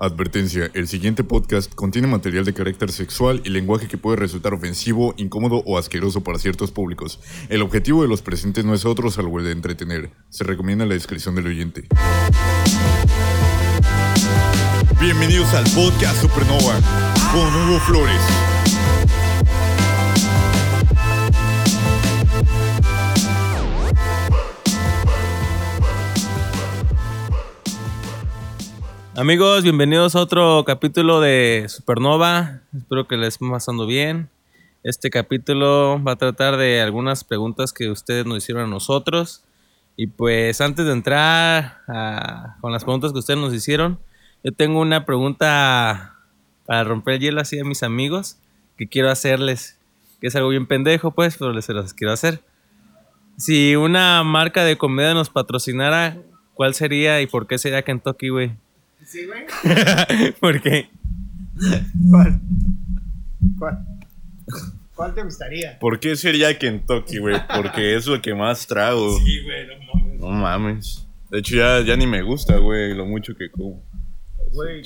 Advertencia, 0.00 0.70
el 0.74 0.86
siguiente 0.86 1.24
podcast 1.24 1.74
contiene 1.74 2.06
material 2.06 2.44
de 2.44 2.54
carácter 2.54 2.92
sexual 2.92 3.42
y 3.44 3.48
lenguaje 3.48 3.88
que 3.88 3.98
puede 3.98 4.16
resultar 4.16 4.54
ofensivo, 4.54 5.12
incómodo 5.16 5.64
o 5.66 5.76
asqueroso 5.76 6.22
para 6.22 6.38
ciertos 6.38 6.70
públicos. 6.70 7.18
El 7.48 7.62
objetivo 7.62 8.02
de 8.02 8.08
los 8.08 8.22
presentes 8.22 8.64
no 8.64 8.74
es 8.74 8.84
otro 8.84 9.10
salvo 9.10 9.40
el 9.40 9.46
de 9.46 9.50
entretener. 9.50 10.12
Se 10.28 10.44
recomienda 10.44 10.86
la 10.86 10.94
descripción 10.94 11.34
del 11.34 11.48
oyente. 11.48 11.88
Bienvenidos 15.00 15.52
al 15.54 15.64
podcast 15.70 16.22
Supernova 16.22 16.78
con 17.32 17.52
Hugo 17.56 17.80
Flores. 17.80 18.57
Amigos, 29.18 29.64
bienvenidos 29.64 30.14
a 30.14 30.20
otro 30.20 30.62
capítulo 30.64 31.20
de 31.20 31.64
Supernova. 31.66 32.60
Espero 32.72 33.08
que 33.08 33.16
les 33.16 33.34
esté 33.34 33.50
pasando 33.50 33.84
bien. 33.84 34.30
Este 34.84 35.10
capítulo 35.10 36.00
va 36.04 36.12
a 36.12 36.16
tratar 36.16 36.56
de 36.56 36.80
algunas 36.80 37.24
preguntas 37.24 37.72
que 37.72 37.90
ustedes 37.90 38.26
nos 38.26 38.38
hicieron 38.38 38.62
a 38.62 38.66
nosotros. 38.68 39.42
Y 39.96 40.06
pues 40.06 40.60
antes 40.60 40.86
de 40.86 40.92
entrar 40.92 41.78
con 42.60 42.70
las 42.70 42.84
preguntas 42.84 43.12
que 43.12 43.18
ustedes 43.18 43.40
nos 43.40 43.52
hicieron, 43.52 43.98
yo 44.44 44.52
tengo 44.52 44.78
una 44.78 45.04
pregunta 45.04 46.14
para 46.64 46.84
romper 46.84 47.14
el 47.14 47.20
hielo 47.20 47.40
así 47.40 47.58
a 47.58 47.64
mis 47.64 47.82
amigos 47.82 48.38
que 48.76 48.86
quiero 48.86 49.10
hacerles. 49.10 49.80
Que 50.20 50.28
es 50.28 50.36
algo 50.36 50.50
bien 50.50 50.68
pendejo, 50.68 51.10
pues, 51.10 51.38
pero 51.38 51.52
les 51.52 51.64
se 51.64 51.74
quiero 51.96 52.12
hacer. 52.12 52.40
Si 53.36 53.74
una 53.74 54.22
marca 54.22 54.62
de 54.62 54.78
comida 54.78 55.12
nos 55.12 55.28
patrocinara, 55.28 56.18
¿cuál 56.54 56.74
sería 56.74 57.20
y 57.20 57.26
por 57.26 57.48
qué 57.48 57.58
sería 57.58 57.82
Kentucky, 57.82 58.28
güey? 58.28 58.52
Sí, 59.04 59.26
güey. 59.26 59.46
¿Por 60.40 60.60
qué? 60.60 60.88
¿Cuál? 62.10 62.40
¿Cuál? 63.58 63.78
¿Cuál 64.94 65.14
te 65.14 65.22
gustaría? 65.22 65.78
¿Por 65.78 66.00
qué 66.00 66.16
sería 66.16 66.58
Kentucky, 66.58 67.18
güey? 67.18 67.36
Porque 67.54 67.94
es 67.94 68.06
lo 68.06 68.20
que 68.20 68.34
más 68.34 68.66
trago. 68.66 69.18
Sí, 69.18 69.42
güey, 69.44 69.66
no 69.66 69.94
mames. 69.94 70.20
No 70.20 70.28
mames. 70.28 71.06
De 71.30 71.38
hecho, 71.38 71.56
ya, 71.56 71.80
ya 71.82 71.96
ni 71.96 72.06
me 72.06 72.22
gusta, 72.22 72.56
güey, 72.56 72.94
lo 72.94 73.06
mucho 73.06 73.34
que 73.36 73.50
como. 73.50 73.82
Güey, 74.52 74.82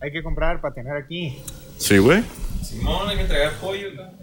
hay 0.00 0.12
que 0.12 0.22
comprar 0.22 0.60
para 0.60 0.74
tener 0.74 0.96
aquí. 0.96 1.38
¿Sí, 1.78 1.98
güey? 1.98 2.22
Simón, 2.62 3.08
hay 3.08 3.16
que 3.16 3.24
tragar 3.24 3.52
pollo, 3.54 3.88
cabrón. 3.96 4.21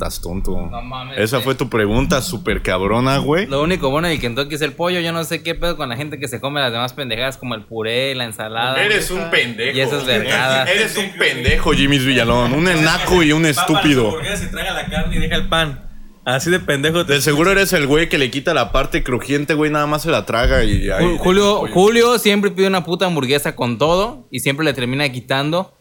Estás 0.00 0.22
tonto. 0.22 0.66
No 0.70 0.80
mames, 0.80 1.18
Esa 1.18 1.36
güey. 1.36 1.44
fue 1.44 1.54
tu 1.56 1.68
pregunta 1.68 2.22
súper 2.22 2.62
cabrona, 2.62 3.18
güey. 3.18 3.46
Lo 3.46 3.62
único 3.62 3.90
bueno 3.90 4.08
del 4.08 4.18
Kentucky 4.18 4.54
es 4.54 4.62
el 4.62 4.72
pollo. 4.72 4.98
Yo 5.00 5.12
no 5.12 5.24
sé 5.24 5.42
qué 5.42 5.54
pedo 5.54 5.76
con 5.76 5.90
la 5.90 5.96
gente 5.96 6.18
que 6.18 6.26
se 6.26 6.40
come 6.40 6.58
las 6.62 6.72
demás 6.72 6.94
pendejadas 6.94 7.36
como 7.36 7.54
el 7.54 7.66
puré, 7.66 8.14
la 8.14 8.24
ensalada. 8.24 8.82
Eres 8.82 9.10
un 9.10 9.28
pendejo. 9.30 9.76
Y 9.76 9.80
esas 9.82 10.06
vergadas. 10.06 10.70
Eres 10.70 10.96
un 10.96 11.10
pendejo, 11.18 11.72
Jimmy 11.72 11.98
Villalón. 11.98 12.54
Un 12.54 12.66
enaco 12.68 13.22
y 13.22 13.32
un 13.32 13.44
estúpido. 13.44 14.16
se 14.36 14.46
traga 14.46 14.72
la 14.72 14.86
carne 14.86 15.16
y 15.16 15.18
deja 15.18 15.36
el 15.36 15.50
pan. 15.50 15.86
Así 16.24 16.50
de 16.50 16.60
pendejo 16.60 17.04
te 17.04 17.14
De 17.14 17.20
seguro 17.20 17.50
eres 17.50 17.74
el 17.74 17.86
güey 17.86 18.08
que 18.08 18.16
le 18.16 18.30
quita 18.30 18.54
la 18.54 18.72
parte 18.72 19.02
crujiente, 19.02 19.52
güey, 19.52 19.70
nada 19.70 19.86
más 19.86 20.00
se 20.00 20.10
la 20.10 20.24
traga 20.24 20.64
y 20.64 20.88
ahí. 20.88 21.16
Julio, 21.18 21.66
Julio 21.74 22.18
siempre 22.18 22.50
pide 22.50 22.68
una 22.68 22.84
puta 22.84 23.04
hamburguesa 23.04 23.54
con 23.54 23.76
todo 23.76 24.28
y 24.30 24.40
siempre 24.40 24.64
le 24.64 24.72
termina 24.72 25.06
quitando 25.10 25.76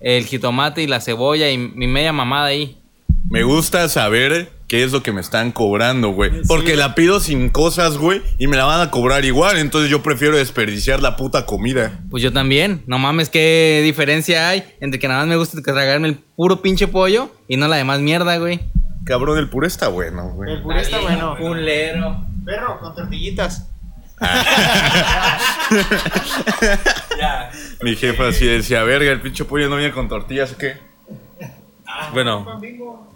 el 0.00 0.26
jitomate 0.26 0.82
y 0.82 0.86
la 0.88 1.00
cebolla 1.00 1.50
y 1.50 1.56
mi 1.56 1.86
media 1.86 2.12
mamada 2.12 2.46
ahí. 2.46 2.81
Me 3.32 3.44
gusta 3.44 3.88
saber 3.88 4.52
qué 4.68 4.84
es 4.84 4.92
lo 4.92 5.02
que 5.02 5.10
me 5.10 5.22
están 5.22 5.52
cobrando, 5.52 6.10
güey. 6.10 6.42
Porque 6.46 6.76
la 6.76 6.94
pido 6.94 7.18
sin 7.18 7.48
cosas, 7.48 7.96
güey, 7.96 8.20
y 8.38 8.46
me 8.46 8.58
la 8.58 8.66
van 8.66 8.82
a 8.82 8.90
cobrar 8.90 9.24
igual. 9.24 9.56
Entonces 9.56 9.90
yo 9.90 10.02
prefiero 10.02 10.36
desperdiciar 10.36 11.00
la 11.00 11.16
puta 11.16 11.46
comida. 11.46 11.98
Pues 12.10 12.22
yo 12.22 12.30
también. 12.30 12.82
No 12.86 12.98
mames, 12.98 13.30
qué 13.30 13.80
diferencia 13.82 14.50
hay 14.50 14.64
entre 14.80 15.00
que 15.00 15.08
nada 15.08 15.20
más 15.20 15.28
me 15.28 15.36
gusta 15.36 15.62
tragarme 15.62 16.08
el 16.08 16.16
puro 16.16 16.60
pinche 16.60 16.88
pollo 16.88 17.30
y 17.48 17.56
no 17.56 17.68
la 17.68 17.76
demás 17.76 18.00
mierda, 18.00 18.36
güey. 18.36 18.60
Cabrón, 19.06 19.38
el 19.38 19.48
puré 19.48 19.68
está 19.68 19.88
bueno, 19.88 20.28
güey. 20.34 20.52
El 20.52 20.60
puré 20.60 20.82
está 20.82 21.00
bueno. 21.00 21.34
Culero. 21.38 22.26
Perro, 22.44 22.78
con 22.80 22.94
tortillitas. 22.94 23.66
Ya. 27.18 27.50
Mi 27.80 27.96
jefa 27.96 28.28
así 28.28 28.44
decía, 28.44 28.82
verga, 28.82 29.10
el 29.10 29.22
pinche 29.22 29.46
pollo 29.46 29.70
no 29.70 29.76
viene 29.76 29.94
con 29.94 30.06
tortillas, 30.06 30.52
¿o 30.52 30.58
qué? 30.58 30.91
Bueno, 32.12 32.46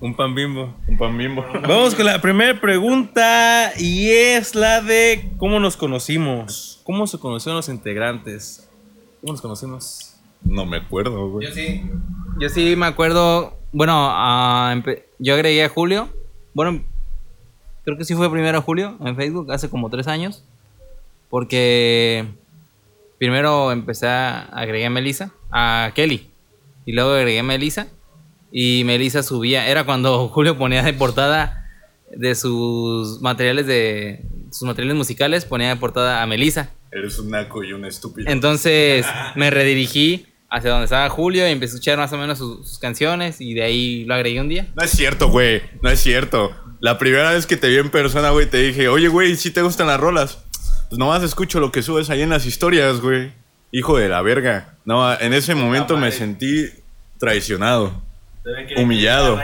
un 0.00 0.14
pan 0.14 0.34
bimbo. 0.34 0.74
Un 0.86 0.96
pan 0.98 1.16
bimbo. 1.16 1.44
Vamos 1.62 1.94
con 1.94 2.06
la 2.06 2.20
primera 2.20 2.60
pregunta 2.60 3.72
y 3.78 4.08
es 4.10 4.54
la 4.54 4.80
de 4.80 5.30
cómo 5.36 5.60
nos 5.60 5.76
conocimos. 5.76 6.80
¿Cómo 6.84 7.06
se 7.06 7.18
conocieron 7.18 7.56
los 7.56 7.68
integrantes? 7.68 8.68
¿Cómo 9.20 9.32
nos 9.32 9.42
conocimos? 9.42 10.16
No 10.42 10.64
me 10.64 10.78
acuerdo, 10.78 11.30
güey. 11.30 11.46
Yo 11.46 11.54
sí. 11.54 11.82
Yo 12.38 12.48
sí 12.48 12.76
me 12.76 12.86
acuerdo. 12.86 13.56
Bueno, 13.72 13.92
ah, 13.96 14.74
yo 15.18 15.34
agregué 15.34 15.64
a 15.64 15.68
Julio. 15.68 16.08
Bueno, 16.54 16.82
creo 17.84 17.98
que 17.98 18.04
sí 18.04 18.14
fue 18.14 18.30
primero 18.30 18.58
a 18.58 18.62
Julio 18.62 18.96
en 19.04 19.16
Facebook, 19.16 19.52
hace 19.52 19.68
como 19.68 19.90
tres 19.90 20.06
años. 20.06 20.44
Porque 21.28 22.26
primero 23.18 23.72
empecé 23.72 24.06
a 24.06 24.42
agregué 24.52 24.86
a 24.86 24.90
Melissa, 24.90 25.32
a 25.50 25.90
Kelly. 25.94 26.30
Y 26.84 26.92
luego 26.92 27.12
agregué 27.12 27.40
a 27.40 27.42
Melissa. 27.42 27.88
Y 28.50 28.82
Melissa 28.84 29.22
subía. 29.22 29.68
Era 29.68 29.84
cuando 29.84 30.28
Julio 30.32 30.56
ponía 30.56 30.82
de 30.82 30.92
portada 30.92 31.68
de 32.14 32.34
sus 32.34 33.20
materiales 33.20 33.66
de. 33.66 34.22
Sus 34.50 34.62
materiales 34.62 34.96
musicales, 34.96 35.44
ponía 35.44 35.68
de 35.68 35.76
portada 35.76 36.22
a 36.22 36.26
Melissa. 36.26 36.70
Eres 36.90 37.18
un 37.18 37.30
naco 37.30 37.62
y 37.62 37.72
un 37.72 37.84
estúpido. 37.84 38.30
Entonces 38.30 39.04
me 39.34 39.50
redirigí 39.50 40.26
hacia 40.48 40.70
donde 40.70 40.84
estaba 40.84 41.08
Julio 41.08 41.46
y 41.46 41.50
empecé 41.50 41.72
a 41.72 41.74
escuchar 41.74 41.98
más 41.98 42.12
o 42.12 42.16
menos 42.16 42.38
sus, 42.38 42.68
sus 42.68 42.78
canciones 42.78 43.40
y 43.40 43.54
de 43.54 43.64
ahí 43.64 44.04
lo 44.04 44.14
agregué 44.14 44.40
un 44.40 44.48
día. 44.48 44.68
No 44.74 44.84
es 44.84 44.92
cierto, 44.92 45.28
güey. 45.28 45.62
No 45.82 45.90
es 45.90 46.00
cierto. 46.00 46.54
La 46.80 46.98
primera 46.98 47.32
vez 47.32 47.46
que 47.46 47.56
te 47.56 47.68
vi 47.68 47.78
en 47.78 47.90
persona, 47.90 48.30
güey, 48.30 48.48
te 48.48 48.58
dije, 48.58 48.88
oye, 48.88 49.08
güey, 49.08 49.34
¿sí 49.36 49.50
te 49.50 49.62
gustan 49.62 49.88
las 49.88 49.98
rolas? 49.98 50.38
Pues 50.88 50.98
nomás 50.98 51.22
escucho 51.22 51.58
lo 51.58 51.72
que 51.72 51.82
subes 51.82 52.10
ahí 52.10 52.22
en 52.22 52.30
las 52.30 52.46
historias, 52.46 53.00
güey. 53.00 53.32
Hijo 53.72 53.98
de 53.98 54.08
la 54.08 54.22
verga. 54.22 54.76
No, 54.84 55.18
en 55.18 55.32
ese 55.32 55.54
momento 55.54 55.96
me 55.96 56.12
sentí 56.12 56.68
traicionado. 57.18 58.02
Humillado. 58.76 59.38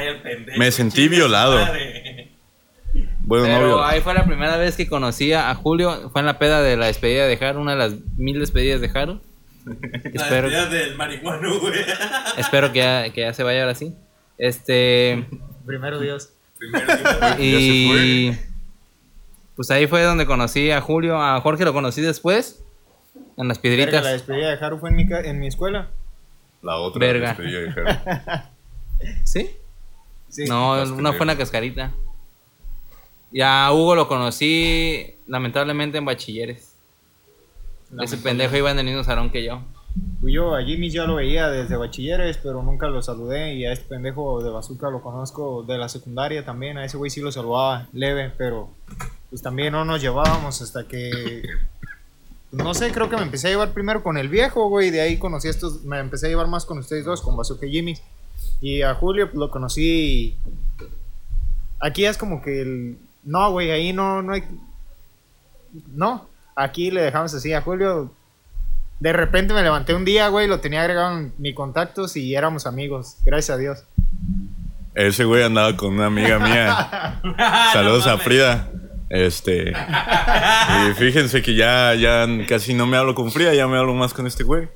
Me 0.56 0.70
sentí 0.70 1.08
violado. 1.08 1.58
Bueno, 3.24 3.46
no 3.46 3.54
Pero 3.54 3.84
ahí 3.84 4.00
fue 4.00 4.14
la 4.14 4.24
primera 4.24 4.56
vez 4.56 4.76
que 4.76 4.88
conocí 4.88 5.32
a 5.32 5.54
Julio, 5.54 6.10
fue 6.10 6.20
en 6.20 6.26
la 6.26 6.38
peda 6.38 6.60
de 6.60 6.76
la 6.76 6.86
despedida 6.86 7.26
de 7.26 7.38
Haru, 7.44 7.60
una 7.60 7.72
de 7.72 7.78
las 7.78 7.94
mil 8.16 8.38
despedidas 8.38 8.80
de 8.80 8.90
Haru. 8.92 9.20
espero, 10.12 10.50
del 10.68 10.96
marihuano, 10.96 11.60
güey. 11.60 11.74
espero 12.36 12.72
que 12.72 12.80
ya, 12.80 13.12
que 13.12 13.22
ya 13.22 13.32
se 13.32 13.42
vaya 13.42 13.62
ahora 13.62 13.74
sí. 13.74 13.94
Este 14.38 15.24
Primero 15.66 16.00
Dios. 16.00 16.30
y 17.38 18.32
pues 19.54 19.70
ahí 19.70 19.86
fue 19.86 20.02
donde 20.02 20.26
conocí 20.26 20.70
a 20.70 20.80
Julio, 20.80 21.20
a 21.20 21.40
Jorge 21.40 21.64
lo 21.64 21.72
conocí 21.72 22.00
después 22.00 22.62
en 23.36 23.48
las 23.48 23.60
Verga, 23.62 23.76
piedritas. 23.76 24.04
la 24.04 24.10
despedida 24.12 24.54
de 24.54 24.64
Haru 24.64 24.78
fue 24.78 24.90
en 24.90 24.96
mi, 24.96 25.06
en 25.10 25.38
mi 25.38 25.46
escuela. 25.46 25.88
La 26.62 26.76
otra 26.76 27.00
Verga. 27.00 27.28
despedida 27.28 27.60
de 27.60 27.72
Jaro. 27.72 28.51
¿Sí? 29.24 29.50
Sí. 30.28 30.44
No, 30.44 30.72
una 30.72 31.10
fue 31.10 31.18
pendejas. 31.20 31.36
cascarita. 31.36 31.92
Y 33.30 33.40
a 33.40 33.70
Hugo 33.72 33.94
lo 33.94 34.08
conocí 34.08 35.14
lamentablemente 35.26 35.98
en 35.98 36.04
bachilleres. 36.04 36.74
Ese 38.00 38.16
pendejo 38.18 38.56
iba 38.56 38.70
en 38.70 38.78
el 38.78 38.86
mismo 38.86 39.04
salón 39.04 39.30
que 39.30 39.44
yo. 39.44 39.62
Yo, 40.22 40.54
a 40.54 40.62
Jimmy 40.62 40.88
ya 40.90 41.04
lo 41.04 41.16
veía 41.16 41.50
desde 41.50 41.76
bachilleres, 41.76 42.38
pero 42.38 42.62
nunca 42.62 42.88
lo 42.88 43.02
saludé. 43.02 43.54
Y 43.54 43.66
a 43.66 43.72
este 43.72 43.86
pendejo 43.86 44.42
de 44.42 44.50
Bazooka 44.50 44.88
lo 44.90 45.02
conozco 45.02 45.62
de 45.62 45.76
la 45.78 45.88
secundaria 45.88 46.44
también. 46.44 46.78
A 46.78 46.84
ese 46.84 46.96
güey 46.96 47.10
sí 47.10 47.20
lo 47.20 47.32
saludaba 47.32 47.88
leve, 47.92 48.32
pero 48.36 48.70
pues 49.28 49.42
también 49.42 49.72
no 49.72 49.84
nos 49.84 50.00
llevábamos 50.00 50.62
hasta 50.62 50.86
que. 50.86 51.42
No 52.50 52.74
sé, 52.74 52.92
creo 52.92 53.08
que 53.08 53.16
me 53.16 53.22
empecé 53.22 53.48
a 53.48 53.50
llevar 53.50 53.72
primero 53.72 54.02
con 54.02 54.16
el 54.16 54.28
viejo, 54.28 54.68
güey. 54.68 54.90
De 54.90 55.00
ahí 55.00 55.18
conocí 55.18 55.48
a 55.48 55.50
estos. 55.50 55.84
Me 55.84 55.98
empecé 55.98 56.26
a 56.26 56.30
llevar 56.30 56.48
más 56.48 56.64
con 56.64 56.78
ustedes 56.78 57.04
dos, 57.04 57.20
con 57.20 57.36
Bazooka 57.36 57.66
y 57.66 57.72
Jimmy. 57.72 57.94
Y 58.62 58.82
a 58.82 58.94
Julio 58.94 59.26
pues, 59.26 59.38
lo 59.38 59.50
conocí. 59.50 60.36
Aquí 61.80 62.06
es 62.06 62.16
como 62.16 62.40
que 62.40 62.62
el. 62.62 62.98
No, 63.24 63.50
güey, 63.50 63.72
ahí 63.72 63.92
no, 63.92 64.22
no 64.22 64.32
hay. 64.32 64.44
No, 65.94 66.28
aquí 66.54 66.92
le 66.92 67.02
dejamos 67.02 67.34
así 67.34 67.52
a 67.52 67.60
Julio. 67.60 68.12
De 69.00 69.12
repente 69.12 69.52
me 69.52 69.62
levanté 69.62 69.94
un 69.94 70.04
día, 70.04 70.28
güey, 70.28 70.46
lo 70.46 70.60
tenía 70.60 70.82
agregado 70.82 71.18
en 71.18 71.32
mis 71.38 71.56
contactos 71.56 72.16
y 72.16 72.36
éramos 72.36 72.66
amigos. 72.66 73.16
Gracias 73.24 73.56
a 73.56 73.58
Dios. 73.58 73.84
Ese 74.94 75.24
güey 75.24 75.42
andaba 75.42 75.76
con 75.76 75.94
una 75.94 76.06
amiga 76.06 76.38
mía. 76.38 77.20
Saludos 77.72 78.06
a 78.06 78.16
Frida. 78.18 78.70
Este. 79.10 79.72
Y 79.72 80.94
fíjense 80.94 81.42
que 81.42 81.56
ya, 81.56 81.94
ya 81.96 82.28
casi 82.48 82.74
no 82.74 82.86
me 82.86 82.96
hablo 82.96 83.16
con 83.16 83.32
Frida, 83.32 83.52
ya 83.54 83.66
me 83.66 83.76
hablo 83.76 83.92
más 83.94 84.14
con 84.14 84.28
este 84.28 84.44
güey. 84.44 84.68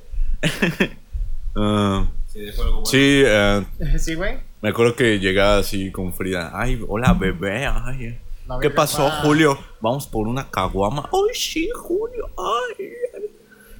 Sí, 2.85 3.23
ah, 3.27 3.63
sí, 3.97 4.15
güey. 4.15 4.35
me 4.61 4.69
acuerdo 4.69 4.95
que 4.95 5.19
llegaba 5.19 5.57
así 5.57 5.91
con 5.91 6.13
Frida. 6.13 6.51
Ay, 6.53 6.83
hola 6.87 7.13
bebé. 7.13 7.65
Ay. 7.65 8.19
La 8.47 8.59
¿Qué 8.59 8.69
pasó, 8.69 9.07
pa. 9.07 9.21
Julio? 9.23 9.57
Vamos 9.81 10.07
por 10.07 10.27
una 10.27 10.49
caguama. 10.49 11.09
Ay, 11.11 11.35
sí, 11.35 11.69
Julio. 11.75 12.29
Ay. 12.37 12.89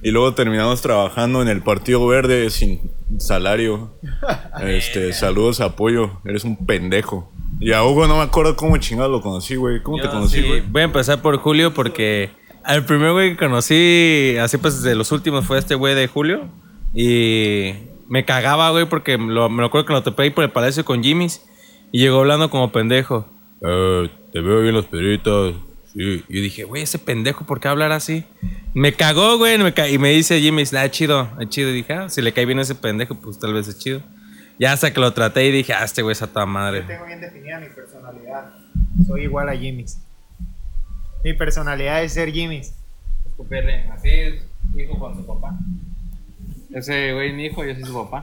Y 0.02 0.10
luego 0.10 0.34
terminamos 0.34 0.80
trabajando 0.80 1.42
en 1.42 1.48
el 1.48 1.62
Partido 1.62 2.06
Verde 2.06 2.50
sin 2.50 2.90
salario. 3.18 3.90
Este, 4.60 5.12
saludos, 5.12 5.60
apoyo. 5.60 6.20
Eres 6.24 6.44
un 6.44 6.66
pendejo. 6.66 7.30
Y 7.60 7.72
a 7.72 7.84
Hugo 7.84 8.06
no 8.06 8.16
me 8.16 8.22
acuerdo 8.22 8.56
cómo 8.56 8.76
chingado 8.78 9.08
lo 9.08 9.20
conocí, 9.20 9.54
güey. 9.54 9.82
¿Cómo 9.82 10.00
te 10.00 10.08
conocí, 10.08 10.42
sí, 10.42 10.46
güey? 10.46 10.60
Voy 10.60 10.82
a 10.82 10.84
empezar 10.84 11.22
por 11.22 11.36
Julio 11.38 11.72
porque 11.72 12.30
al 12.64 12.84
primer 12.84 13.12
güey 13.12 13.30
que 13.30 13.36
conocí, 13.36 14.36
así 14.40 14.58
pues 14.58 14.82
de 14.82 14.94
los 14.94 15.12
últimos, 15.12 15.46
fue 15.46 15.58
este 15.58 15.74
güey 15.76 15.94
de 15.94 16.08
Julio. 16.08 16.48
Y 16.92 17.72
me 18.08 18.24
cagaba, 18.24 18.70
güey, 18.70 18.88
porque 18.88 19.18
me 19.18 19.32
lo, 19.32 19.48
me 19.48 19.64
acuerdo 19.64 19.86
que 19.86 19.92
lo 19.92 20.02
topé 20.02 20.24
ahí 20.24 20.30
por 20.30 20.44
el 20.44 20.50
palacio 20.50 20.84
con 20.84 21.02
Jimmy's. 21.02 21.44
Y 21.92 22.00
llegó 22.00 22.20
hablando 22.20 22.50
como 22.50 22.70
pendejo. 22.72 23.26
"Eh, 23.62 24.10
te 24.32 24.40
veo 24.40 24.60
bien 24.62 24.74
las 24.74 24.84
pedritas. 24.86 25.54
Sí. 25.92 26.22
Y 26.28 26.36
yo 26.36 26.42
dije, 26.42 26.64
güey, 26.64 26.82
ese 26.82 26.98
pendejo, 26.98 27.44
¿por 27.46 27.60
qué 27.60 27.68
hablar 27.68 27.92
así? 27.92 28.24
Me 28.74 28.92
cagó, 28.92 29.38
güey. 29.38 29.56
me 29.58 29.72
ca- 29.72 29.88
y 29.88 29.98
me 29.98 30.10
dice 30.10 30.38
Jimmy, 30.40 30.62
ah, 30.76 30.84
es 30.84 30.90
chido, 30.90 31.28
es 31.40 31.48
chido. 31.48 31.70
Y 31.70 31.72
dije, 31.72 31.92
ah, 31.94 32.08
si 32.10 32.20
le 32.22 32.32
cae 32.32 32.44
bien 32.46 32.58
a 32.58 32.62
ese 32.62 32.74
pendejo, 32.74 33.14
pues 33.14 33.38
tal 33.38 33.54
vez 33.54 33.66
es 33.68 33.78
chido. 33.78 34.02
Ya 34.58 34.72
hasta 34.72 34.92
que 34.92 35.00
lo 35.00 35.12
traté 35.12 35.46
y 35.46 35.50
dije, 35.52 35.72
ah, 35.72 35.84
este 35.84 36.02
güey 36.02 36.12
es 36.12 36.22
a 36.22 36.26
toda 36.32 36.44
madre. 36.46 36.82
Tengo 36.82 37.06
bien 37.06 37.20
definida 37.20 37.58
mi 37.58 37.68
personalidad. 37.68 38.52
Soy 39.06 39.22
igual 39.22 39.48
a 39.48 39.56
Jimmy's. 39.56 39.98
Mi 41.24 41.32
personalidad 41.32 42.02
es 42.04 42.12
ser 42.12 42.30
Jimmy's. 42.32 42.74
Escupirle, 43.26 43.88
así 43.90 44.08
es, 44.10 44.42
hijo 44.76 44.98
con 44.98 45.16
su 45.16 45.26
papá. 45.26 45.56
Ese 46.72 47.12
güey 47.14 47.30
es 47.30 47.34
mi 47.34 47.46
hijo, 47.46 47.64
yo 47.64 47.74
soy 47.74 47.84
su 47.84 47.94
papá. 47.94 48.22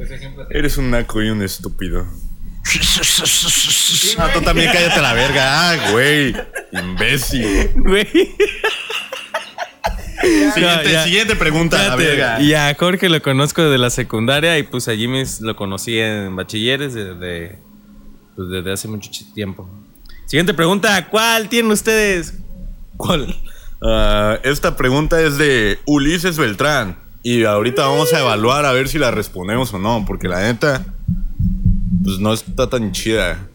Ese 0.00 0.14
ejemplo 0.14 0.42
es- 0.48 0.56
Eres 0.56 0.76
un 0.78 0.90
naco 0.90 1.22
y 1.22 1.28
un 1.30 1.42
estúpido. 1.42 2.06
Ah, 4.18 4.30
tú 4.34 4.40
también 4.42 4.70
cállate 4.72 5.00
la 5.00 5.12
verga. 5.14 5.70
Ah, 5.70 5.90
güey. 5.92 6.34
Imbécil. 6.72 7.70
Güey. 7.76 8.06
Siguiente, 10.54 10.92
ya. 10.92 11.04
siguiente 11.04 11.36
pregunta, 11.36 11.88
la 11.88 11.96
verga. 11.96 12.40
Y 12.40 12.52
a 12.54 12.74
Jorge 12.74 13.08
lo 13.08 13.22
conozco 13.22 13.62
desde 13.62 13.78
la 13.78 13.88
secundaria 13.90 14.58
y 14.58 14.64
pues 14.64 14.88
a 14.88 14.94
Jimmy 14.96 15.22
lo 15.40 15.54
conocí 15.56 15.98
en 15.98 16.34
bachilleres 16.34 16.92
desde, 16.94 17.58
pues, 18.36 18.48
desde 18.50 18.72
hace 18.72 18.88
mucho 18.88 19.10
ch- 19.10 19.32
tiempo. 19.32 19.68
Siguiente 20.26 20.52
pregunta, 20.54 21.08
¿cuál 21.08 21.48
tienen 21.48 21.70
ustedes? 21.70 22.34
¿Cuál? 22.96 23.34
Ah, 23.82 24.38
esta 24.42 24.76
pregunta 24.76 25.20
es 25.20 25.38
de 25.38 25.78
Ulises 25.86 26.38
Beltrán. 26.38 26.98
Y 27.22 27.44
ahorita 27.44 27.86
vamos 27.86 28.12
a 28.12 28.20
evaluar 28.20 28.64
a 28.64 28.72
ver 28.72 28.88
si 28.88 28.98
la 28.98 29.10
respondemos 29.10 29.72
o 29.74 29.78
no. 29.78 30.04
Porque 30.06 30.28
la 30.28 30.40
neta, 30.40 30.84
pues 32.04 32.18
no 32.18 32.32
está 32.32 32.70
tan 32.70 32.92
chida. 32.92 33.48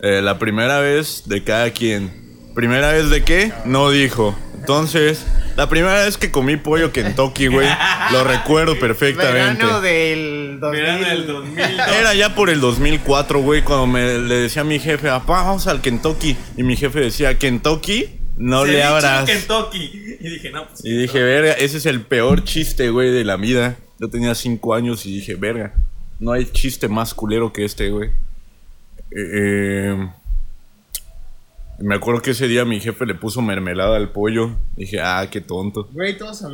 Eh, 0.00 0.20
la 0.22 0.38
primera 0.38 0.80
vez 0.80 1.22
de 1.26 1.42
cada 1.44 1.70
quien. 1.70 2.24
¿Primera 2.54 2.92
vez 2.92 3.10
de 3.10 3.24
qué? 3.24 3.52
No 3.64 3.90
dijo. 3.90 4.36
Entonces, 4.54 5.26
la 5.56 5.68
primera 5.68 6.04
vez 6.04 6.16
que 6.16 6.30
comí 6.30 6.56
pollo 6.56 6.90
Kentucky, 6.92 7.48
güey, 7.48 7.68
lo 8.12 8.24
recuerdo 8.24 8.78
perfectamente. 8.78 9.64
Verano 9.64 9.80
del 9.80 10.58
2000. 10.60 11.58
Era 11.98 12.14
ya 12.14 12.34
por 12.34 12.48
el 12.48 12.60
2004, 12.60 13.40
güey, 13.40 13.62
cuando 13.62 13.86
me 13.86 14.18
le 14.18 14.36
decía 14.36 14.62
a 14.62 14.64
mi 14.64 14.78
jefe, 14.78 15.08
papá, 15.08 15.42
vamos 15.42 15.66
al 15.66 15.80
Kentucky. 15.80 16.36
Y 16.56 16.62
mi 16.62 16.76
jefe 16.76 17.00
decía, 17.00 17.38
Kentucky, 17.38 18.20
no 18.36 18.64
le 18.64 18.82
abras. 18.82 19.28
Kentucky. 19.28 20.18
Y 20.20 20.28
dije, 20.28 20.50
no, 20.50 20.66
pues. 20.66 20.84
Y 20.84 20.96
dije, 20.96 21.22
verga, 21.22 21.52
ese 21.52 21.78
es 21.78 21.86
el 21.86 22.00
peor 22.02 22.44
chiste, 22.44 22.90
güey, 22.90 23.10
de 23.10 23.24
la 23.24 23.36
vida. 23.36 23.76
Yo 24.00 24.08
tenía 24.08 24.34
cinco 24.34 24.74
años 24.74 25.06
y 25.06 25.14
dije, 25.14 25.34
verga, 25.34 25.74
no 26.18 26.32
hay 26.32 26.46
chiste 26.46 26.88
más 26.88 27.14
culero 27.14 27.52
que 27.52 27.64
este, 27.64 27.90
güey. 27.90 28.10
Eh, 29.10 29.30
eh, 29.32 30.08
me 31.78 31.94
acuerdo 31.94 32.22
que 32.22 32.32
ese 32.32 32.48
día 32.48 32.64
mi 32.64 32.80
jefe 32.80 33.06
le 33.06 33.14
puso 33.14 33.42
mermelada 33.42 33.96
al 33.96 34.10
pollo. 34.10 34.50
Dije, 34.76 35.00
ah, 35.00 35.28
qué 35.30 35.40
tonto. 35.40 35.88
Güey, 35.92 36.16
todos 36.16 36.44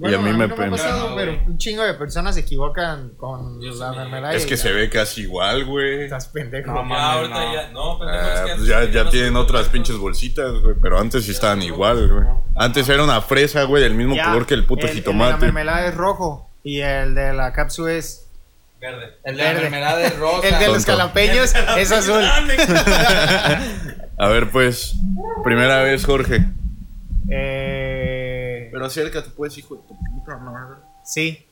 Y 0.00 0.12
a 0.12 0.18
mí 0.18 0.32
me 0.32 0.48
no 0.48 0.56
pe- 0.56 0.64
ha 0.64 0.70
pasado, 0.70 1.10
No, 1.10 1.16
pero 1.16 1.38
un 1.46 1.56
chingo 1.56 1.84
de 1.84 1.94
personas 1.94 2.34
se 2.34 2.40
equivocan 2.40 3.10
con 3.10 3.60
la 3.60 3.92
mermelada. 3.92 4.34
Es 4.34 4.44
que 4.44 4.56
se 4.56 4.72
ve 4.72 4.90
casi 4.90 5.22
igual, 5.22 5.64
güey. 5.64 6.02
Estás 6.04 6.26
pendejo. 6.28 6.72
No, 6.72 6.94
ahorita 6.96 7.34
no. 7.44 7.54
ya. 7.54 7.68
No, 7.70 7.98
pendejo, 8.00 8.20
es 8.28 8.38
Ah, 8.40 8.44
que 8.44 8.54
pues 8.56 8.92
ya, 8.92 9.08
tienen 9.10 9.36
otras 9.36 9.68
pinches 9.68 9.96
bolsitas, 9.96 10.52
güey. 10.62 10.74
Pero 10.82 10.98
antes 10.98 11.24
sí 11.24 11.30
estaban 11.30 11.62
igual, 11.62 12.08
güey. 12.12 12.24
Antes 12.56 12.88
era 12.88 13.04
una 13.04 13.20
fresa, 13.20 13.62
güey, 13.64 13.82
del 13.84 13.94
mismo 13.94 14.16
Ya, 14.16 14.24
color 14.24 14.46
que 14.46 14.54
el 14.54 14.64
puto 14.64 14.80
El 14.82 14.88
de 14.88 14.94
la 14.94 14.98
jitomate. 14.98 15.38
mermelada 15.44 15.86
es 15.86 15.94
rojo 15.94 16.50
y 16.64 16.80
el 16.80 17.14
de 17.14 17.32
la 17.32 17.52
cápsula 17.52 17.92
es. 17.92 18.22
Verde. 18.80 19.14
El 19.22 19.36
de 19.36 19.44
la 19.44 19.52
mermelada 19.60 20.02
es 20.04 20.18
rosa. 20.18 20.48
El 20.48 20.58
de 20.58 20.66
los 20.72 20.84
calapeños 20.84 21.54
es 21.78 21.92
azul. 21.92 22.22
A 24.18 24.28
ver, 24.28 24.50
pues, 24.50 24.96
primera 25.44 25.82
vez, 25.84 26.04
Jorge. 26.04 26.44
Eh, 27.30 27.93
Pero 28.92 29.06
acércate, 29.08 29.30
pues, 29.36 29.56
hijo 29.58 29.76
de 29.76 29.82
tu 29.88 29.96
puta 29.98 30.36
madre. 30.38 30.76
sí. 31.04 31.44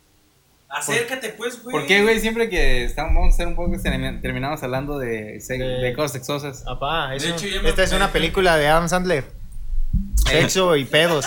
Acércate, 0.75 1.29
pues, 1.37 1.63
güey. 1.63 1.71
¿Por 1.77 1.87
qué, 1.87 2.03
güey? 2.03 2.19
Siempre 2.19 2.49
que 2.49 2.85
estamos, 2.85 3.13
vamos 3.15 3.33
a 3.33 3.35
hacer 3.35 3.47
un 3.47 3.55
poco, 3.57 3.73
terminamos 3.83 4.63
hablando 4.63 4.99
de, 4.99 5.39
De- 5.47 5.59
de 5.59 5.93
cosas 5.95 6.13
sexosas. 6.13 6.63
Papá, 6.63 7.15
es 7.15 7.23
De 7.25 7.29
un- 7.33 7.35
hecho, 7.39 7.47
ya 7.47 7.61
me- 7.61 7.69
esta 7.69 7.83
es 7.83 7.93
una 7.93 8.11
película 8.11 8.57
de 8.57 8.69
Adam 8.69 8.89
Sandler. 8.89 9.25
Sexo 10.27 10.75
y 10.77 10.87
pedos. 10.87 11.27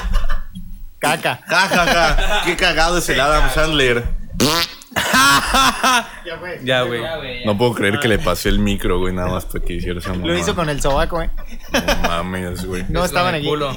Caca. 0.98 1.42
Ja, 1.48 1.68
ja, 1.68 1.86
ja. 1.86 2.42
Qué 2.44 2.56
cagado 2.58 2.98
es 2.98 3.08
el 3.10 3.20
Adam 3.20 3.52
Sandler. 3.54 4.04
Ya 6.26 6.38
fue. 6.40 6.60
Ya, 6.64 6.82
güey. 6.82 7.02
Ya, 7.02 7.18
güey. 7.18 7.46
No 7.46 7.56
puedo 7.56 7.74
creer 7.76 8.00
que 8.00 8.08
le 8.08 8.18
pasé 8.18 8.50
el 8.50 8.58
micro, 8.58 8.98
güey, 9.00 9.14
nada 9.14 9.30
más 9.30 9.46
para 9.46 9.64
que 9.64 9.74
hiciera 9.74 10.00
esa 10.00 10.10
mamada. 10.10 10.28
Lo 10.34 10.40
hizo 10.40 10.56
con 10.56 10.70
el 10.70 10.82
sobaco, 10.82 11.22
eh. 11.22 11.30
No 11.72 12.08
mames, 12.10 12.66
güey. 12.66 12.84
No 12.90 13.06
estaban 13.06 13.36
en 13.36 13.42
el 13.42 13.42
aquí. 13.42 13.50
culo. 13.50 13.76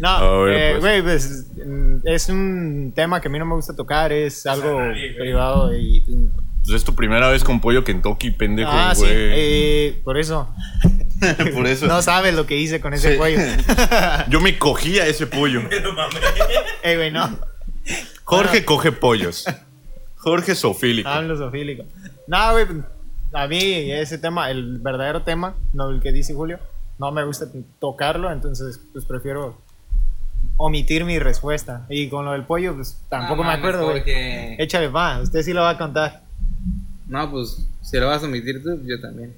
No, 0.00 0.08
A 0.08 0.38
ver, 0.44 0.54
eh, 0.54 0.70
pues. 0.72 0.80
güey, 0.82 1.02
pues, 1.02 1.46
mm, 1.66 1.96
es 2.04 2.28
un 2.28 2.92
tema 2.94 3.20
que 3.20 3.28
a 3.28 3.30
mí 3.30 3.38
no 3.38 3.46
me 3.46 3.54
gusta 3.54 3.74
tocar, 3.74 4.12
es 4.12 4.46
algo 4.46 4.78
nadie, 4.80 5.12
güey. 5.12 5.18
privado 5.18 5.74
y... 5.76 6.04
Pues 6.64 6.76
es 6.78 6.84
tu 6.84 6.94
primera 6.96 7.28
vez 7.28 7.44
con 7.44 7.60
pollo 7.60 7.84
Kentucky, 7.84 8.32
pendejo, 8.32 8.70
ah, 8.72 8.92
sí, 8.94 9.02
güey. 9.02 9.12
eh, 9.14 10.00
por 10.04 10.18
eso. 10.18 10.52
Por 11.54 11.66
eso. 11.66 11.86
No 11.86 12.02
sabes 12.02 12.34
lo 12.34 12.44
que 12.44 12.58
hice 12.58 12.78
con 12.78 12.92
ese 12.92 13.12
Sí. 13.12 13.18
pollo. 13.18 13.38
Yo 14.28 14.38
me 14.42 14.58
cogía 14.58 15.06
ese 15.06 15.26
pollo. 15.26 15.62
Ey, 16.82 16.96
güey, 16.96 17.10
no. 17.10 17.38
Jorge 18.24 18.66
coge 18.66 18.92
pollos. 18.92 19.46
Jorge 20.16 20.54
sofílico. 20.54 21.08
Hablo 21.08 21.36
sofílico. 21.38 21.84
No, 22.26 22.52
güey, 22.52 22.66
a 23.32 23.46
mí 23.46 23.90
ese 23.92 24.18
tema, 24.18 24.50
el 24.50 24.78
verdadero 24.80 25.22
tema, 25.22 25.54
no 25.72 25.88
el 25.88 26.00
que 26.02 26.12
dice 26.12 26.34
Julio, 26.34 26.58
no 26.98 27.10
me 27.12 27.24
gusta 27.24 27.46
tocarlo, 27.80 28.30
entonces 28.30 28.78
pues 28.92 29.04
prefiero 29.06 29.56
omitir 30.56 31.04
mi 31.04 31.18
respuesta. 31.18 31.86
Y 31.88 32.08
con 32.08 32.24
lo 32.24 32.32
del 32.32 32.44
pollo, 32.44 32.74
pues 32.74 33.00
tampoco 33.08 33.42
No 33.42 33.48
me 33.50 33.54
acuerdo, 33.54 33.84
güey. 33.84 33.98
Porque... 33.98 34.56
Échale 34.58 34.88
va, 34.88 35.20
usted 35.20 35.42
sí 35.42 35.52
lo 35.52 35.62
va 35.62 35.70
a 35.70 35.78
contar. 35.78 36.22
No, 37.06 37.30
pues, 37.30 37.66
si 37.82 37.98
lo 37.98 38.08
vas 38.08 38.22
a 38.22 38.26
omitir 38.26 38.62
tú, 38.62 38.80
yo 38.84 39.00
también. 39.00 39.36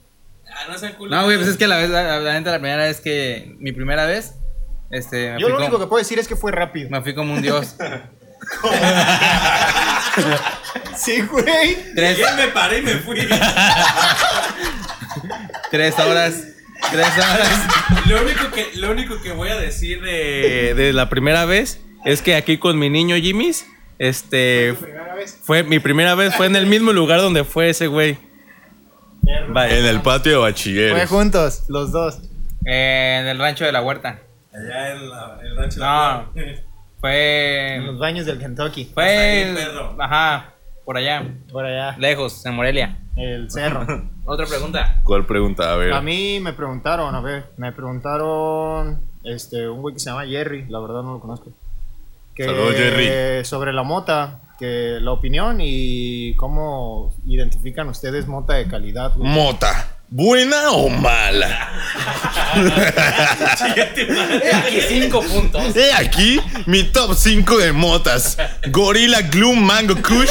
Ah, 0.49 0.75
no. 0.99 1.07
No, 1.09 1.25
güey, 1.25 1.37
pues 1.37 1.49
es 1.49 1.57
que 1.57 1.67
la 1.67 1.77
vez, 1.77 1.91
la, 1.91 2.19
la 2.21 2.41
la 2.41 2.59
primera 2.59 2.85
vez 2.85 3.01
que, 3.01 3.55
mi 3.59 3.73
primera 3.73 4.07
vez, 4.07 4.35
este, 4.91 5.33
me 5.35 5.41
Yo 5.41 5.49
lo 5.49 5.55
como- 5.57 5.67
único 5.67 5.79
que 5.81 5.87
puedo 5.87 5.99
decir 5.99 6.19
es 6.19 6.27
que 6.27 6.37
fue 6.37 6.51
rápido. 6.53 6.89
me 6.91 7.03
fui 7.03 7.15
como 7.15 7.35
un 7.35 7.43
dios. 7.43 7.77
Sí, 10.97 11.21
güey. 11.23 11.77
tres, 11.95 12.19
me 12.37 12.49
paré 12.49 12.79
y 12.79 12.83
me 12.83 12.95
fui. 12.95 13.19
tres 15.71 15.99
horas, 15.99 16.43
tres 16.91 17.07
horas. 17.17 17.67
lo, 18.07 18.23
único 18.23 18.51
que, 18.53 18.67
lo 18.77 18.91
único 18.91 19.21
que 19.23 19.33
voy 19.33 19.49
a 19.51 19.57
decir 19.59 20.01
de, 20.03 20.75
de 20.75 20.93
la 20.93 21.09
primera 21.09 21.45
vez 21.45 21.81
es 22.05 22.23
que 22.23 22.35
aquí 22.37 22.59
con 22.59 22.79
mi 22.79 22.89
niño 22.91 23.17
Jimmy's, 23.17 23.67
este, 23.99 24.75
fue 25.43 25.63
mi 25.65 25.79
primera 25.81 26.15
vez, 26.15 26.35
fue 26.35 26.47
en 26.47 26.57
el 26.57 26.67
mismo 26.67 26.93
lugar 26.93 27.21
donde 27.21 27.45
fue 27.45 27.71
ese 27.71 27.87
güey. 27.89 28.17
Vaya. 29.51 29.77
En 29.79 29.85
el 29.85 30.01
patio 30.01 30.33
de 30.33 30.39
Fue 30.39 30.51
bachilleres. 30.51 31.09
juntos, 31.09 31.65
los 31.69 31.93
dos. 31.93 32.19
Eh, 32.65 33.19
en 33.21 33.27
el 33.29 33.39
rancho 33.39 33.65
de 33.65 33.73
la 33.73 33.83
huerta. 33.83 34.21
Allá 34.55 34.93
en 34.93 35.11
la, 35.11 35.39
el 35.43 35.57
rancho 35.57 35.81
No. 35.81 36.33
En 36.41 36.61
Fue, 37.01 37.81
los 37.85 37.99
baños 37.99 38.25
del 38.27 38.39
Kentucky. 38.39 38.91
fue, 38.95 39.53
perro. 39.55 39.97
ajá, 40.01 40.55
por 40.85 40.97
allá, 40.97 41.25
Por 41.53 41.67
allá. 41.67 41.95
lejos, 41.99 42.45
en 42.47 42.55
Morelia. 42.55 42.97
El 43.19 43.51
cerro. 43.51 43.87
Otra 44.25 44.47
pregunta. 44.47 45.01
¿Cuál 45.03 45.27
pregunta? 45.27 45.73
A 45.73 45.77
ver. 45.77 45.93
A 45.93 46.01
mí 46.01 46.39
me 46.41 46.53
preguntaron, 46.53 47.15
a 47.15 47.21
ver, 47.21 47.47
me 47.57 47.73
preguntaron 47.73 49.01
este 49.25 49.69
un 49.69 49.81
güey 49.83 49.95
que 49.95 50.01
se 50.01 50.11
llama 50.11 50.25
Jerry, 50.27 50.67
la 50.69 50.79
verdad 50.79 51.03
no 51.03 51.15
lo 51.15 51.21
conozco. 51.21 51.51
Que, 52.35 52.45
Saludos, 52.45 52.75
Jerry. 52.77 53.45
Sobre 53.45 53.73
la 53.73 53.83
mota, 53.83 54.41
que 54.59 54.99
la 55.01 55.11
opinión 55.11 55.59
y 55.61 56.37
cómo 56.37 57.13
identifican 57.27 57.89
ustedes 57.89 58.29
mota 58.29 58.55
de 58.55 58.69
calidad. 58.69 59.13
güey. 59.17 59.29
Mota. 59.29 59.95
¿Buena 60.11 60.71
o 60.71 60.89
mala? 60.89 61.69
Aquí 64.55 64.81
cinco 64.89 65.21
puntos. 65.21 65.77
He 65.77 65.93
aquí 65.93 66.41
mi 66.65 66.85
top 66.85 67.15
5 67.15 67.59
de 67.59 67.73
motas. 67.73 68.39
Gorilla 68.71 69.21
Glue 69.21 69.55
Mango 69.55 69.95
Kush. 69.97 70.31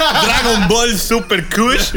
Dragon 0.00 0.68
Ball 0.68 0.96
Super 0.96 1.44
Kush. 1.48 1.92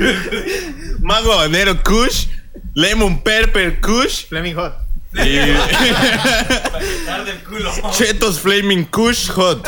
Mango 1.00 1.32
Habanero 1.32 1.82
Kush. 1.84 2.28
Lemon 2.76 3.22
Pepper 3.22 3.80
Kush. 3.82 4.26
Fleming 4.26 4.56
Hot. 4.56 4.74
Y... 5.14 5.22
Chetos 7.92 8.40
Flaming 8.40 8.86
Kush 8.86 9.30
Hot. 9.30 9.64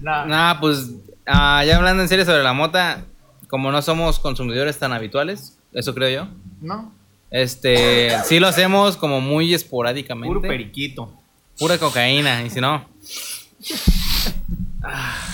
Nah. 0.00 0.24
Nah, 0.24 0.60
pues 0.60 0.90
ah, 1.26 1.64
ya 1.64 1.76
hablando 1.76 2.02
en 2.02 2.08
serio 2.08 2.24
sobre 2.24 2.42
la 2.42 2.52
mota, 2.52 3.04
como 3.48 3.72
no 3.72 3.82
somos 3.82 4.18
consumidores 4.20 4.78
tan 4.78 4.92
habituales, 4.92 5.58
eso 5.72 5.94
creo 5.94 6.08
yo. 6.08 6.28
No, 6.60 6.92
Este, 7.30 8.16
sí 8.24 8.38
lo 8.38 8.46
hacemos 8.46 8.96
como 8.96 9.20
muy 9.20 9.52
esporádicamente. 9.52 10.28
puro 10.28 10.40
periquito. 10.40 11.12
Pura 11.58 11.78
cocaína, 11.78 12.42
y 12.42 12.50
si 12.50 12.60
no, 12.60 12.86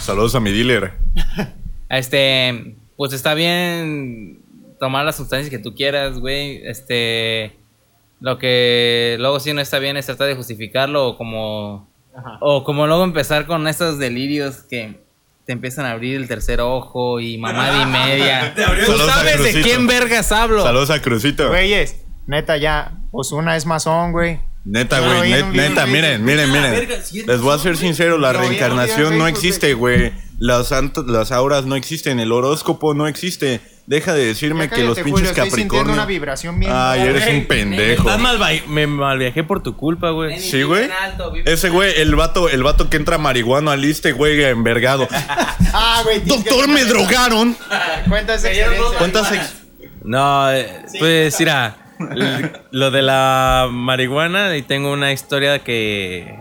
Saludos 0.00 0.34
a 0.34 0.40
mi 0.40 0.52
dealer. 0.52 0.94
este, 1.98 2.76
pues 2.96 3.12
está 3.12 3.34
bien 3.34 4.40
tomar 4.80 5.04
las 5.04 5.16
sustancias 5.16 5.50
que 5.50 5.58
tú 5.58 5.74
quieras, 5.74 6.18
güey. 6.18 6.60
Este, 6.66 7.56
lo 8.20 8.38
que 8.38 9.16
luego 9.20 9.38
sí 9.40 9.52
no 9.52 9.60
está 9.60 9.78
bien 9.78 9.96
es 9.96 10.06
tratar 10.06 10.26
de 10.28 10.34
justificarlo 10.34 11.06
o 11.08 11.16
como, 11.16 11.88
Ajá. 12.16 12.38
o 12.40 12.64
como 12.64 12.86
luego 12.86 13.04
empezar 13.04 13.46
con 13.46 13.66
estos 13.68 13.98
delirios 13.98 14.62
que 14.68 15.00
te 15.46 15.52
empiezan 15.52 15.86
a 15.86 15.92
abrir 15.92 16.16
el 16.16 16.28
tercer 16.28 16.60
ojo 16.60 17.20
y 17.20 17.36
mamada 17.38 17.82
y 17.82 17.86
media. 17.86 18.54
Tú 18.56 18.62
Saludos 18.62 19.08
a 19.10 19.14
sabes 19.14 19.32
de 19.38 19.50
Crucito. 19.50 19.68
quién 19.68 19.86
vergas 19.86 20.32
hablo. 20.32 20.62
Saludos 20.62 20.90
a 20.90 21.02
Crucito. 21.02 21.48
Güeyes, 21.48 22.04
neta 22.26 22.56
ya, 22.56 22.92
Osuna 23.10 23.56
es 23.56 23.66
masón, 23.66 24.12
güey. 24.12 24.38
Neta, 24.64 25.00
güey, 25.00 25.32
net- 25.32 25.50
neta, 25.52 25.82
en 25.84 25.92
miren, 25.92 26.24
miren, 26.24 26.52
miren. 26.52 26.88
Les 27.26 27.40
voy 27.40 27.52
a 27.52 27.58
ser 27.58 27.76
sincero, 27.76 28.16
la 28.18 28.32
reencarnación 28.32 29.18
no 29.18 29.26
existe, 29.26 29.74
güey. 29.74 30.12
Las, 30.42 30.72
las 31.06 31.30
auras 31.30 31.66
no 31.66 31.76
existen, 31.76 32.18
el 32.18 32.32
horóscopo 32.32 32.94
no 32.94 33.06
existe. 33.06 33.60
Deja 33.86 34.12
de 34.12 34.26
decirme 34.26 34.68
que 34.68 34.82
los 34.82 34.98
pinches 34.98 35.30
Julio, 35.30 35.34
Capricornio. 35.34 35.92
una 35.94 36.04
vibración 36.04 36.58
bien. 36.58 36.72
Ay, 36.74 37.02
eres 37.02 37.28
un 37.32 37.46
pendejo. 37.46 38.08
Estás 38.08 38.20
mal 38.20 38.38
me 38.68 38.86
mal 38.88 39.18
viajé 39.18 39.44
por 39.44 39.62
tu 39.62 39.76
culpa, 39.76 40.10
güey. 40.10 40.40
Sí, 40.40 40.64
güey. 40.64 40.88
Ese 41.44 41.68
güey, 41.68 41.92
el 42.00 42.14
vato, 42.16 42.48
el 42.48 42.64
vato 42.64 42.90
que 42.90 42.96
entra 42.96 43.18
marihuano 43.18 43.70
al 43.70 43.80
liste, 43.80 44.12
güey, 44.12 44.42
envergado. 44.44 45.06
Ah, 45.74 46.02
güey. 46.04 46.20
Doctor, 46.20 46.68
me 46.68 46.84
drogaron. 46.84 47.56
Experiencia. 47.56 48.98
¿Cuántas 48.98 49.32
ex- 49.32 49.54
No, 50.04 50.52
eh, 50.52 50.82
pues 50.98 51.38
mira, 51.38 51.76
lo 52.70 52.90
de 52.90 53.00
la 53.00 53.68
marihuana 53.70 54.54
y 54.56 54.62
tengo 54.62 54.92
una 54.92 55.12
historia 55.12 55.60
que 55.60 56.38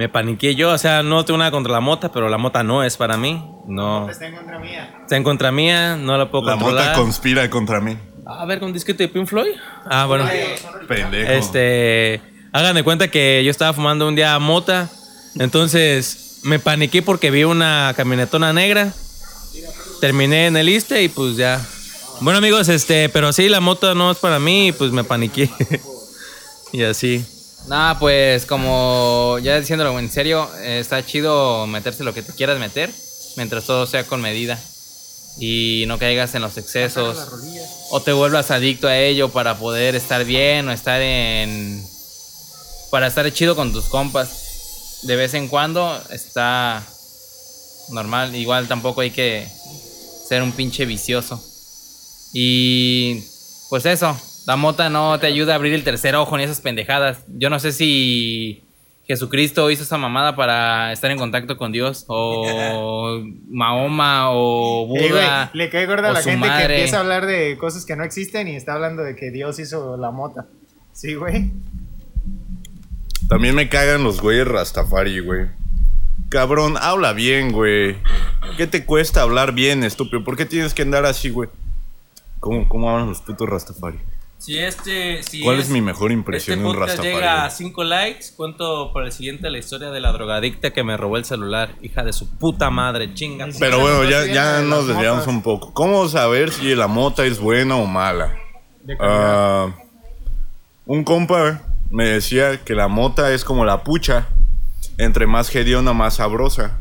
me 0.00 0.08
paniqué 0.08 0.54
yo, 0.54 0.70
o 0.70 0.78
sea, 0.78 1.02
no 1.02 1.26
tengo 1.26 1.36
nada 1.36 1.50
contra 1.50 1.74
la 1.74 1.80
mota, 1.80 2.10
pero 2.10 2.30
la 2.30 2.38
mota 2.38 2.62
no 2.62 2.82
es 2.82 2.96
para 2.96 3.18
mí, 3.18 3.44
no. 3.66 4.08
Está 4.08 4.28
en 4.28 4.34
contra 4.34 4.58
mía. 4.58 4.94
Está 5.02 5.16
en 5.18 5.24
contra 5.24 5.52
mía, 5.52 5.96
no 5.96 6.16
la 6.16 6.30
puedo 6.30 6.46
La 6.46 6.52
controlar. 6.54 6.86
mota 6.86 6.98
conspira 6.98 7.50
contra 7.50 7.82
mí. 7.82 7.98
A 8.24 8.46
ver, 8.46 8.60
con 8.60 8.72
disquete 8.72 9.02
de 9.02 9.08
Pink 9.10 9.26
Floyd. 9.26 9.50
Ah, 9.84 10.06
bueno. 10.06 10.26
Pendejo. 10.88 11.30
Este, 11.30 12.22
hagan 12.50 12.76
de 12.76 12.82
cuenta 12.82 13.08
que 13.10 13.44
yo 13.44 13.50
estaba 13.50 13.74
fumando 13.74 14.08
un 14.08 14.14
día 14.16 14.38
mota, 14.38 14.88
entonces 15.38 16.40
me 16.44 16.58
paniqué 16.58 17.02
porque 17.02 17.30
vi 17.30 17.44
una 17.44 17.92
camionetona 17.94 18.54
negra. 18.54 18.94
Terminé 20.00 20.46
en 20.46 20.56
el 20.56 20.70
iste 20.70 21.02
y 21.02 21.10
pues 21.10 21.36
ya. 21.36 21.60
Bueno 22.22 22.38
amigos, 22.38 22.70
este, 22.70 23.10
pero 23.10 23.34
sí, 23.34 23.50
la 23.50 23.60
moto 23.60 23.94
no 23.94 24.12
es 24.12 24.16
para 24.16 24.38
mí 24.38 24.68
y 24.68 24.72
pues 24.72 24.92
me 24.92 25.04
paniqué. 25.04 25.50
y 26.72 26.84
así. 26.84 27.22
Nah, 27.66 27.98
pues 27.98 28.46
como 28.46 29.38
ya 29.42 29.60
diciéndolo 29.60 29.98
en 29.98 30.10
serio, 30.10 30.50
eh, 30.58 30.80
está 30.80 31.04
chido 31.04 31.66
meterse 31.66 32.04
lo 32.04 32.14
que 32.14 32.22
te 32.22 32.32
quieras 32.32 32.58
meter, 32.58 32.90
mientras 33.36 33.64
todo 33.64 33.86
sea 33.86 34.04
con 34.04 34.20
medida. 34.20 34.58
Y 35.38 35.84
no 35.86 35.98
caigas 35.98 36.34
en 36.34 36.42
los 36.42 36.56
excesos. 36.58 37.16
O 37.90 38.00
te 38.00 38.12
vuelvas 38.12 38.50
adicto 38.50 38.88
a 38.88 38.98
ello 38.98 39.28
para 39.30 39.56
poder 39.58 39.94
estar 39.94 40.24
bien 40.24 40.68
o 40.68 40.72
estar 40.72 41.00
en 41.00 41.82
para 42.90 43.06
estar 43.06 43.30
chido 43.32 43.54
con 43.54 43.72
tus 43.72 43.84
compas. 43.84 45.00
De 45.02 45.16
vez 45.16 45.34
en 45.34 45.48
cuando 45.48 46.02
está 46.10 46.82
normal, 47.90 48.34
igual 48.34 48.68
tampoco 48.68 49.00
hay 49.00 49.12
que 49.12 49.48
ser 50.28 50.42
un 50.42 50.52
pinche 50.52 50.84
vicioso. 50.84 51.42
Y 52.32 53.24
pues 53.68 53.86
eso, 53.86 54.16
la 54.46 54.56
mota 54.56 54.88
no 54.90 55.18
te 55.18 55.26
ayuda 55.26 55.52
a 55.52 55.56
abrir 55.56 55.74
el 55.74 55.84
tercer 55.84 56.14
ojo 56.16 56.36
ni 56.36 56.44
esas 56.44 56.60
pendejadas. 56.60 57.24
Yo 57.28 57.50
no 57.50 57.58
sé 57.60 57.72
si 57.72 58.64
Jesucristo 59.06 59.70
hizo 59.70 59.82
esa 59.82 59.98
mamada 59.98 60.36
para 60.36 60.92
estar 60.92 61.10
en 61.10 61.18
contacto 61.18 61.56
con 61.56 61.72
Dios 61.72 62.04
o 62.08 63.20
Mahoma 63.50 64.30
o 64.30 64.86
Eh, 64.96 65.08
Buda. 65.10 65.50
le 65.52 65.68
cae 65.70 65.86
gorda 65.86 66.10
a 66.10 66.12
la 66.12 66.22
gente 66.22 66.46
que 66.48 66.62
empieza 66.62 66.98
a 66.98 67.00
hablar 67.00 67.26
de 67.26 67.56
cosas 67.58 67.84
que 67.84 67.96
no 67.96 68.04
existen 68.04 68.48
y 68.48 68.56
está 68.56 68.74
hablando 68.74 69.02
de 69.02 69.16
que 69.16 69.30
Dios 69.30 69.58
hizo 69.58 69.96
la 69.96 70.10
mota. 70.10 70.46
Sí, 70.92 71.14
güey. 71.14 71.50
También 73.28 73.54
me 73.54 73.68
cagan 73.68 74.02
los 74.02 74.20
güeyes 74.20 74.46
Rastafari, 74.46 75.20
güey. 75.20 75.46
Cabrón, 76.30 76.74
habla 76.80 77.12
bien, 77.12 77.52
güey. 77.52 77.96
¿Qué 78.56 78.66
te 78.66 78.84
cuesta 78.84 79.22
hablar 79.22 79.52
bien, 79.52 79.82
estúpido? 79.84 80.22
¿Por 80.24 80.36
qué 80.36 80.46
tienes 80.46 80.74
que 80.74 80.82
andar 80.82 81.04
así, 81.06 81.30
güey? 81.30 81.48
¿Cómo, 82.40 82.68
¿Cómo 82.68 82.90
hablan 82.90 83.08
los 83.08 83.20
putos 83.20 83.48
Rastafari? 83.48 83.98
Si 84.40 84.58
este, 84.58 85.22
si 85.22 85.42
¿Cuál 85.42 85.60
es 85.60 85.68
mi 85.68 85.82
mejor 85.82 86.12
impresión 86.12 86.60
este 86.60 86.64
de 86.64 86.70
un 86.70 86.80
Rastafari, 86.80 87.08
llega 87.10 87.44
a 87.44 87.48
güey? 87.48 87.56
5 87.58 87.84
likes, 87.84 88.26
cuento 88.34 88.90
para 88.90 89.04
el 89.04 89.12
siguiente 89.12 89.50
la 89.50 89.58
historia 89.58 89.90
de 89.90 90.00
la 90.00 90.12
drogadicta 90.12 90.70
que 90.70 90.82
me 90.82 90.96
robó 90.96 91.18
el 91.18 91.26
celular, 91.26 91.74
hija 91.82 92.02
de 92.04 92.14
su 92.14 92.26
puta 92.38 92.70
madre, 92.70 93.12
chinga. 93.12 93.48
Pero 93.58 93.80
bueno, 93.80 94.04
ya, 94.04 94.24
ya 94.24 94.62
de 94.62 94.66
nos 94.66 94.88
desviamos 94.88 95.26
un 95.26 95.42
poco. 95.42 95.74
¿Cómo 95.74 96.08
saber 96.08 96.52
si 96.52 96.74
la 96.74 96.86
mota 96.86 97.26
es 97.26 97.38
buena 97.38 97.76
o 97.76 97.84
mala? 97.84 98.34
De. 98.82 98.96
Ah, 98.98 99.74
un 100.86 101.04
compa 101.04 101.60
me 101.90 102.06
decía 102.06 102.64
que 102.64 102.74
la 102.74 102.88
mota 102.88 103.34
es 103.34 103.44
como 103.44 103.66
la 103.66 103.84
pucha. 103.84 104.26
Entre 104.96 105.26
más 105.26 105.54
hediona, 105.54 105.92
más 105.92 106.14
sabrosa. 106.14 106.78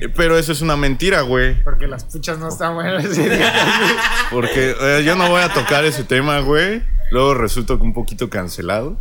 Eh, 0.00 0.08
Pero 0.14 0.38
eso 0.38 0.52
es 0.52 0.60
una 0.60 0.76
mentira, 0.76 1.20
güey. 1.22 1.62
Porque 1.62 1.86
las 1.86 2.04
puchas 2.04 2.38
no 2.38 2.48
están 2.48 2.74
buenas. 2.74 3.04
Porque 4.30 4.74
eh, 4.80 5.02
yo 5.04 5.16
no 5.16 5.28
voy 5.28 5.42
a 5.42 5.48
tocar 5.52 5.84
ese 5.84 6.04
tema, 6.04 6.40
güey. 6.40 6.82
Luego 7.10 7.34
resulto 7.34 7.76
un 7.80 7.92
poquito 7.92 8.28
cancelado. 8.30 9.00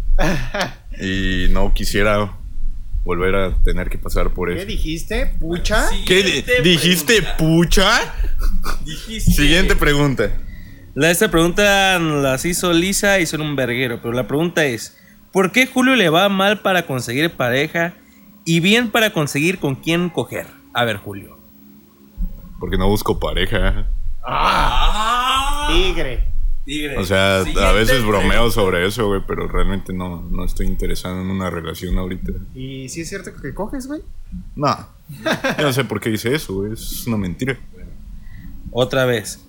Y 1.02 1.48
no 1.50 1.74
quisiera 1.74 2.34
volver 3.04 3.36
a 3.36 3.54
tener 3.64 3.90
que 3.90 3.98
pasar 3.98 4.30
por 4.32 4.50
¿Qué 4.50 4.60
eso. 4.60 4.66
dijiste? 4.68 5.26
¿Pucha? 5.40 5.90
¿Qué 6.06 6.24
di- 6.24 6.46
dijiste, 6.64 7.22
pucha? 7.38 7.90
Siguiente 9.20 9.76
pregunta. 9.76 10.30
La, 10.96 11.10
esta 11.12 11.30
pregunta 11.32 11.98
las 12.00 12.46
hizo 12.46 12.72
Lisa 12.72 13.20
y 13.20 13.26
son 13.26 13.42
un 13.42 13.56
verguero, 13.56 14.00
pero 14.02 14.14
la 14.14 14.28
pregunta 14.28 14.64
es, 14.66 14.96
¿por 15.32 15.52
qué 15.52 15.66
Julio 15.66 15.96
le 15.96 16.10
va 16.10 16.30
mal 16.30 16.60
para 16.62 16.86
conseguir 16.86 17.32
pareja 17.32 17.96
y 18.46 18.60
bien 18.60 18.92
para 18.92 19.10
conseguir 19.12 19.58
con 19.58 19.76
quién 19.76 20.10
coger? 20.10 20.46
A 20.74 20.86
ver, 20.86 20.98
Julio. 20.98 21.38
Porque 22.60 22.78
no 22.78 22.88
busco 22.88 23.20
pareja. 23.20 23.88
Tigre. 25.68 26.34
O 26.98 27.04
sea, 27.04 27.42
a 27.42 27.72
veces 27.74 28.06
bromeo 28.06 28.50
sobre 28.50 28.88
eso, 28.88 29.08
güey, 29.08 29.22
pero 29.28 29.48
realmente 29.50 29.92
no, 29.92 30.22
no 30.22 30.46
estoy 30.46 30.68
interesado 30.68 31.20
en 31.20 31.30
una 31.30 31.50
relación 31.50 31.98
ahorita. 31.98 32.32
¿Y 32.56 32.88
si 32.88 33.02
es 33.02 33.10
cierto 33.10 33.32
que 33.36 33.54
coges, 33.54 33.88
güey? 33.88 34.02
No. 34.56 34.74
Yo 35.58 35.64
no 35.64 35.74
sé 35.74 35.84
por 35.84 36.00
qué 36.00 36.10
dice 36.10 36.34
eso, 36.34 36.54
güey. 36.54 36.72
Es 36.72 37.06
una 37.06 37.18
mentira. 37.18 37.58
Otra 38.72 39.04
vez. 39.06 39.46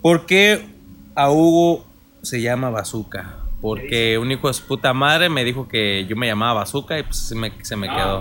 ¿Por 0.00 0.26
qué 0.26 0.64
a 1.16 1.30
Hugo 1.30 1.84
se 2.22 2.40
llama 2.40 2.70
Bazooka? 2.70 3.47
Porque 3.60 4.18
un 4.18 4.30
hijo 4.30 4.46
de 4.48 4.54
su 4.54 4.64
puta 4.66 4.92
madre 4.92 5.28
me 5.28 5.44
dijo 5.44 5.66
que 5.66 6.06
yo 6.06 6.14
me 6.14 6.26
llamaba 6.26 6.60
Bazooka 6.60 6.98
y 6.98 7.02
pues 7.02 7.16
se 7.16 7.34
me, 7.34 7.52
se 7.62 7.74
me 7.74 7.88
quedó. 7.88 8.18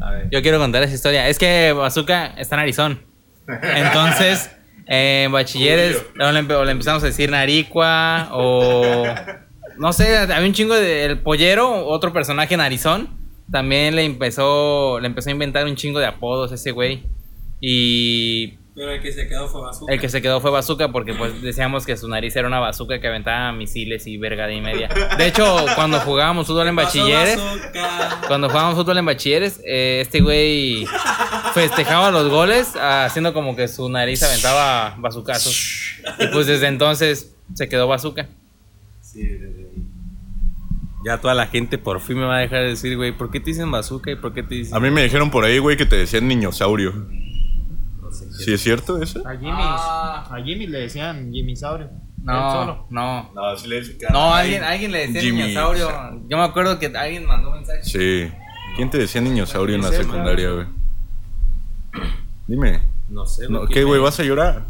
A 0.00 0.10
ver. 0.10 0.28
Yo 0.30 0.42
quiero 0.42 0.58
contar 0.58 0.82
esa 0.82 0.94
historia. 0.94 1.28
Es 1.28 1.38
que 1.38 1.72
Bazooka 1.72 2.26
está 2.36 2.56
en 2.56 2.60
Arizona. 2.60 2.98
Entonces, 3.62 4.50
eh, 4.86 5.24
en 5.26 5.32
bachilleres, 5.32 6.04
le, 6.14 6.54
o 6.54 6.64
le 6.64 6.72
empezamos 6.72 7.02
a 7.02 7.06
decir 7.06 7.30
Naricua 7.30 8.28
o. 8.32 9.04
No 9.78 9.92
sé, 9.92 10.18
había 10.18 10.46
un 10.46 10.52
chingo 10.52 10.74
de. 10.74 11.04
El 11.04 11.18
pollero, 11.18 11.86
otro 11.86 12.12
personaje 12.12 12.54
en 12.54 12.60
Arizona. 12.60 13.06
También 13.50 13.96
le 13.96 14.04
empezó, 14.04 15.00
le 15.00 15.06
empezó 15.06 15.28
a 15.28 15.32
inventar 15.32 15.64
un 15.66 15.76
chingo 15.76 16.00
de 16.00 16.06
apodos 16.06 16.52
ese 16.52 16.72
güey. 16.72 17.04
Y 17.60 18.58
Pero 18.74 18.92
el 18.92 19.02
que 19.02 19.12
se 19.12 19.26
quedó 19.26 19.48
fue 19.48 19.60
Bazooka. 19.62 19.92
el 19.92 20.00
que 20.00 20.08
se 20.08 20.22
quedó 20.22 20.40
fue 20.40 20.50
Bazooka 20.50 20.92
porque 20.92 21.12
pues 21.14 21.42
decíamos 21.42 21.84
que 21.84 21.96
su 21.96 22.08
nariz 22.08 22.36
era 22.36 22.46
una 22.46 22.60
bazooka 22.60 23.00
que 23.00 23.08
aventaba 23.08 23.52
misiles 23.52 24.06
y 24.06 24.16
verga 24.16 24.46
de 24.46 24.54
y 24.54 24.60
media. 24.60 24.88
De 25.18 25.26
hecho, 25.26 25.66
cuando 25.74 25.98
jugábamos 26.00 26.46
fútbol 26.46 26.68
en 26.68 26.76
bachilleres, 26.76 27.40
cuando 28.28 28.48
jugábamos 28.48 28.76
fútbol 28.76 28.98
en 28.98 29.06
bachilleres, 29.06 29.60
eh, 29.66 30.00
este 30.02 30.20
güey 30.20 30.86
festejaba 31.52 32.10
los 32.10 32.28
goles 32.28 32.74
haciendo 32.76 33.34
como 33.34 33.56
que 33.56 33.66
su 33.66 33.88
nariz 33.88 34.22
aventaba 34.22 34.94
bazucazos. 34.98 35.96
Y 36.18 36.28
pues 36.28 36.46
desde 36.46 36.68
entonces 36.68 37.34
se 37.54 37.68
quedó 37.68 37.88
bazooka. 37.88 38.28
Ya 41.04 41.18
toda 41.18 41.34
la 41.34 41.46
gente 41.46 41.78
por 41.78 42.00
fin 42.00 42.18
me 42.18 42.26
va 42.26 42.36
a 42.36 42.40
dejar 42.40 42.60
de 42.60 42.68
decir, 42.68 42.96
güey, 42.96 43.12
¿por 43.12 43.30
qué 43.30 43.40
te 43.40 43.46
dicen 43.46 43.70
Bazooka 43.70 44.10
y 44.10 44.16
por 44.16 44.34
qué 44.34 44.42
te 44.42 44.54
dicen... 44.54 44.76
A 44.76 44.80
mí 44.80 44.90
me 44.90 45.02
dijeron 45.02 45.30
por 45.30 45.44
ahí, 45.44 45.58
güey, 45.58 45.78
que 45.78 45.86
te 45.86 45.96
decían 45.96 46.28
niñosaurio. 46.28 46.92
¿Sí 48.12 48.52
es 48.52 48.60
cierto 48.60 49.02
eso? 49.02 49.26
A 49.26 49.32
Jimmy. 49.36 49.50
A 49.52 50.36
Jimmy 50.44 50.66
le 50.66 50.80
decían 50.80 51.30
Jimmy 51.32 51.56
Saurio. 51.56 51.90
No, 52.22 52.52
solo? 52.52 52.86
no. 52.90 53.30
No, 53.34 53.56
sí 53.56 53.66
le 53.68 53.82
No, 54.12 54.34
alguien, 54.34 54.62
alguien 54.62 54.92
le 54.92 55.06
decía 55.06 55.20
Jimmy, 55.22 55.42
dinosaurio. 55.42 55.86
o 55.86 55.90
sea, 55.90 56.12
Yo 56.28 56.36
me 56.36 56.42
acuerdo 56.44 56.78
que 56.78 56.86
alguien 56.86 57.24
mandó 57.26 57.48
un 57.48 57.56
mensaje. 57.56 57.82
Sí. 57.82 58.30
¿Quién 58.76 58.90
te 58.90 58.98
decía 58.98 59.20
niñosaurio 59.20 59.76
en 59.76 59.82
la 59.82 59.88
secundaria, 59.90 60.50
güey? 60.50 60.66
Dime. 62.46 62.82
No 63.08 63.26
sé, 63.26 63.48
No, 63.48 63.66
¿Qué, 63.66 63.84
güey? 63.84 64.00
¿Vas 64.00 64.20
a 64.20 64.22
llorar? 64.22 64.64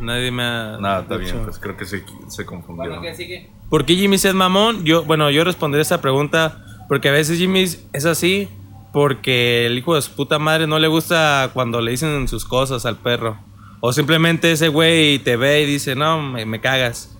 Nadie 0.00 0.30
me 0.30 0.42
ha. 0.42 0.78
Nada, 0.80 1.00
está 1.00 1.18
dicho. 1.18 1.32
bien, 1.32 1.44
pues 1.44 1.58
creo 1.58 1.76
que 1.76 1.86
se, 1.86 2.04
se 2.28 2.44
confundió. 2.44 2.84
Bueno, 2.86 3.02
¿qué 3.02 3.14
sigue? 3.14 3.50
¿Por 3.68 3.84
qué 3.84 3.94
Jimmy 3.96 4.16
es 4.16 4.34
mamón? 4.34 4.84
Yo, 4.84 5.04
bueno, 5.04 5.30
yo 5.30 5.42
responderé 5.44 5.82
esa 5.82 6.00
pregunta 6.00 6.64
porque 6.88 7.08
a 7.08 7.12
veces 7.12 7.38
Jimmy 7.38 7.62
es 7.62 8.04
así 8.06 8.48
porque 8.96 9.66
el 9.66 9.76
hijo 9.76 9.94
de 9.94 10.00
su 10.00 10.12
puta 10.12 10.38
madre 10.38 10.66
no 10.66 10.78
le 10.78 10.88
gusta 10.88 11.50
cuando 11.52 11.82
le 11.82 11.90
dicen 11.90 12.28
sus 12.28 12.46
cosas 12.46 12.86
al 12.86 12.96
perro. 12.96 13.36
O 13.80 13.92
simplemente 13.92 14.50
ese 14.50 14.68
güey 14.68 15.18
te 15.18 15.36
ve 15.36 15.60
y 15.60 15.66
dice, 15.66 15.94
no, 15.94 16.22
me, 16.22 16.46
me 16.46 16.62
cagas. 16.62 17.14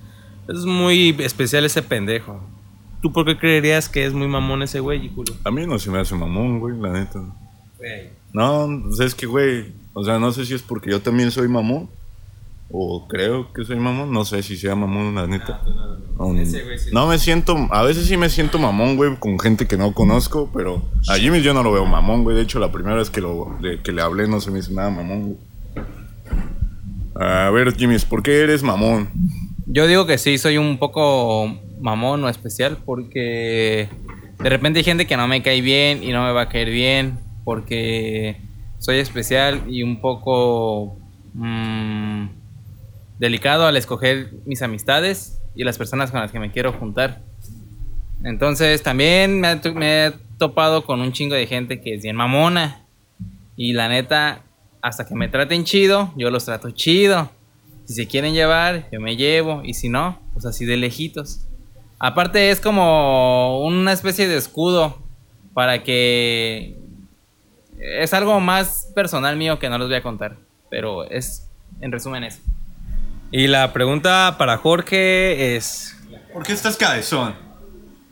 Es 0.49 0.65
muy 0.65 1.15
especial 1.19 1.67
ese 1.67 1.83
pendejo. 1.83 2.43
¿Tú 3.03 3.13
por 3.13 3.27
qué 3.27 3.37
creerías 3.37 3.91
que 3.91 4.07
es 4.07 4.15
muy 4.15 4.27
mamón 4.27 4.63
ese 4.63 4.81
güey, 4.81 5.11
Julio? 5.15 5.35
A 5.45 5.51
mí 5.51 5.67
no 5.67 5.79
se 5.79 5.91
me 5.91 5.99
hace 5.99 6.15
mamón, 6.15 6.61
güey, 6.61 6.81
la 6.81 6.95
neta. 6.95 7.21
No, 8.33 8.83
pues 8.87 9.01
es 9.01 9.15
que, 9.15 9.27
güey, 9.27 9.75
o 9.93 10.03
sea, 10.03 10.19
no 10.19 10.33
sé 10.33 10.47
si 10.47 10.55
es 10.55 10.63
porque 10.63 10.91
yo 10.91 11.03
también 11.03 11.31
soy 11.31 11.47
mamón. 11.47 11.91
O 12.69 13.07
creo 13.07 13.53
que 13.53 13.65
soy 13.65 13.77
mamón, 13.77 14.13
no 14.13 14.25
sé 14.25 14.43
si 14.43 14.57
sea 14.57 14.75
mamón, 14.75 15.15
la 15.15 15.27
neta. 15.29 15.63
No, 16.19 16.35
Ese 16.37 16.65
güey 16.65 16.79
sí. 16.79 16.91
no 16.93 17.07
me 17.07 17.17
siento, 17.19 17.57
a 17.71 17.83
veces 17.85 18.07
sí 18.07 18.17
me 18.17 18.29
siento 18.29 18.59
mamón, 18.59 18.97
güey, 18.97 19.15
con 19.21 19.39
gente 19.39 19.67
que 19.69 19.77
no 19.77 19.93
conozco, 19.95 20.51
pero 20.53 20.83
a 21.09 21.15
Jimmy 21.17 21.43
yo 21.43 21.55
no 21.55 21.63
lo 21.63 21.71
veo 21.73 21.87
mamón, 21.87 22.25
güey. 22.25 22.35
De 22.37 22.43
hecho, 22.43 22.59
la 22.59 22.73
primera 22.73 22.97
vez 22.97 23.09
que, 23.09 23.21
lo, 23.21 23.57
de- 23.63 23.81
que 23.83 23.93
le 23.93 24.03
hablé 24.03 24.27
no 24.27 24.41
se 24.41 24.51
me 24.51 24.59
hizo 24.59 24.73
nada 24.73 24.91
mamón, 24.91 25.23
güey. 25.23 25.39
A 27.15 27.51
ver, 27.51 27.75
Jimmy, 27.77 27.97
¿por 28.09 28.23
qué 28.23 28.41
eres 28.43 28.63
mamón? 28.63 29.09
Yo 29.67 29.87
digo 29.87 30.07
que 30.07 30.19
sí, 30.19 30.37
soy 30.37 30.59
un 30.59 30.79
poco 30.79 31.47
mamón 31.81 32.25
o 32.25 32.29
especial 32.29 32.79
porque 32.85 33.89
de 34.43 34.49
repente 34.51 34.81
hay 34.81 34.85
gente 34.85 35.07
que 35.07 35.17
no 35.17 35.27
me 35.29 35.43
cae 35.43 35.61
bien 35.61 36.03
y 36.03 36.13
no 36.13 36.25
me 36.25 36.33
va 36.33 36.43
a 36.43 36.49
caer 36.49 36.71
bien 36.71 37.19
porque 37.45 38.37
soy 38.79 38.99
especial 38.99 39.63
y 39.69 39.83
un 39.83 40.01
poco 40.01 40.99
mm, 41.35 42.27
delicado 43.19 43.67
al 43.67 43.77
escoger 43.77 44.33
mis 44.45 44.63
amistades 44.63 45.41
y 45.55 45.65
las 45.65 45.79
personas 45.79 46.11
con 46.11 46.21
las 46.21 46.31
que 46.31 46.39
me 46.39 46.51
quiero 46.51 46.73
juntar. 46.73 47.23
Entonces 48.25 48.83
también 48.83 49.41
me, 49.41 50.07
he 50.07 50.13
topado 50.39 50.85
con 50.85 51.01
un 51.01 51.13
chingo 51.13 51.35
de 51.35 51.47
gente 51.47 51.81
que 51.81 51.95
es 51.95 52.03
bien 52.03 52.17
mamona 52.17 52.85
y 53.57 53.73
la 53.73 53.89
neta, 53.89 54.43
hasta 54.83 55.07
que 55.07 55.15
me 55.15 55.29
traten 55.29 55.65
chido, 55.65 56.13
yo 56.17 56.31
los 56.31 56.45
trato 56.45 56.71
chido. 56.71 57.31
Si 57.87 57.95
se 57.95 58.07
quieren 58.07 58.35
llevar, 58.35 58.89
yo 58.91 59.01
me 59.01 59.17
llevo. 59.17 59.63
Y 59.65 59.75
si 59.75 59.89
no, 59.89 60.21
pues 60.33 60.45
así 60.45 60.65
de 60.65 60.77
lejitos. 60.77 61.47
Aparte 61.99 62.51
es 62.51 62.61
como 62.61 63.65
una 63.65 63.93
especie 63.93 64.29
de 64.29 64.37
escudo 64.37 64.99
para 65.55 65.83
que... 65.83 66.77
Es 67.79 68.13
algo 68.13 68.41
más 68.41 68.91
personal 68.95 69.37
mío 69.37 69.59
que 69.59 69.69
no 69.69 69.79
les 69.79 69.87
voy 69.87 69.97
a 69.97 70.03
contar. 70.03 70.37
Pero 70.69 71.09
es, 71.09 71.49
en 71.81 71.93
resumen, 71.93 72.25
eso. 72.25 72.41
Y 73.31 73.49
la 73.49 73.73
pregunta 73.73 74.37
para 74.39 74.57
Jorge 74.59 75.57
es, 75.57 75.97
¿Por 76.33 76.45
qué 76.45 76.53
estás 76.53 76.77
cabezón? 76.77 77.35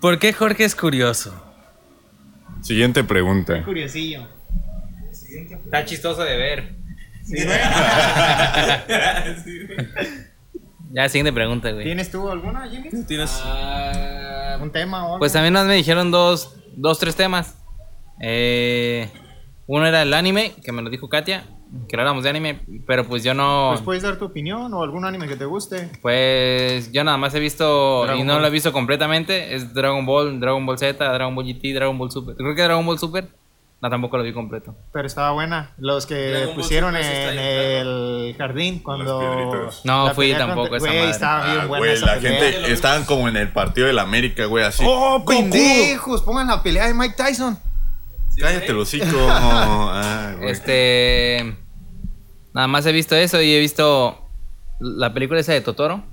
¿por 0.00 0.18
qué 0.18 0.33
Jorge 0.33 0.64
es 0.64 0.75
curioso? 0.75 1.33
Siguiente 2.62 3.04
pregunta. 3.04 3.62
Curiosillo. 3.62 4.26
Está 5.64 5.85
chistoso 5.85 6.25
de 6.25 6.37
ver. 6.37 6.75
ya, 10.92 11.09
siguiente 11.09 11.33
pregunta, 11.33 11.71
güey. 11.73 11.85
¿Tienes 11.85 12.11
tú 12.11 12.28
alguna, 12.30 12.68
Jimmy? 12.68 12.90
¿Tú 12.90 13.04
tienes 13.04 13.40
Ah, 13.44 14.59
¿Un 14.61 14.71
tema 14.71 15.04
o 15.04 15.06
algo? 15.06 15.18
Pues 15.21 15.35
mí 15.37 15.50
nos 15.50 15.66
me 15.66 15.75
dijeron 15.75 16.11
dos, 16.11 16.56
dos 16.76 16.99
tres 16.99 17.16
temas. 17.16 17.56
Eh, 18.21 19.09
uno 19.66 19.87
era 19.87 20.02
el 20.02 20.12
anime, 20.12 20.54
que 20.62 20.73
me 20.73 20.83
lo 20.83 20.90
dijo 20.90 21.09
Katia, 21.09 21.44
que 21.88 21.97
hablamos 21.97 22.25
de 22.25 22.30
anime, 22.30 22.60
pero 22.87 23.04
pues 23.04 23.23
yo 23.25 23.34
no... 23.34 23.71
Pues 23.73 23.82
puedes 23.82 24.02
dar 24.02 24.17
tu 24.17 24.26
opinión 24.26 24.73
o 24.75 24.82
algún 24.82 25.04
anime 25.04 25.26
que 25.28 25.37
te 25.37 25.45
guste. 25.45 25.91
Pues 26.02 26.91
yo 26.93 27.04
nada 27.04 27.17
más 27.17 27.34
he 27.34 27.41
visto 27.41 28.02
Dragon 28.04 28.21
y 28.21 28.25
no 28.25 28.32
Ball. 28.34 28.43
lo 28.43 28.49
he 28.49 28.50
visto 28.50 28.73
completamente. 28.73 29.54
Es 29.54 29.75
Dragon 29.75 30.04
Ball, 30.06 30.41
Dragon 30.41 30.65
Ball 30.65 30.78
Z, 30.78 31.04
Dragon 31.13 31.34
Ball 31.34 31.45
GT, 31.47 31.75
Dragon 31.75 31.97
Ball 31.99 32.10
Super. 32.10 32.37
Creo 32.37 32.54
que 32.54 32.63
Dragon 32.63 32.84
Ball 32.87 32.99
Super. 32.99 33.28
No, 33.82 33.91
tampoco 33.91 34.17
lo 34.17 34.23
vi 34.23 34.32
completo. 34.32 34.75
Pero 34.95 35.06
estaba 35.06 35.32
buena. 35.32 35.73
Los 35.76 36.06
que 36.06 36.15
Dragon 36.30 36.54
pusieron 36.54 36.97
en 36.97 37.04
el 37.39 38.34
jardín 38.39 38.78
cuando. 38.78 39.69
No, 39.84 40.15
fui 40.15 40.32
tampoco 40.32 40.71
contra- 40.71 40.76
esa 40.78 40.87
Güey, 40.87 40.99
madre. 41.00 41.10
estaba 41.10 41.45
bien 41.45 41.58
Ah, 41.60 41.67
buena. 41.67 41.78
güey, 41.84 41.93
esa 41.93 42.06
la 42.06 42.15
pelea. 42.15 42.41
gente 42.52 42.73
estaban 42.73 43.04
como 43.04 43.28
en 43.28 43.37
el 43.37 43.52
partido 43.52 43.87
del 43.87 43.99
América, 43.99 44.47
güey, 44.47 44.65
así. 44.65 44.82
¡Oh, 44.87 45.23
pendejos! 45.26 46.23
Pongan 46.23 46.47
la 46.47 46.63
pelea 46.63 46.87
de 46.87 46.95
Mike 46.95 47.15
Tyson. 47.17 47.58
Cállate 48.39 48.67
el 48.69 48.78
hocico. 48.78 49.04
Ah, 49.28 50.32
güey. 50.39 50.50
Este. 50.50 51.56
Nada 52.54 52.69
más 52.69 52.86
he 52.86 52.93
visto 52.93 53.17
eso 53.17 53.43
y 53.43 53.52
he 53.52 53.58
visto 53.58 54.28
la 54.80 55.12
película 55.12 55.40
esa 55.40 55.52
de 55.52 55.60
Totoro. 55.60 56.04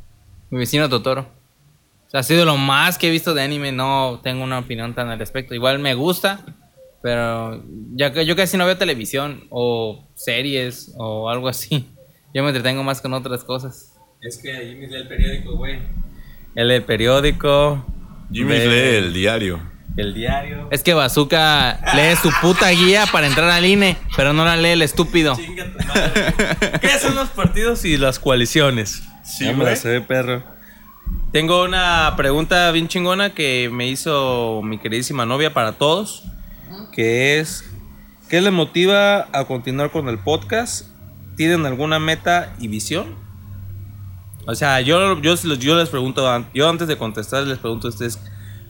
Mi 0.49 0.57
vecino 0.57 0.89
Totoro. 0.89 1.21
O 1.21 2.09
sea, 2.09 2.21
ha 2.21 2.23
sido 2.23 2.45
lo 2.45 2.57
más 2.57 2.97
que 2.97 3.07
he 3.07 3.11
visto 3.11 3.33
de 3.33 3.43
anime. 3.43 3.71
No 3.71 4.19
tengo 4.23 4.43
una 4.43 4.59
opinión 4.59 4.95
tan 4.95 5.09
al 5.09 5.19
respecto. 5.19 5.53
Igual 5.53 5.79
me 5.79 5.93
gusta, 5.93 6.43
pero 7.01 7.63
ya 7.93 8.11
que 8.11 8.25
yo 8.25 8.35
casi 8.35 8.57
no 8.57 8.65
veo 8.65 8.75
televisión 8.75 9.45
o 9.49 10.07
series 10.15 10.93
o 10.97 11.29
algo 11.29 11.47
así. 11.47 11.87
Yo 12.33 12.43
me 12.43 12.49
entretengo 12.51 12.81
más 12.81 13.01
con 13.01 13.13
otras 13.13 13.43
cosas. 13.43 13.93
Es 14.21 14.41
que 14.41 14.53
Jimmy 14.53 14.87
lee 14.87 14.95
el 14.95 15.07
periódico, 15.09 15.57
güey. 15.57 15.79
Él 16.55 16.69
lee 16.69 16.75
el 16.75 16.83
periódico. 16.83 17.85
Jimmy 18.31 18.53
ve 18.53 18.67
lee 18.67 19.05
el 19.05 19.13
diario. 19.13 19.70
El 19.97 20.13
diario. 20.13 20.67
Es 20.71 20.83
que 20.83 20.93
Bazooka 20.93 21.79
lee 21.95 22.15
su 22.21 22.31
puta 22.41 22.69
guía 22.69 23.05
para 23.11 23.27
entrar 23.27 23.49
al 23.49 23.65
INE, 23.65 23.97
pero 24.15 24.33
no 24.33 24.45
la 24.45 24.55
lee 24.57 24.69
el 24.69 24.81
estúpido. 24.81 25.35
Chinga 25.35 25.65
tu 25.71 25.87
madre. 25.87 26.79
¿Qué 26.81 26.99
son 26.99 27.15
los 27.15 27.29
partidos 27.29 27.85
y 27.85 27.97
las 27.97 28.19
coaliciones? 28.19 29.03
Sí, 29.23 29.45
Ya 29.45 29.53
me 29.53 29.65
la 29.65 29.75
sé, 29.75 30.01
perro. 30.01 30.43
Tengo 31.31 31.63
una 31.63 32.13
pregunta 32.17 32.71
bien 32.71 32.87
chingona 32.87 33.31
que 33.31 33.69
me 33.71 33.87
hizo 33.87 34.61
mi 34.63 34.77
queridísima 34.77 35.25
novia 35.25 35.53
para 35.53 35.73
todos, 35.73 36.23
que 36.91 37.39
es 37.39 37.65
¿qué 38.29 38.41
les 38.41 38.51
motiva 38.51 39.27
a 39.33 39.45
continuar 39.45 39.91
con 39.91 40.07
el 40.09 40.19
podcast? 40.19 40.87
¿Tienen 41.35 41.65
alguna 41.65 41.99
meta 41.99 42.53
y 42.59 42.67
visión? 42.67 43.15
O 44.47 44.55
sea, 44.55 44.81
yo, 44.81 45.21
yo, 45.21 45.35
yo 45.35 45.75
les 45.77 45.89
pregunto, 45.89 46.45
yo 46.53 46.69
antes 46.69 46.87
de 46.87 46.97
contestar 46.97 47.43
les 47.43 47.59
pregunto 47.59 47.87
a 47.87 47.91
ustedes, 47.91 48.19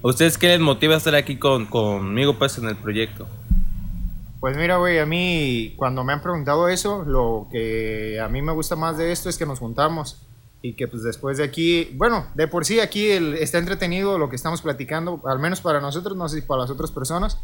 ¿a 0.04 0.08
ustedes 0.08 0.38
qué 0.38 0.48
les 0.48 0.60
motiva 0.60 0.96
a 0.96 0.98
estar 0.98 1.16
aquí 1.16 1.38
con, 1.38 1.66
conmigo 1.66 2.38
pues 2.38 2.58
en 2.58 2.68
el 2.68 2.76
proyecto? 2.76 3.28
Pues 4.40 4.58
mira, 4.58 4.78
güey, 4.78 4.98
a 4.98 5.06
mí 5.06 5.76
cuando 5.78 6.04
me 6.04 6.14
han 6.14 6.22
preguntado 6.22 6.68
eso, 6.68 7.04
lo 7.06 7.48
que 7.52 8.20
a 8.20 8.28
mí 8.28 8.42
me 8.42 8.52
gusta 8.52 8.76
más 8.76 8.98
de 8.98 9.12
esto 9.12 9.30
es 9.30 9.38
que 9.38 9.46
nos 9.46 9.60
juntamos 9.60 10.18
y 10.64 10.74
que 10.74 10.88
pues 10.88 11.04
después 11.04 11.38
de 11.38 11.44
aquí, 11.44 11.92
bueno, 11.96 12.26
de 12.34 12.48
por 12.48 12.66
sí 12.66 12.80
aquí 12.80 13.08
está 13.10 13.60
entretenido 13.60 14.18
lo 14.18 14.30
que 14.30 14.36
estamos 14.36 14.62
platicando, 14.62 15.22
al 15.26 15.40
menos 15.40 15.62
para 15.62 15.80
nosotros, 15.80 16.18
no 16.18 16.28
sé 16.28 16.42
si 16.42 16.48
para 16.48 16.62
las 16.62 16.72
otras 16.72 16.92
personas, 16.92 17.38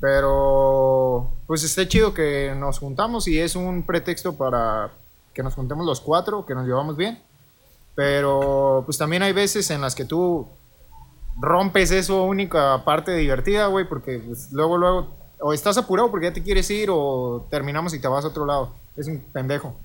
pero 0.00 1.32
pues 1.46 1.62
está 1.62 1.86
chido 1.86 2.14
que 2.14 2.54
nos 2.56 2.78
juntamos 2.78 3.28
y 3.28 3.38
es 3.38 3.54
un 3.54 3.84
pretexto 3.84 4.36
para 4.36 4.90
que 5.34 5.42
nos 5.42 5.54
juntemos 5.54 5.86
los 5.86 6.00
cuatro, 6.00 6.46
que 6.46 6.54
nos 6.54 6.66
llevamos 6.66 6.96
bien, 6.96 7.20
pero 7.94 8.82
pues 8.84 8.98
también 8.98 9.22
hay 9.22 9.32
veces 9.32 9.70
en 9.70 9.80
las 9.80 9.94
que 9.94 10.04
tú 10.04 10.48
rompes 11.40 11.90
eso 11.90 12.24
única 12.24 12.84
parte 12.84 13.14
divertida, 13.16 13.66
güey, 13.66 13.88
porque 13.88 14.18
pues, 14.18 14.50
luego, 14.52 14.76
luego, 14.76 15.14
o 15.40 15.52
estás 15.52 15.78
apurado 15.78 16.10
porque 16.10 16.26
ya 16.26 16.32
te 16.32 16.42
quieres 16.42 16.70
ir, 16.70 16.88
o 16.90 17.46
terminamos 17.50 17.94
y 17.94 18.00
te 18.00 18.08
vas 18.08 18.24
a 18.24 18.28
otro 18.28 18.46
lado. 18.46 18.74
Es 18.96 19.06
un 19.06 19.20
pendejo. 19.20 19.76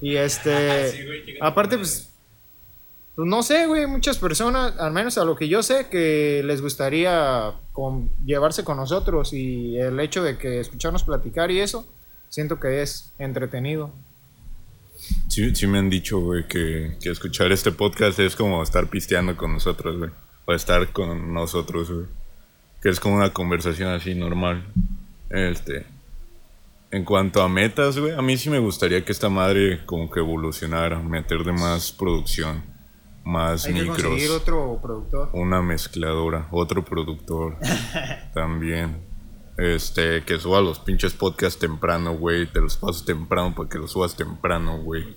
Y 0.00 0.16
este, 0.16 1.36
aparte, 1.40 1.76
pues, 1.76 2.10
pues, 3.14 3.28
no 3.28 3.42
sé, 3.42 3.66
güey, 3.66 3.86
muchas 3.86 4.18
personas, 4.18 4.78
al 4.78 4.92
menos 4.92 5.18
a 5.18 5.24
lo 5.24 5.36
que 5.36 5.48
yo 5.48 5.62
sé, 5.62 5.88
que 5.88 6.42
les 6.44 6.62
gustaría 6.62 7.52
con- 7.72 8.10
llevarse 8.24 8.64
con 8.64 8.76
nosotros 8.76 9.32
y 9.32 9.76
el 9.76 9.98
hecho 10.00 10.22
de 10.22 10.38
que 10.38 10.60
escucharnos 10.60 11.04
platicar 11.04 11.50
y 11.50 11.60
eso, 11.60 11.86
siento 12.28 12.58
que 12.58 12.82
es 12.82 13.12
entretenido. 13.18 13.90
Sí, 15.28 15.54
sí 15.54 15.66
me 15.66 15.78
han 15.78 15.90
dicho, 15.90 16.20
güey, 16.20 16.46
que, 16.46 16.96
que 17.02 17.10
escuchar 17.10 17.50
este 17.50 17.72
podcast 17.72 18.18
es 18.20 18.36
como 18.36 18.62
estar 18.62 18.86
pisteando 18.88 19.36
con 19.36 19.52
nosotros, 19.52 19.98
güey. 19.98 20.10
O 20.44 20.52
estar 20.52 20.92
con 20.92 21.32
nosotros, 21.32 21.90
güey. 21.90 22.06
Que 22.82 22.88
es 22.88 22.98
como 22.98 23.16
una 23.16 23.32
conversación 23.32 23.90
así 23.90 24.14
normal. 24.14 24.64
Este. 25.30 25.86
En 26.90 27.04
cuanto 27.04 27.40
a 27.42 27.48
metas, 27.48 27.98
güey, 27.98 28.12
a 28.12 28.20
mí 28.20 28.36
sí 28.36 28.50
me 28.50 28.58
gustaría 28.58 29.04
que 29.04 29.12
esta 29.12 29.30
madre 29.30 29.84
como 29.86 30.10
que 30.10 30.20
evolucionara, 30.20 30.98
meter 30.98 31.42
de 31.42 31.52
más 31.52 31.90
producción, 31.90 32.62
más 33.24 33.64
Hay 33.64 33.72
que 33.72 33.80
micros, 33.80 34.02
conseguir 34.02 34.30
otro 34.30 34.78
productor. 34.82 35.30
una 35.32 35.62
mezcladora, 35.62 36.48
otro 36.50 36.84
productor 36.84 37.56
también. 38.34 39.10
Este, 39.56 40.22
que 40.24 40.38
suba 40.38 40.60
los 40.60 40.80
pinches 40.80 41.12
podcasts 41.12 41.58
temprano, 41.58 42.14
güey. 42.14 42.46
Te 42.46 42.60
los 42.60 42.76
paso 42.76 43.04
temprano 43.04 43.54
para 43.54 43.68
que 43.68 43.78
los 43.78 43.92
subas 43.92 44.16
temprano, 44.16 44.78
güey. 44.82 45.16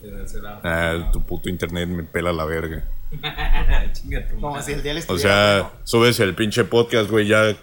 Ah, 0.63 1.09
tu 1.11 1.25
puto 1.25 1.49
internet 1.49 1.89
me 1.89 2.03
pela 2.03 2.31
la 2.31 2.45
verga. 2.45 2.85
Como 4.41 4.61
si 4.61 4.73
el 4.73 4.83
día 4.83 4.93
le 4.93 5.01
O 5.07 5.17
sea, 5.17 5.53
bueno. 5.61 5.71
subes 5.83 6.19
el 6.19 6.35
pinche 6.35 6.63
podcast, 6.65 7.09
güey, 7.09 7.27
ya 7.27 7.55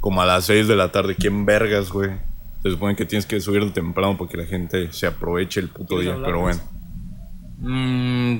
como 0.00 0.22
a 0.22 0.26
las 0.26 0.44
6 0.44 0.68
de 0.68 0.76
la 0.76 0.90
tarde. 0.92 1.14
¿Quién 1.18 1.44
vergas, 1.44 1.90
güey? 1.90 2.10
Se 2.62 2.70
supone 2.70 2.94
que 2.94 3.04
tienes 3.04 3.26
que 3.26 3.40
subirlo 3.40 3.72
temprano 3.72 4.16
para 4.16 4.30
que 4.30 4.36
la 4.36 4.46
gente 4.46 4.92
se 4.92 5.06
aproveche 5.06 5.60
el 5.60 5.68
puto 5.68 5.98
día. 5.98 6.16
Pero 6.24 6.40
bueno. 6.40 6.60
Mm, 7.58 8.38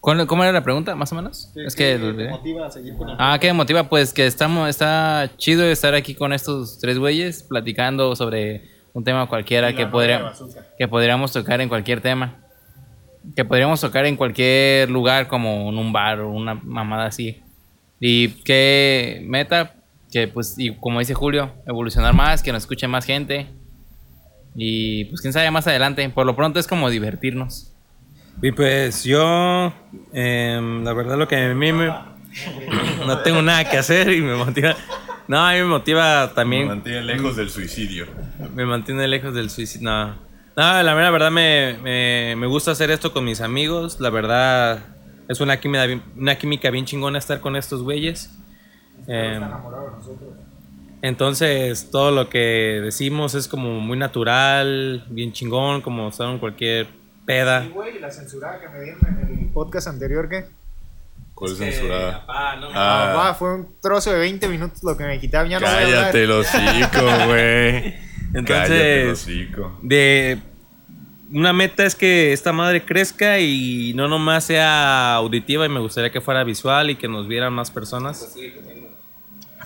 ¿cuál- 0.00 0.26
¿Cómo 0.26 0.42
era 0.42 0.52
la 0.52 0.62
pregunta, 0.62 0.94
más 0.94 1.12
o 1.12 1.14
menos? 1.16 1.50
¿Qué- 1.54 1.64
Es 1.66 1.74
que... 1.76 1.98
motiva 2.30 2.66
a 2.66 2.70
seguir 2.70 2.96
con 2.96 3.10
el 3.10 3.16
Ah, 3.18 3.38
¿qué 3.40 3.52
motiva? 3.52 3.88
Pues 3.88 4.12
que 4.12 4.26
estamos, 4.26 4.68
está 4.68 5.30
chido 5.36 5.64
estar 5.64 5.94
aquí 5.94 6.14
con 6.14 6.32
estos 6.32 6.78
tres 6.78 6.98
güeyes 6.98 7.42
platicando 7.42 8.14
sobre 8.16 8.68
un 8.92 9.04
tema 9.04 9.26
cualquiera 9.26 9.74
que, 9.74 9.86
podría, 9.86 10.32
que 10.78 10.88
podríamos 10.88 11.32
tocar 11.32 11.60
en 11.60 11.68
cualquier 11.68 12.00
tema. 12.00 12.36
Que 13.34 13.44
podríamos 13.44 13.80
tocar 13.80 14.06
en 14.06 14.16
cualquier 14.16 14.90
lugar, 14.90 15.28
como 15.28 15.68
en 15.70 15.78
un 15.78 15.92
bar 15.92 16.20
o 16.20 16.30
una 16.30 16.54
mamada 16.54 17.06
así. 17.06 17.40
Y 18.00 18.28
qué 18.44 19.24
meta, 19.26 19.76
que 20.12 20.28
pues, 20.28 20.54
y 20.58 20.74
como 20.76 21.00
dice 21.00 21.14
Julio, 21.14 21.52
evolucionar 21.66 22.14
más, 22.14 22.42
que 22.42 22.52
nos 22.52 22.62
escuche 22.62 22.86
más 22.86 23.04
gente. 23.04 23.48
Y 24.54 25.06
pues 25.06 25.20
quién 25.20 25.32
sabe 25.32 25.50
más 25.50 25.66
adelante. 25.66 26.08
Por 26.10 26.26
lo 26.26 26.36
pronto 26.36 26.60
es 26.60 26.66
como 26.66 26.90
divertirnos. 26.90 27.72
Y 28.42 28.52
pues 28.52 29.04
yo, 29.04 29.72
em, 30.12 30.84
la 30.84 30.92
verdad 30.92 31.18
lo 31.18 31.28
que 31.28 31.36
a 31.36 31.54
mí 31.54 31.72
me... 31.72 31.86
No 33.06 33.18
tengo 33.18 33.42
nada 33.42 33.68
que 33.68 33.76
hacer 33.78 34.12
y 34.12 34.20
me 34.20 34.36
motiva... 34.36 34.76
No, 35.26 35.38
a 35.44 35.52
mí 35.52 35.58
me 35.58 35.64
motiva 35.64 36.26
Me 36.26 36.34
también... 36.34 36.68
mantiene 36.68 37.02
lejos 37.02 37.36
del 37.36 37.48
suicidio. 37.48 38.06
Me 38.54 38.66
mantiene 38.66 39.08
lejos 39.08 39.34
del 39.34 39.50
suicidio. 39.50 39.90
No, 39.90 40.14
No, 40.56 40.82
la 40.82 40.94
mera 40.94 41.10
verdad 41.10 41.30
me, 41.32 41.76
me, 41.82 42.34
me 42.36 42.46
gusta 42.46 42.70
hacer 42.70 42.90
esto 42.90 43.12
con 43.12 43.24
mis 43.24 43.40
amigos. 43.40 43.98
La 44.00 44.10
verdad 44.10 44.78
es 45.28 45.40
una 45.40 45.58
química, 45.58 45.86
bien- 45.86 46.02
una 46.16 46.36
química 46.38 46.70
bien 46.70 46.84
chingona 46.84 47.18
estar 47.18 47.40
con 47.40 47.56
estos 47.56 47.82
güeyes. 47.82 48.30
Em, 49.08 49.42
entonces 51.02 51.90
todo 51.90 52.10
lo 52.12 52.28
que 52.30 52.80
decimos 52.82 53.34
es 53.34 53.48
como 53.48 53.80
muy 53.80 53.98
natural, 53.98 55.04
bien 55.10 55.32
chingón, 55.32 55.82
como 55.82 56.10
en 56.18 56.38
cualquier 56.38 56.86
peda. 57.26 57.64
Y, 57.64 57.68
güey, 57.70 57.98
la 57.98 58.10
censurada 58.10 58.60
que 58.60 58.68
me 58.68 58.80
dieron 58.82 59.00
en 59.06 59.38
el 59.40 59.46
podcast 59.52 59.88
anterior, 59.88 60.28
¿qué? 60.28 60.46
¿Cuál 61.34 61.52
es 61.52 61.58
censurada? 61.58 62.24
Ah, 62.28 62.56
no, 62.60 62.68
Ah. 62.72 63.28
Ah, 63.30 63.34
fue 63.34 63.54
un 63.54 63.68
trozo 63.82 64.12
de 64.12 64.18
20 64.20 64.48
minutos 64.48 64.82
lo 64.84 64.96
que 64.96 65.04
me 65.04 65.18
quitaban. 65.18 65.50
Ya 65.50 65.58
no. 65.58 65.66
Cállate 65.66 66.22
el 66.24 66.30
hocico, 66.30 67.02
güey. 67.26 67.94
Entonces, 68.34 69.26
de 69.82 70.38
una 71.32 71.52
meta 71.52 71.86
es 71.86 71.94
que 71.94 72.32
esta 72.32 72.52
madre 72.52 72.84
crezca 72.84 73.38
y 73.40 73.92
no 73.94 74.08
nomás 74.08 74.44
sea 74.44 75.14
auditiva 75.14 75.66
y 75.66 75.68
me 75.68 75.80
gustaría 75.80 76.10
que 76.10 76.20
fuera 76.20 76.44
visual 76.44 76.90
y 76.90 76.96
que 76.96 77.08
nos 77.08 77.26
vieran 77.26 77.52
más 77.52 77.70
personas. 77.70 78.36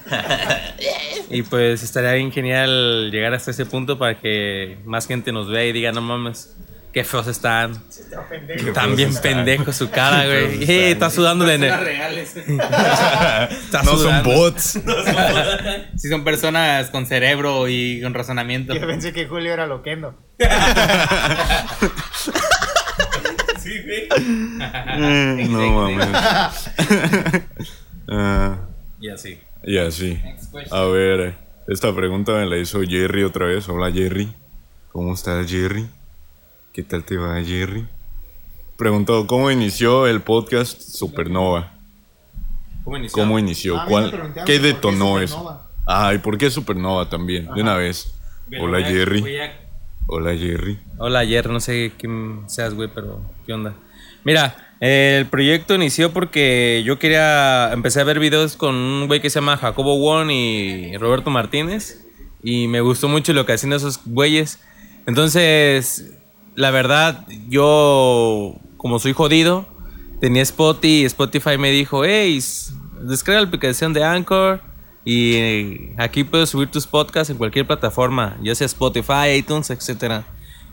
y 1.30 1.42
pues 1.42 1.82
estaría 1.82 2.12
bien 2.12 2.32
genial 2.32 3.10
llegar 3.10 3.34
hasta 3.34 3.50
ese 3.50 3.66
punto 3.66 3.98
para 3.98 4.18
que 4.18 4.78
más 4.84 5.06
gente 5.06 5.32
nos 5.32 5.48
vea 5.48 5.66
y 5.66 5.72
diga, 5.72 5.92
no 5.92 6.00
mames, 6.00 6.56
qué 6.98 7.04
feos 7.04 7.28
están. 7.28 7.80
pendejo. 8.28 8.66
Están 8.66 8.96
bien 8.96 9.14
pendejos 9.22 9.76
su 9.76 9.88
cara, 9.88 10.26
güey. 10.26 10.64
Eh, 10.68 10.90
está 10.90 11.10
sudando 11.10 11.44
de 11.44 11.56
reales. 11.58 12.36
está 12.36 13.82
no 13.84 13.90
son 13.92 13.98
sudando. 13.98 14.30
bots. 14.34 14.80
Sí, 15.96 16.08
son 16.08 16.24
personas 16.24 16.90
con 16.90 17.06
cerebro 17.06 17.68
y 17.68 18.02
con 18.02 18.14
razonamiento. 18.14 18.74
Yo 18.74 18.84
pensé 18.84 19.12
que 19.12 19.28
Julio 19.28 19.52
era 19.52 19.66
loquendo. 19.68 20.16
Mm, 24.18 25.52
no 25.52 25.72
mames. 25.72 26.08
Ah, 28.08 28.56
Y 28.98 29.10
así. 29.10 29.38
y 29.62 29.76
así. 29.76 30.18
A 30.70 30.84
ver, 30.84 31.34
esta 31.68 31.94
pregunta 31.94 32.32
me 32.32 32.46
la 32.46 32.56
hizo 32.56 32.80
Jerry 32.82 33.24
otra 33.24 33.44
vez. 33.46 33.68
Hola 33.68 33.92
Jerry. 33.92 34.32
¿Cómo 34.90 35.12
estás 35.12 35.46
Jerry? 35.50 35.86
¿Qué 36.72 36.82
tal 36.82 37.04
te 37.04 37.16
va 37.16 37.42
Jerry? 37.42 37.86
Preguntó, 38.76 39.26
¿cómo 39.26 39.50
inició 39.50 40.06
el 40.06 40.20
podcast 40.20 40.80
Supernova? 40.80 41.72
¿Cómo 42.84 42.96
inició? 42.96 43.22
¿Cómo 43.22 43.38
inició? 43.38 43.78
Ah, 43.78 43.86
¿Cuál- 43.88 44.10
¿Qué 44.10 44.18
por 44.18 44.44
qué 44.44 44.58
detonó 44.60 45.18
eso? 45.20 45.34
Supernova. 45.36 45.68
Ah, 45.86 46.14
¿y 46.14 46.18
por 46.18 46.38
qué 46.38 46.50
Supernova 46.50 47.08
también? 47.08 47.48
De 47.54 47.62
una 47.62 47.74
vez. 47.76 48.14
Hola 48.60 48.82
Jerry. 48.82 49.24
Hola 50.06 50.34
Jerry. 50.36 50.78
Hola, 50.98 51.18
ayer, 51.20 51.48
no 51.50 51.60
sé 51.60 51.92
quién 51.98 52.44
seas, 52.46 52.72
güey, 52.74 52.88
pero 52.94 53.20
¿qué 53.46 53.52
onda? 53.52 53.74
Mira, 54.24 54.74
el 54.80 55.26
proyecto 55.26 55.74
inició 55.74 56.12
porque 56.12 56.82
yo 56.84 56.98
quería, 56.98 57.72
empecé 57.72 58.00
a 58.00 58.04
ver 58.04 58.18
videos 58.18 58.56
con 58.56 58.74
un 58.74 59.06
güey 59.06 59.20
que 59.20 59.28
se 59.28 59.40
llama 59.40 59.56
Jacobo 59.58 59.96
Won 59.98 60.30
y 60.30 60.96
Roberto 60.96 61.30
Martínez 61.30 62.06
y 62.42 62.68
me 62.68 62.80
gustó 62.80 63.08
mucho 63.08 63.32
lo 63.34 63.44
que 63.44 63.52
hacían 63.52 63.72
esos 63.74 64.00
güeyes. 64.06 64.60
Entonces, 65.06 66.14
la 66.58 66.72
verdad, 66.72 67.24
yo, 67.48 68.56
como 68.78 68.98
soy 68.98 69.12
jodido, 69.12 69.64
tenía 70.20 70.42
Spotify 70.42 71.02
y 71.02 71.04
Spotify 71.04 71.56
me 71.56 71.70
dijo, 71.70 72.04
hey, 72.04 72.36
descarga 73.00 73.40
la 73.40 73.46
aplicación 73.46 73.92
de 73.92 74.02
Anchor 74.02 74.60
y 75.04 75.34
eh, 75.36 75.94
aquí 75.98 76.24
puedes 76.24 76.48
subir 76.48 76.68
tus 76.68 76.88
podcasts 76.88 77.30
en 77.30 77.36
cualquier 77.36 77.64
plataforma, 77.64 78.36
ya 78.42 78.56
sea 78.56 78.64
Spotify, 78.66 79.36
iTunes, 79.36 79.70
etcétera. 79.70 80.24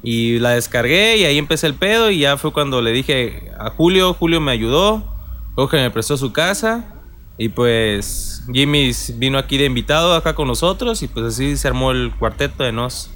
Y 0.02 0.40
la 0.40 0.52
descargué 0.52 1.18
y 1.18 1.26
ahí 1.26 1.38
empecé 1.38 1.68
el 1.68 1.76
pedo 1.76 2.10
y 2.10 2.18
ya 2.18 2.38
fue 2.38 2.52
cuando 2.52 2.82
le 2.82 2.92
dije 2.92 3.52
a 3.60 3.70
Julio, 3.70 4.16
Julio 4.16 4.42
me 4.42 4.54
ayudó, 4.54 5.16
Jorge 5.54 5.78
me 5.78 5.92
prestó 5.92 6.18
su 6.18 6.34
casa 6.34 6.96
y 7.38 7.50
pues 7.50 8.44
Jimmy 8.52 8.92
vino 9.18 9.38
aquí 9.38 9.60
de 9.60 9.66
invitado 9.66 10.16
acá 10.16 10.34
con 10.34 10.48
nosotros 10.48 11.04
y 11.04 11.08
pues 11.08 11.28
así 11.28 11.56
se 11.58 11.68
armó 11.68 11.92
el 11.92 12.12
cuarteto 12.18 12.64
de 12.64 12.72
nos. 12.72 13.12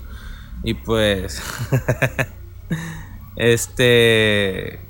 Y 0.64 0.76
pues 0.76 1.42
este 3.36 4.82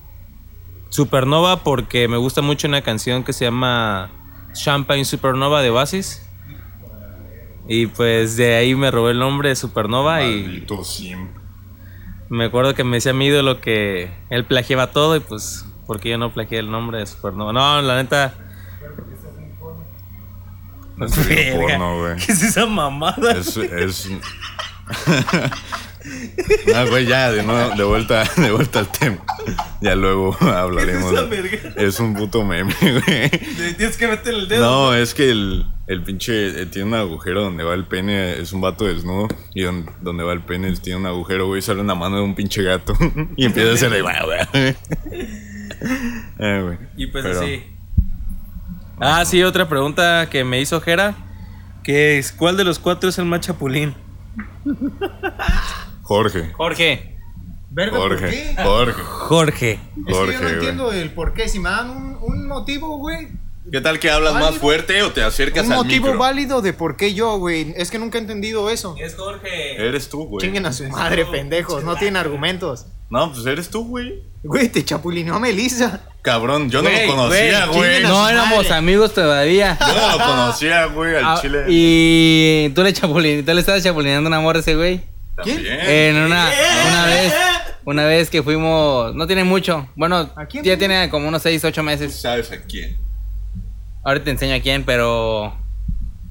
Supernova 0.90 1.64
porque 1.64 2.08
me 2.08 2.18
gusta 2.18 2.42
mucho 2.42 2.68
una 2.68 2.82
canción 2.82 3.24
que 3.24 3.34
se 3.34 3.46
llama 3.46 4.12
Champagne 4.54 5.06
Supernova 5.06 5.62
de 5.62 5.70
Oasis. 5.70 6.26
Y 7.68 7.86
pues 7.88 8.36
de 8.36 8.56
ahí 8.56 8.74
me 8.74 8.90
robé 8.90 9.12
el 9.12 9.20
nombre 9.20 9.50
de 9.50 9.56
Supernova 9.56 10.24
y 10.24 10.66
me 12.30 12.46
acuerdo 12.46 12.74
que 12.74 12.84
me 12.84 12.98
decía 12.98 13.14
mi 13.14 13.28
ídolo 13.28 13.62
que 13.62 14.12
él 14.32 14.46
plagiaba 14.46 14.92
todo 14.92 15.16
y 15.16 15.20
pues 15.20 15.66
porque 15.86 16.10
yo 16.10 16.18
no 16.18 16.34
plagié 16.34 16.60
el 16.60 16.72
nombre 16.72 17.00
de 17.00 17.06
Supernova. 17.06 17.54
No, 17.54 17.82
la 17.82 17.96
neta. 17.96 18.34
No 20.98 21.08
Verga. 21.08 21.60
porno, 21.60 22.00
güey. 22.00 22.16
¿Qué 22.18 22.32
es 22.32 22.42
esa 22.44 22.66
mamada? 22.66 23.32
Es. 23.34 23.56
es... 23.58 24.10
no, 26.74 26.88
güey, 26.90 27.06
ya, 27.06 27.32
de, 27.32 27.44
nuevo, 27.44 27.76
de, 27.76 27.84
vuelta, 27.84 28.24
de 28.38 28.52
vuelta 28.52 28.80
al 28.80 28.88
tema. 28.92 29.18
Ya 29.82 29.96
luego 29.96 30.36
hablaremos. 30.42 31.12
esa 31.14 31.24
de- 31.24 31.42
verga? 31.42 31.74
Es 31.78 32.00
un 32.00 32.14
puto 32.14 32.44
meme, 32.46 32.74
güey. 32.82 33.30
Tienes 33.78 33.98
que 33.98 34.08
meter 34.08 34.34
el 34.34 34.48
dedo. 34.48 34.66
No, 34.66 34.94
es 34.96 35.14
que 35.14 35.30
el, 35.30 35.66
el 35.88 36.04
pinche 36.04 36.62
eh, 36.62 36.66
tiene 36.66 36.88
un 36.90 36.94
agujero 36.96 37.42
donde 37.44 37.64
va 37.64 37.74
el 37.74 37.86
pene, 37.86 38.40
es 38.40 38.54
un 38.54 38.62
vato 38.62 38.86
desnudo. 38.86 39.28
Y 39.54 39.64
don- 39.64 39.90
donde 40.02 40.24
va 40.24 40.34
el 40.34 40.42
pene 40.42 40.72
tiene 40.78 41.00
un 41.00 41.06
agujero, 41.06 41.48
güey. 41.48 41.62
Sale 41.62 41.82
una 41.82 41.96
mano 41.96 42.18
de 42.18 42.24
un 42.24 42.36
pinche 42.36 42.64
gato. 42.64 42.94
y 43.36 43.46
empieza 43.46 43.72
a 43.72 43.74
hacerle. 43.74 44.02
"Guau, 44.02 44.26
guau". 44.26 44.40
Eh, 46.40 46.62
güey. 46.64 46.78
Y 46.98 47.08
pues 47.08 47.24
Pero- 47.26 47.40
así. 47.42 47.64
Ah, 49.02 49.24
sí, 49.26 49.42
otra 49.44 49.70
pregunta 49.70 50.28
que 50.30 50.44
me 50.44 50.60
hizo 50.60 50.80
Jera. 50.82 51.16
Que 51.84 52.18
es, 52.18 52.34
¿cuál 52.34 52.58
de 52.58 52.66
los 52.66 52.78
cuatro 52.80 53.10
es 53.10 53.18
el 53.18 53.24
más 53.26 53.40
chapulín? 53.40 53.96
Jorge. 56.10 56.52
Jorge. 56.54 57.16
Verga, 57.70 57.98
¿por 58.00 58.10
Jorge. 58.20 58.30
qué? 58.56 58.64
Jorge. 58.64 59.02
Jorge. 59.04 59.72
Es 59.74 59.80
que 60.08 60.14
Jorge, 60.14 60.34
yo 60.34 60.42
no 60.42 60.50
entiendo 60.50 60.92
el 60.92 61.12
por 61.12 61.34
qué. 61.36 61.48
Si 61.48 61.60
me 61.60 61.70
dan 61.70 61.92
un, 61.92 62.18
un 62.20 62.48
motivo, 62.48 62.98
güey. 62.98 63.28
¿Qué 63.72 63.80
tal 63.80 64.00
que 64.00 64.10
hablas 64.10 64.34
Válido. 64.34 64.52
más 64.52 64.60
fuerte 64.60 65.04
o 65.04 65.12
te 65.12 65.22
acercas 65.22 65.68
Un 65.68 65.74
al 65.74 65.78
motivo 65.84 66.06
micro? 66.08 66.20
válido 66.20 66.62
de 66.64 66.74
por 66.74 66.98
qué 66.98 67.14
yo, 67.14 67.38
güey. 67.38 67.76
Es 67.78 67.92
que 67.92 68.00
nunca 68.00 68.18
he 68.18 68.22
entendido 68.22 68.72
eso. 68.72 68.96
Es 69.00 69.14
Jorge. 69.16 69.76
Eres 69.76 70.10
tú, 70.10 70.26
güey. 70.26 70.44
Chinguen 70.44 70.66
a 70.66 70.74
su 70.74 70.86
madre, 70.90 71.26
pendejos. 71.26 71.84
No 71.84 71.96
tienen 71.96 72.18
argumentos. 72.18 72.88
No, 73.12 73.32
pues 73.32 73.46
eres 73.46 73.70
tú, 73.70 73.86
güey. 73.88 74.24
Güey, 74.44 74.70
te 74.70 74.84
chapulineó 74.84 75.36
a 75.36 75.40
Melissa. 75.40 76.02
Cabrón, 76.24 76.72
yo 76.72 76.82
no 76.82 76.90
lo 76.90 77.06
conocía, 77.16 77.68
güey, 77.68 78.02
No, 78.02 78.28
éramos 78.28 78.58
madre. 78.64 78.74
amigos 78.74 79.14
todavía. 79.14 79.78
yo 79.80 79.88
no 79.94 80.18
lo 80.18 80.26
conocía, 80.26 80.86
güey, 80.88 81.16
al 81.18 81.26
Ah, 81.26 81.38
chile. 81.40 81.66
Y 81.68 82.70
tú 82.74 82.82
le, 82.82 82.94
chapulin, 82.94 83.46
tú 83.46 83.54
le 83.54 83.60
estabas 83.60 83.84
chapulineando 83.84 84.28
un 84.28 84.34
amor 84.34 84.56
a 84.58 84.60
ese 84.62 84.76
güey. 84.76 85.02
También. 85.44 85.66
En 85.82 86.16
una, 86.18 86.50
una 86.90 87.06
vez, 87.06 87.34
una 87.86 88.06
vez 88.06 88.30
que 88.30 88.44
fuimos, 88.44 89.14
no 89.16 89.28
tiene 89.28 89.44
mucho, 89.44 89.88
bueno, 89.96 90.30
¿A 90.36 90.46
quién 90.46 90.64
ya 90.64 90.72
fuimos? 90.76 90.80
tiene 90.80 91.10
como 91.10 91.28
unos 91.28 91.42
6, 91.42 91.64
8 91.66 91.82
Tú 91.82 91.86
meses. 91.86 92.16
sabes 92.16 92.52
a 92.52 92.62
quién. 92.62 92.98
Ahorita 94.04 94.26
te 94.26 94.32
enseño 94.32 94.56
a 94.56 94.60
quién, 94.62 94.84
pero 94.86 95.54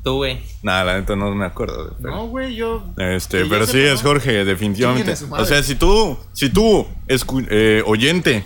tú, 0.03 0.17
güey. 0.17 0.41
Nada, 0.63 0.85
la 0.85 1.01
neta 1.01 1.15
no 1.17 1.35
me 1.35 1.45
acuerdo. 1.45 1.85
güey, 1.85 1.97
pero- 2.01 2.15
No, 2.15 2.27
güey, 2.29 2.55
yo. 2.55 2.83
Este, 2.97 3.39
Que 3.39 3.45
yo 3.45 3.51
pero 3.51 3.67
sí 3.67 3.73
sepa, 3.73 3.93
es 3.95 4.03
¿no? 4.03 4.09
Jorge, 4.11 4.45
definitivamente. 4.45 5.03
Chinguen 5.03 5.15
a 5.15 5.17
su 5.17 5.29
madre. 5.29 5.43
O 5.43 5.47
sea, 5.47 5.63
si 5.63 5.75
tú, 5.75 6.19
si 6.33 6.49
tú, 6.51 6.87
escu- 7.07 7.47
eh, 7.51 7.83
oyente, 7.87 8.45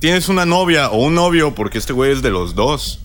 tienes 0.00 0.28
una 0.28 0.44
novia 0.44 0.90
o 0.90 0.96
un 1.04 1.14
novio, 1.14 1.54
porque 1.54 1.78
este 1.78 1.92
güey 1.92 2.12
es 2.12 2.22
de 2.22 2.30
los 2.30 2.54
dos. 2.54 3.00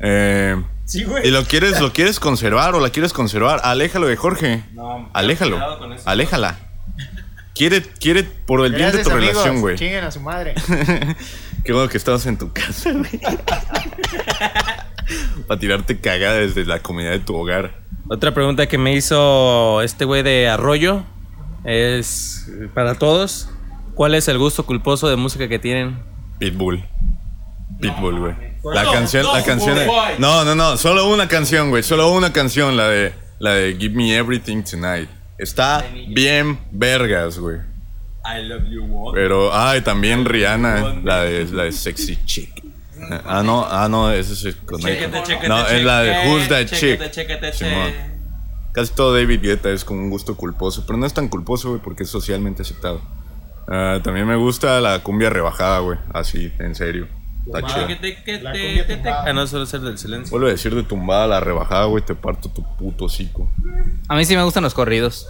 eh, 0.00 0.62
Sí, 0.84 1.04
güey. 1.04 1.26
y 1.26 1.30
lo 1.30 1.44
quieres, 1.44 1.80
lo 1.80 1.92
quieres 1.92 2.20
conservar 2.20 2.74
o 2.74 2.80
la 2.80 2.90
quieres 2.90 3.12
conservar, 3.12 3.60
aléjalo 3.64 4.06
de 4.06 4.16
Jorge. 4.16 4.64
No, 4.72 5.08
aléjalo. 5.14 5.56
cuidado 5.56 5.78
con 5.78 5.92
eso. 5.92 6.08
Aléjala. 6.08 6.58
Quiere, 7.54 7.82
quiere 7.82 8.24
por 8.24 8.64
el 8.66 8.74
bien 8.74 8.90
de 8.92 9.02
tu 9.04 9.10
amigos. 9.10 9.34
relación, 9.34 9.60
güey. 9.60 9.76
Chinguen 9.76 10.04
a 10.04 10.10
su 10.10 10.20
madre. 10.20 10.54
Qué 11.64 11.72
bueno 11.72 11.88
que 11.88 11.96
estabas 11.96 12.26
en 12.26 12.36
tu 12.36 12.52
casa, 12.52 12.90
güey. 12.92 13.20
Para 15.46 15.60
tirarte 15.60 16.00
cagada 16.00 16.34
desde 16.34 16.64
la 16.64 16.80
comunidad 16.80 17.12
de 17.12 17.18
tu 17.20 17.34
hogar. 17.36 17.74
Otra 18.08 18.34
pregunta 18.34 18.66
que 18.66 18.78
me 18.78 18.94
hizo 18.94 19.82
este 19.82 20.04
güey 20.04 20.22
de 20.22 20.48
Arroyo 20.48 21.04
es 21.64 22.48
para 22.74 22.96
todos. 22.96 23.48
¿Cuál 23.94 24.14
es 24.14 24.28
el 24.28 24.38
gusto 24.38 24.66
culposo 24.66 25.08
de 25.08 25.16
música 25.16 25.48
que 25.48 25.58
tienen? 25.58 25.98
Pitbull. 26.38 26.84
Pitbull, 27.80 28.18
güey. 28.18 28.34
La 28.74 28.84
No, 28.84 28.92
canción, 28.92 29.22
no, 29.24 29.34
la 29.34 29.42
canción. 29.42 29.78
No, 30.18 30.44
no, 30.44 30.54
no. 30.54 30.76
Solo 30.76 31.08
una 31.08 31.28
canción, 31.28 31.70
güey. 31.70 31.82
Solo 31.82 32.10
una 32.12 32.32
canción, 32.32 32.76
la 32.76 32.88
de, 32.88 33.12
la 33.38 33.54
de 33.54 33.76
Give 33.78 33.94
Me 33.94 34.16
Everything 34.16 34.62
Tonight. 34.62 35.08
Está 35.38 35.84
bien 36.08 36.58
vergas, 36.70 37.38
güey. 37.38 37.58
I 38.24 38.42
love 38.42 38.64
you, 38.70 38.84
what? 38.84 39.12
Pero, 39.14 39.54
ay, 39.54 39.82
también 39.82 40.24
Rihanna, 40.24 41.00
la 41.04 41.24
de, 41.24 41.44
la 41.46 41.64
de 41.64 41.72
Sexy 41.72 42.18
Chick. 42.24 42.64
Ah, 43.26 43.42
no, 43.44 43.66
ah, 43.68 43.86
no, 43.90 44.10
ese 44.10 44.48
es 44.48 44.56
con 44.56 44.80
Chéquete, 44.80 45.22
chéquete, 45.24 45.48
No, 45.48 45.66
es 45.66 45.84
la 45.84 46.00
de 46.00 46.28
Who's 46.28 46.48
That 46.48 46.64
chéquete, 46.66 47.50
Chick. 47.52 47.68
Casi 48.72 48.92
todo 48.94 49.14
David 49.14 49.40
Guetta 49.42 49.70
es 49.70 49.84
como 49.84 50.00
un 50.00 50.10
gusto 50.10 50.36
culposo, 50.36 50.84
pero 50.86 50.98
no 50.98 51.04
es 51.04 51.12
tan 51.12 51.28
culposo, 51.28 51.68
güey, 51.68 51.80
porque 51.82 52.04
es 52.04 52.08
socialmente 52.08 52.62
aceptado. 52.62 53.02
Ah, 53.68 54.00
también 54.02 54.26
me 54.26 54.36
gusta 54.36 54.80
la 54.80 55.00
cumbia 55.00 55.28
rebajada, 55.28 55.80
güey, 55.80 55.98
así, 56.12 56.50
en 56.58 56.74
serio. 56.74 57.08
Está 57.46 57.62
chido. 57.62 57.86
Ah, 59.10 59.32
no, 59.32 59.42
el 59.42 59.84
del 59.84 59.98
silencio. 59.98 60.30
Vuelvo 60.30 60.46
a 60.46 60.50
decir 60.50 60.74
de 60.74 60.82
tumbada 60.82 61.26
la 61.26 61.40
rebajada, 61.40 61.84
güey, 61.84 62.04
te 62.04 62.14
parto 62.14 62.48
tu 62.48 62.62
puto 62.76 63.04
hocico. 63.04 63.48
A 64.08 64.16
mí 64.16 64.24
sí 64.24 64.36
me 64.36 64.42
gustan 64.42 64.62
los 64.62 64.74
corridos. 64.74 65.26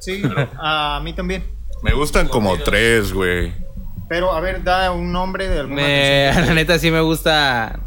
Sí, 0.00 0.22
a 0.58 1.00
mí 1.02 1.12
también. 1.14 1.44
Me 1.82 1.94
gustan 1.94 2.28
como 2.28 2.58
tres, 2.58 3.12
güey. 3.12 3.52
Pero, 4.08 4.32
a 4.32 4.40
ver, 4.40 4.62
da 4.62 4.92
un 4.92 5.12
nombre 5.12 5.48
de 5.48 5.60
alguna 5.60 5.82
Me, 5.82 6.32
la 6.46 6.54
neta 6.54 6.78
sí 6.78 6.90
me 6.90 7.00
gusta. 7.00 7.80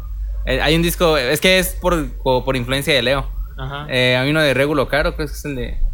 eh, 0.46 0.60
hay 0.60 0.74
un 0.74 0.82
disco, 0.82 1.16
es 1.16 1.40
que 1.40 1.58
es 1.58 1.74
por, 1.80 2.08
por, 2.18 2.44
por 2.44 2.56
influencia 2.56 2.92
de 2.92 3.02
Leo. 3.02 3.30
Ajá. 3.56 3.86
Eh, 3.88 4.16
hay 4.16 4.30
uno 4.30 4.40
de 4.40 4.54
Regulo 4.54 4.88
Caro, 4.88 5.14
creo 5.14 5.26
que 5.28 5.32
es 5.32 5.44
el 5.44 5.56
de. 5.56 5.87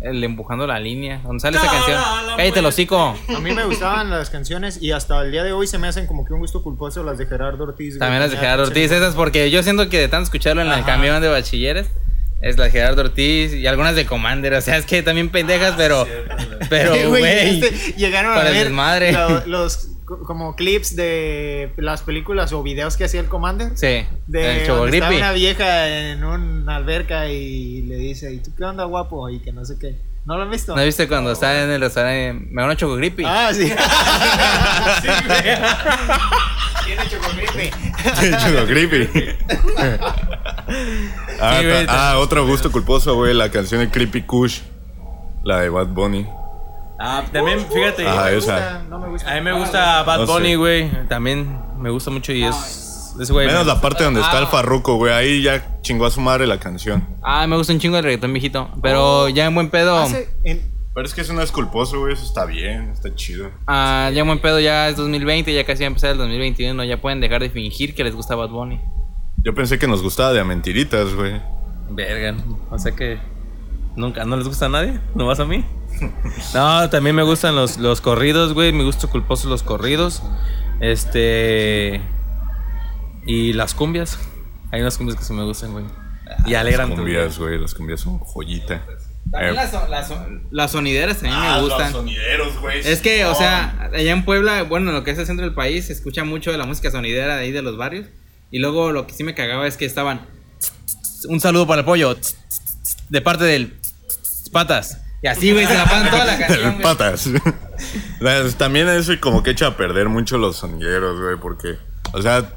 El 0.00 0.22
Empujando 0.22 0.66
la 0.66 0.78
Línea. 0.78 1.20
¿Dónde 1.24 1.40
sale 1.40 1.56
esa 1.56 1.66
canción? 1.70 2.00
Cállate, 2.36 2.60
el 2.60 2.66
hocico. 2.66 3.16
A 3.34 3.40
mí 3.40 3.52
me 3.52 3.64
gustaban 3.64 4.10
las 4.10 4.30
canciones 4.30 4.80
y 4.80 4.92
hasta 4.92 5.20
el 5.22 5.32
día 5.32 5.42
de 5.42 5.52
hoy 5.52 5.66
se 5.66 5.78
me 5.78 5.88
hacen 5.88 6.06
como 6.06 6.24
que 6.24 6.32
un 6.32 6.38
gusto 6.40 6.62
culposo 6.62 7.02
las 7.02 7.18
de 7.18 7.26
Gerardo 7.26 7.64
Ortiz. 7.64 7.94
güey. 7.94 7.98
También 7.98 8.20
las 8.20 8.30
de 8.30 8.36
Gerardo 8.36 8.64
Ortiz, 8.64 8.92
esas 8.92 9.14
porque 9.16 9.50
yo 9.50 9.62
siento 9.62 9.88
que 9.88 9.98
de 9.98 10.08
tanto 10.08 10.24
escucharlo 10.24 10.62
en 10.62 10.68
el 10.70 10.84
camión 10.84 11.20
de 11.20 11.28
bachilleres, 11.28 11.88
es 12.40 12.56
la 12.56 12.66
de 12.66 12.70
Gerardo 12.70 13.02
Ortiz 13.02 13.52
y 13.52 13.66
algunas 13.66 13.96
de 13.96 14.06
Commander. 14.06 14.54
O 14.54 14.60
sea, 14.60 14.76
es 14.76 14.86
que 14.86 15.02
también 15.02 15.30
pendejas, 15.30 15.74
pero. 15.76 16.06
Pero, 16.70 16.94
Sí, 16.94 17.02
güey. 17.04 17.24
este, 17.64 17.92
llegaron 17.96 18.30
a 18.32 18.34
para 18.36 18.48
el 18.50 18.54
ver 18.54 18.64
desmadre. 18.66 19.12
lo- 19.12 19.46
los 19.46 19.88
como 20.26 20.56
clips 20.56 20.96
de 20.96 21.72
las 21.76 22.02
películas 22.02 22.52
o 22.52 22.62
videos 22.62 22.96
que 22.96 23.04
hacía 23.04 23.20
el 23.20 23.28
Commander. 23.28 23.72
Sí, 23.76 24.04
De 24.26 24.62
el 24.62 24.66
donde 24.66 24.98
está 24.98 25.10
una 25.10 25.32
vieja 25.32 25.88
en 26.10 26.24
una 26.24 26.76
alberca 26.76 27.28
y 27.28 27.82
le 27.82 27.96
dice, 27.96 28.32
¿y 28.32 28.38
tú 28.38 28.50
qué 28.56 28.64
onda 28.64 28.84
guapo? 28.84 29.28
Y 29.28 29.40
que 29.40 29.52
no 29.52 29.64
sé 29.64 29.78
qué. 29.78 29.96
¿No 30.24 30.36
lo 30.36 30.42
han 30.42 30.50
visto? 30.50 30.76
¿No 30.76 30.84
viste 30.84 31.08
cuando 31.08 31.32
está 31.32 31.62
en 31.64 31.70
el 31.70 31.80
restaurante? 31.80 32.34
Me 32.50 32.60
ganó 32.62 32.74
Chocogrippy. 32.74 33.24
Ah, 33.26 33.50
sí. 33.52 33.68
sí, 35.02 35.08
güey. 35.26 35.42
Tiene. 36.84 37.08
Choco 37.08 38.66
creepy. 38.66 39.08
ah, 41.40 41.56
Sí, 41.60 41.66
güey, 41.66 41.86
ta- 41.86 42.12
ah, 42.12 42.18
otro 42.18 42.46
gusto 42.46 42.70
culposo, 42.72 43.14
güey, 43.14 43.34
la 43.34 43.50
canción 43.50 43.80
de 43.80 43.90
Creepy 43.90 44.22
Kush. 44.22 44.60
La 45.44 45.60
de 45.60 45.68
Bad 45.68 45.88
Bunny. 45.88 46.26
Ah, 46.98 47.24
también, 47.32 47.60
fíjate. 47.72 48.06
Ajá, 48.06 48.30
esa. 48.32 48.54
gusta, 48.54 48.82
no 48.90 48.98
me 48.98 49.08
gusta. 49.08 49.30
A 49.30 49.34
mí 49.36 49.40
me 49.40 49.52
gusta 49.52 50.02
Bad 50.02 50.18
No 50.18 50.26
sé. 50.26 50.32
Bunny, 50.32 50.54
güey. 50.56 50.90
También 51.08 51.58
me 51.78 51.90
gusta 51.90 52.10
mucho 52.10 52.32
y 52.32 52.42
es. 52.44 53.14
Ese 53.20 53.32
güey. 53.32 53.46
Menos 53.46 53.66
la 53.66 53.80
parte 53.80 54.04
donde 54.04 54.20
está 54.20 54.38
el 54.38 54.44
Ah. 54.44 54.48
farruco, 54.48 54.96
güey. 54.96 55.12
Ahí 55.12 55.42
ya 55.42 55.80
chingó 55.82 56.06
a 56.06 56.10
su 56.10 56.20
madre 56.20 56.46
la 56.46 56.58
canción. 56.58 57.06
Ah, 57.22 57.46
me 57.46 57.56
gusta 57.56 57.72
un 57.72 57.78
chingo 57.80 57.96
el 57.98 58.04
reggaetón 58.04 58.32
viejito. 58.32 58.68
Pero 58.82 59.28
ya 59.28 59.46
en 59.46 59.54
buen 59.54 59.70
pedo. 59.70 60.06
En- 60.44 60.78
Pero 60.94 61.06
es 61.06 61.14
que 61.14 61.20
eso 61.20 61.32
no 61.32 61.42
es 61.42 61.52
culposo, 61.52 62.00
güey. 62.00 62.12
Eso 62.14 62.24
está 62.24 62.44
bien, 62.44 62.90
está 62.90 63.14
chido. 63.14 63.50
Ah, 63.68 64.10
ya 64.12 64.20
en 64.22 64.26
buen 64.26 64.40
pedo 64.40 64.58
ya 64.58 64.88
es 64.88 64.96
2020, 64.96 65.52
ya 65.54 65.64
casi 65.64 65.82
va 65.82 65.86
a 65.86 65.88
empezar 65.88 66.10
el 66.10 66.18
2021. 66.18 66.82
Ya 66.84 67.00
pueden 67.00 67.20
dejar 67.20 67.40
de 67.40 67.50
fingir 67.50 67.94
que 67.94 68.02
les 68.02 68.14
gusta 68.16 68.34
Bad 68.34 68.48
Bunny. 68.50 68.80
Yo 69.44 69.54
pensé 69.54 69.78
que 69.78 69.86
nos 69.86 70.02
gustaba 70.02 70.32
de 70.32 70.40
a 70.40 70.44
mentiritas, 70.44 71.14
güey. 71.14 71.40
Verga. 71.90 72.34
O 72.70 72.78
sea 72.78 72.92
que. 72.92 73.18
Nunca, 73.96 74.24
¿no 74.24 74.36
les 74.36 74.46
gusta 74.48 74.66
a 74.66 74.68
nadie? 74.68 74.98
¿No 75.14 75.26
vas 75.26 75.38
a 75.40 75.44
mí? 75.44 75.64
No, 76.54 76.88
también 76.90 77.14
me 77.16 77.22
gustan 77.22 77.54
los, 77.56 77.78
los 77.78 78.00
corridos, 78.00 78.52
güey. 78.54 78.72
Me 78.72 78.84
gusta 78.84 79.06
culposo 79.08 79.48
los 79.48 79.62
corridos. 79.62 80.22
Este. 80.80 82.00
Y 83.26 83.52
las 83.52 83.74
cumbias. 83.74 84.18
Hay 84.70 84.80
unas 84.80 84.96
cumbias 84.96 85.18
que 85.18 85.24
sí 85.24 85.32
me 85.32 85.44
gustan, 85.44 85.72
güey. 85.72 85.84
Y 86.46 86.54
alegran 86.54 86.90
Las 86.90 86.98
cumbias, 86.98 87.38
güey. 87.38 87.58
Las 87.58 87.74
cumbias 87.74 88.00
son 88.00 88.18
joyita. 88.18 88.84
También 89.30 89.52
Eh, 89.52 89.56
las, 89.56 89.70
son- 89.70 89.90
las 89.90 90.12
las 90.50 90.70
sonideras 90.70 91.16
también 91.18 91.34
ah, 91.38 91.54
me 91.56 91.60
los 91.62 91.68
gustan. 91.70 91.92
sonideros, 91.92 92.58
güey. 92.60 92.80
Es 92.80 93.00
que, 93.00 93.26
o 93.26 93.34
sea, 93.34 93.90
allá 93.92 94.10
en 94.12 94.24
Puebla, 94.24 94.62
bueno, 94.62 94.88
en 94.90 94.96
lo 94.96 95.04
que 95.04 95.10
es 95.10 95.18
el 95.18 95.26
centro 95.26 95.44
del 95.44 95.54
país, 95.54 95.86
se 95.86 95.92
escucha 95.92 96.24
mucho 96.24 96.50
de 96.50 96.56
la 96.58 96.64
música 96.64 96.90
sonidera 96.90 97.36
de 97.36 97.42
ahí 97.42 97.52
de 97.52 97.60
los 97.62 97.76
barrios. 97.76 98.06
Y 98.50 98.58
luego 98.58 98.92
lo 98.92 99.06
que 99.06 99.12
sí 99.12 99.24
me 99.24 99.34
cagaba 99.34 99.66
es 99.66 99.76
que 99.76 99.84
estaban. 99.84 100.26
Un 101.28 101.40
saludo 101.40 101.66
para 101.66 101.80
el 101.80 101.84
pollo. 101.84 102.16
De 103.10 103.20
parte 103.20 103.44
del. 103.44 103.78
Patas. 104.52 105.02
Y 105.22 105.26
así, 105.26 105.52
güey, 105.52 105.66
se 105.66 105.74
la 105.74 105.84
pasan 105.84 106.10
toda 106.10 106.24
la 106.24 106.38
canción. 106.46 106.78
Patas. 106.80 107.28
Las- 108.20 108.54
También 108.56 108.88
eso 108.88 109.12
como 109.20 109.42
que 109.42 109.50
echa 109.50 109.66
a 109.68 109.76
perder 109.76 110.08
mucho 110.08 110.38
los 110.38 110.56
sonideros, 110.56 111.20
güey, 111.20 111.36
porque, 111.40 111.76
o 112.12 112.22
sea, 112.22 112.48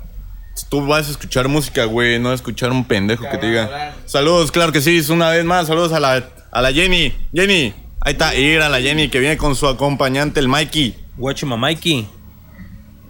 tú 0.69 0.86
vas 0.86 1.08
a 1.08 1.12
escuchar 1.12 1.47
música, 1.47 1.86
güey, 1.86 2.19
no 2.19 2.30
a 2.30 2.34
escuchar 2.36 2.71
un 2.71 2.86
pendejo 2.86 3.28
que 3.30 3.38
te 3.38 3.47
diga. 3.47 3.93
Saludos, 4.06 4.52
claro 4.52 4.71
que 4.71 4.82
sí, 4.82 5.02
una 5.12 5.30
vez 5.30 5.43
más, 5.45 5.67
saludos 5.67 5.91
a 5.93 6.00
la, 6.00 6.24
a 6.52 6.62
la 6.62 6.71
Jenny. 6.71 7.13
Jenny, 7.34 7.74
ahí 8.02 8.13
está, 8.13 8.36
ir 8.36 8.62
a 8.62 8.69
la 8.69 8.80
Jenny 8.82 9.10
que 9.10 9.19
viene 9.19 9.38
con 9.38 9.56
su 9.56 9.67
acompañante, 9.67 10.39
el 10.39 10.47
Mikey. 10.47 10.95
Guachima 11.17 11.58
Mikey. 11.58 12.08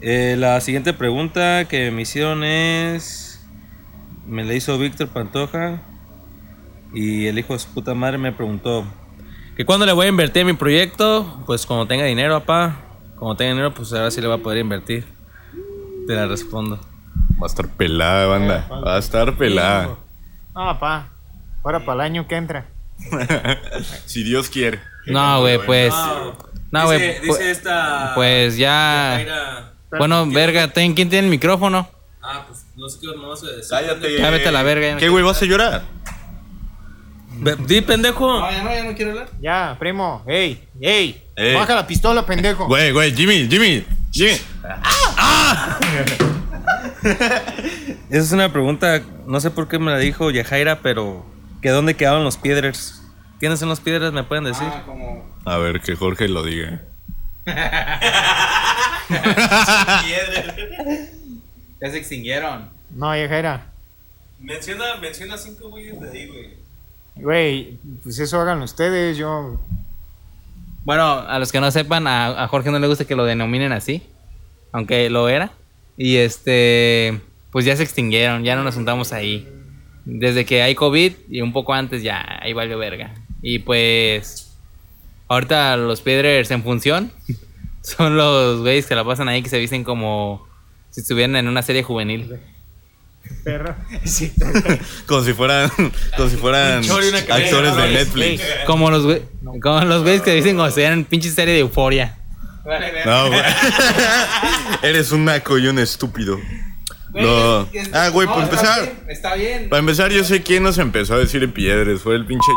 Eh, 0.02 0.36
la 0.38 0.60
siguiente 0.62 0.94
pregunta 0.94 1.66
que 1.68 1.92
me 1.92 2.02
hicieron 2.04 2.44
es. 2.44 3.40
Me 4.26 4.44
la 4.44 4.54
hizo 4.54 4.78
Víctor 4.80 5.10
Pantoja. 5.10 5.82
Y 6.94 7.28
el 7.28 7.38
hijo 7.40 7.54
de 7.54 7.60
su 7.60 7.68
puta 7.70 7.94
madre 7.94 8.18
me 8.18 8.32
preguntó: 8.32 8.84
¿Que 9.56 9.66
cuándo 9.66 9.86
le 9.86 9.92
voy 9.92 10.06
a 10.06 10.10
invertir 10.10 10.44
a 10.44 10.46
mi 10.46 10.54
proyecto? 10.54 11.44
Pues 11.46 11.66
cuando 11.66 11.86
tenga 11.88 12.06
dinero, 12.06 12.40
papá. 12.40 12.78
Cuando 13.18 13.36
tenga 13.36 13.52
dinero, 13.52 13.74
pues 13.74 13.92
ahora 13.94 14.10
sí 14.10 14.22
le 14.22 14.28
va 14.28 14.36
a 14.36 14.38
poder 14.40 14.60
invertir. 14.60 15.06
Te 16.08 16.16
la 16.16 16.26
respondo. 16.28 16.78
Va 17.42 17.44
a 17.44 17.48
estar 17.48 17.68
pelada, 17.70 18.26
banda. 18.28 18.68
Va 18.70 18.96
a 18.96 19.00
estar 19.00 19.36
pelada. 19.36 19.90
Ah, 20.56 20.78
pa. 20.80 21.08
Ahora 21.64 21.80
para 21.86 21.94
el 22.06 22.12
año 22.12 22.28
que 22.28 22.36
entra. 22.36 22.66
si 24.06 24.24
Dios 24.24 24.50
quiere. 24.50 24.80
No, 25.08 25.42
güey, 25.42 25.60
pues. 25.66 25.94
No, 26.72 26.86
güey. 26.86 27.00
dice, 27.00 27.22
pu- 27.22 27.24
dice 27.38 27.52
esta. 27.52 28.12
Pues 28.16 28.58
ya. 28.58 29.74
Bueno, 29.98 30.26
verga, 30.28 30.68
ten- 30.70 30.94
¿quién 30.94 31.10
tiene 31.10 31.26
el 31.28 31.32
micrófono? 31.32 31.88
Ah, 32.22 32.46
pues 32.48 32.66
no 32.76 32.88
sé 32.88 33.00
qué 33.02 33.08
no 33.16 33.30
vas 33.30 33.44
a 33.44 33.48
decir. 33.48 33.66
Cállate. 33.70 34.18
Ya 34.18 34.30
vete 34.30 34.48
a 34.50 34.52
la 34.52 34.64
verga, 34.64 34.94
no 34.94 35.00
¿Qué, 35.00 35.10
güey? 35.10 35.24
¿Vas 35.24 35.42
a 35.42 35.46
llorar? 35.46 35.82
Di, 37.42 37.82
pendejo. 37.82 38.40
ya 38.52 38.64
no, 38.64 38.70
ya 38.72 38.84
no 38.84 38.94
quiero 38.96 39.12
hablar. 39.12 39.30
Ya, 39.42 39.76
primo. 39.80 40.24
Ey, 40.28 40.62
ey. 40.80 41.24
Ey. 41.36 41.56
Baja 41.56 41.74
la 41.74 41.88
pistola, 41.88 42.24
pendejo. 42.24 42.68
Güey, 42.68 42.92
güey, 42.92 43.16
Jimmy, 43.16 43.48
Jimmy, 43.50 43.84
Jimmy. 44.12 44.38
Esa 47.02 48.24
es 48.24 48.32
una 48.32 48.52
pregunta, 48.52 49.02
no 49.26 49.40
sé 49.40 49.50
por 49.50 49.68
qué 49.68 49.80
me 49.80 49.90
la 49.90 49.98
dijo 49.98 50.30
Yajaira, 50.30 50.82
pero 50.82 51.26
¿que 51.64 51.70
dónde 51.70 51.96
quedaron 51.96 52.24
los 52.24 52.38
piedras? 52.38 53.02
¿Quiénes 53.40 53.60
son 53.60 53.70
los 53.70 53.80
piedras? 53.80 54.14
¿Me 54.14 54.24
pueden 54.24 54.44
decir? 54.44 54.68
Ah, 54.72 54.84
como. 54.86 55.26
A 55.46 55.58
ver, 55.58 55.82
que 55.82 55.96
Jorge 55.96 56.28
lo 56.28 56.44
diga. 56.44 56.82
Ya 61.82 61.90
se 61.90 61.98
extinguieron. 61.98 62.70
No, 62.92 63.16
Yajera. 63.16 63.66
Menciona, 64.40 64.98
menciona 65.02 65.36
cinco 65.36 65.70
güeyes 65.70 66.00
de 66.00 66.10
ahí, 66.12 66.28
güey. 66.28 66.61
Güey, 67.16 67.80
pues 68.04 68.20
eso 68.20 68.40
hagan 68.40 68.62
ustedes. 68.62 69.18
Yo. 69.18 69.60
Bueno, 70.84 71.20
a 71.20 71.40
los 71.40 71.52
que 71.52 71.60
no 71.60 71.70
sepan, 71.72 72.08
a, 72.08 72.48
Jorge 72.48 72.72
no 72.72 72.80
le 72.80 72.88
gusta 72.88 73.06
que 73.06 73.16
lo 73.16 73.26
denominen 73.26 73.72
así, 73.72 74.04
aunque 74.72 75.10
lo 75.10 75.30
era. 75.30 75.52
Y 75.98 76.18
este, 76.18 77.22
pues 77.52 77.66
ya 77.66 77.76
se 77.76 77.84
extinguieron, 77.84 78.44
ya 78.44 78.56
no 78.56 78.64
nos 78.64 78.76
juntamos 78.76 79.14
ahí. 79.14 79.48
Desde 80.06 80.46
que 80.46 80.64
hay 80.64 80.74
COVID 80.74 81.14
y 81.30 81.42
un 81.42 81.54
poco 81.54 81.74
antes 81.74 82.02
ya 82.02 82.40
ahí 82.42 82.54
valió 82.54 82.78
verga. 82.80 83.14
Y 83.42 83.60
pues, 83.60 84.58
ahorita 85.28 85.78
los 85.78 86.02
Piedrers 86.02 86.50
en 86.50 86.64
función, 86.64 87.12
Son 87.82 88.16
los 88.16 88.62
güeyes 88.62 88.86
que 88.86 88.96
la 88.96 89.04
pasan 89.04 89.28
ahí 89.28 89.42
que 89.42 89.50
se 89.50 89.58
visten 89.58 89.84
como 89.84 90.48
si 90.92 91.02
estuvieran 91.02 91.36
en 91.36 91.48
una 91.48 91.64
serie 91.64 91.84
juvenil. 91.84 92.40
Perro. 93.44 93.76
Sí. 94.06 94.32
Como 95.08 95.24
si 95.24 95.34
fueran, 95.34 95.70
como 96.18 96.30
si 96.30 96.38
fueran 96.38 96.84
actores 96.84 97.76
de 97.76 97.90
Netflix. 97.92 98.44
Como 98.66 98.90
los 98.92 99.06
güey- 99.06 99.24
como 99.62 99.82
los 99.86 100.04
güeyes 100.04 100.22
que 100.22 100.34
dicen 100.34 100.56
como 100.56 100.70
si 100.72 100.82
en 100.82 101.06
pinche 101.06 101.30
serie 101.32 101.54
de 101.56 101.60
euforia. 101.62 102.18
No, 103.06 103.28
güey. 103.28 103.42
Eres 104.84 105.12
un 105.12 105.26
naco 105.26 105.58
y 105.58 105.68
un 105.68 105.80
estúpido. 105.80 106.40
No. 107.14 107.68
Ah, 107.94 108.10
güey, 108.10 108.28
para 108.28 108.44
empezar. 108.44 108.92
Está 109.10 109.36
bien. 109.36 109.68
Para 109.70 109.80
empezar, 109.80 110.12
yo 110.12 110.24
sé 110.24 110.42
quién 110.44 110.64
nos 110.64 110.78
empezó 110.78 111.16
a 111.16 111.18
decir 111.18 111.44
en 111.44 111.52
piedras. 111.52 112.02
Fue 112.02 112.16
el 112.16 112.26
pinche. 112.26 112.52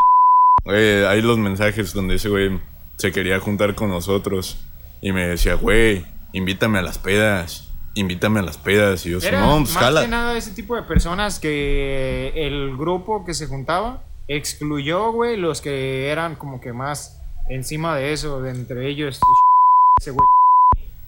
Güey, 0.64 1.04
hay 1.04 1.22
los 1.22 1.38
mensajes 1.38 1.92
donde 1.92 2.16
ese 2.16 2.28
güey 2.28 2.60
se 2.96 3.12
quería 3.12 3.40
juntar 3.40 3.74
con 3.74 3.88
nosotros. 3.88 4.58
Y 5.00 5.12
me 5.12 5.26
decía, 5.26 5.54
güey, 5.54 6.04
invítame 6.32 6.78
a 6.78 6.82
las 6.82 6.98
pedas. 6.98 7.68
Invítame 7.94 8.40
a 8.40 8.42
las 8.42 8.58
pedas. 8.58 9.06
Y 9.06 9.10
yo, 9.10 9.18
Era 9.18 9.40
no, 9.40 9.58
pues 9.58 9.74
más 9.74 9.82
jala. 9.84 10.02
que 10.02 10.08
nada 10.08 10.36
ese 10.36 10.50
tipo 10.52 10.74
de 10.76 10.82
personas 10.82 11.38
que 11.38 12.32
el 12.34 12.76
grupo 12.76 13.24
que 13.24 13.34
se 13.34 13.46
juntaba 13.46 14.02
excluyó, 14.28 15.12
güey, 15.12 15.36
los 15.36 15.60
que 15.60 16.08
eran 16.08 16.34
como 16.36 16.60
que 16.60 16.72
más 16.72 17.20
encima 17.48 17.94
de 17.96 18.12
eso, 18.12 18.40
de 18.42 18.50
entre 18.50 18.88
ellos 18.88 19.20
ese 20.00 20.10
güey. 20.10 20.26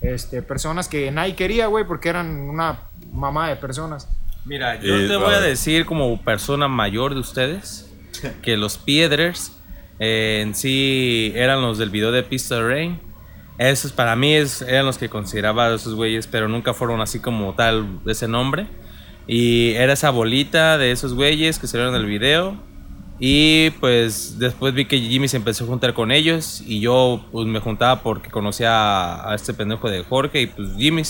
Este, 0.03 0.43
personas 0.43 0.89
que 0.89 1.11
nadie 1.11 1.35
quería, 1.35 1.67
güey, 1.67 1.85
porque 1.87 2.09
eran 2.11 2.29
una 2.49 2.81
mamá 3.13 3.49
de 3.49 3.57
personas. 3.57 4.09
Mira, 4.45 4.81
yo 4.81 4.95
Eh, 4.95 5.09
te 5.09 5.17
voy 5.17 5.35
a 5.35 5.41
decir 5.41 5.87
como 5.87 6.23
persona 6.23 6.69
mayor 6.69 7.15
de 7.15 7.21
ustedes 7.21 7.91
que 8.43 8.57
los 8.57 8.79
Piedras 8.79 9.53
eh, 9.99 10.41
en 10.43 10.55
sí 10.55 11.33
eran 11.35 11.63
los 11.63 11.79
del 11.79 11.91
video 11.91 12.13
de 12.13 12.23
Pistol 12.23 12.69
Rain. 12.69 13.01
Esos 13.59 13.93
para 13.93 14.17
mí 14.17 14.35
eran 14.35 14.85
los 14.87 14.99
que 14.99 15.09
consideraba 15.09 15.67
a 15.67 15.75
esos 15.75 15.95
güeyes, 15.95 16.27
pero 16.27 16.49
nunca 16.49 16.75
fueron 16.75 17.01
así 17.01 17.21
como 17.21 17.55
tal 17.55 18.05
de 18.05 18.13
ese 18.13 18.29
nombre. 18.29 18.67
Y 19.27 19.73
era 19.73 19.93
esa 19.95 20.11
bolita 20.11 20.79
de 20.79 20.93
esos 20.93 21.15
güeyes 21.15 21.59
que 21.59 21.67
salieron 21.67 21.95
en 21.95 22.03
el 22.03 22.07
video. 22.07 22.57
Y 23.19 23.71
pues 23.81 24.39
después 24.39 24.75
vi 24.75 24.85
que 24.85 25.01
Jimmy 25.01 25.27
se 25.29 25.39
empezó 25.39 25.65
a 25.65 25.67
juntar 25.69 25.95
con 25.95 26.13
ellos 26.13 26.63
y 26.67 26.81
yo 26.81 27.25
pues 27.33 27.47
me 27.47 27.61
juntaba 27.61 28.03
porque 28.03 28.31
conocía 28.31 28.73
a, 28.73 29.33
a 29.33 29.35
este 29.35 29.55
pendejo 29.55 29.89
de 29.89 30.05
Jorge 30.05 30.43
y 30.43 30.47
pues 30.49 30.69
Jimmy. 30.77 31.03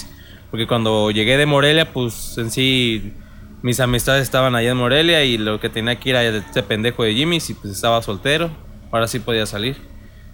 Porque 0.51 0.69
cuando 0.69 1.11
llegué 1.11 1.37
de 1.37 1.47
Morelia 1.47 1.93
pues 1.93 2.39
en 2.39 2.53
sí 2.53 3.13
mis 3.63 3.81
amistades 3.81 4.23
estaban 4.23 4.55
allá 4.55 4.71
en 4.71 4.77
Morelia 4.77 5.25
y 5.25 5.39
lo 5.39 5.59
que 5.59 5.69
tenía 5.69 5.99
que 5.99 6.11
ir 6.11 6.15
era 6.15 6.39
este 6.39 6.63
pendejo 6.63 7.03
de 7.03 7.15
Jimmy 7.15 7.39
y 7.49 7.55
pues 7.55 7.75
estaba 7.75 8.01
soltero. 8.03 8.51
Ahora 8.93 9.09
sí 9.09 9.19
podía 9.19 9.45
salir. 9.45 9.77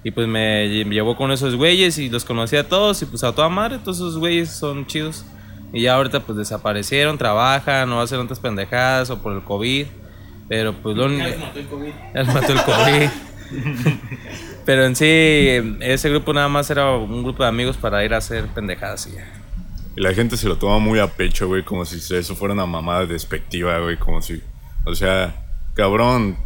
Y 0.05 0.11
pues 0.11 0.27
me 0.27 0.67
lle- 0.67 0.85
me 0.85 0.95
llevó 0.95 1.17
con 1.17 1.31
esos 1.31 1.55
güeyes 1.55 1.97
y 1.99 2.09
los 2.09 2.25
conocí 2.25 2.57
a 2.57 2.69
todos 2.69 3.01
y 3.03 3.07
pues 3.07 3.23
a 3.25 3.33
toda 3.33 3.49
madre, 3.49 3.79
todos 3.79 3.99
esos 3.99 4.19
güeyes 4.19 4.51
son 4.51 4.87
chidos. 4.87 5.25
Y 5.73 5.83
ya 5.83 5.95
ahorita 5.95 6.21
pues 6.21 6.37
desaparecieron, 6.37 7.17
trabajan, 7.19 7.89
no 7.89 8.01
hacen 8.01 8.19
otras 8.21 8.41
pendejadas 8.41 9.11
o 9.11 9.23
por 9.23 9.33
el 9.33 9.43
COVID. 9.43 9.87
Pero 10.49 10.73
pues 10.75 10.97
lo 10.97 11.07
único... 11.07 11.25
Ya 12.15 12.23
les 12.23 12.35
mató 12.35 12.53
el 12.53 12.63
COVID. 12.63 13.09
Pero 14.65 14.85
en 14.87 14.95
sí, 14.97 15.07
ese 15.81 16.09
grupo 16.11 16.33
nada 16.33 16.49
más 16.49 16.71
era 16.71 16.95
un 16.97 17.23
grupo 17.23 17.43
de 17.43 17.49
amigos 17.49 17.77
para 17.77 18.05
ir 18.05 18.15
a 18.15 18.19
hacer 18.19 18.47
pendejadas 18.49 19.07
y 19.09 19.17
ya. 19.17 19.27
Y 19.97 20.01
la 20.01 20.15
gente 20.15 20.37
se 20.37 20.49
lo 20.49 20.57
toma 20.57 20.79
muy 20.79 20.99
a 21.01 21.07
pecho, 21.09 21.49
güey, 21.49 21.63
como 21.65 21.85
si 21.85 22.15
eso 22.15 22.35
fuera 22.35 22.55
una 22.55 22.65
mamada 22.67 23.07
despectiva, 23.07 23.79
güey, 23.81 23.97
como 23.99 24.23
si... 24.23 24.41
O 24.85 24.95
sea, 24.95 25.35
cabrón, 25.75 26.37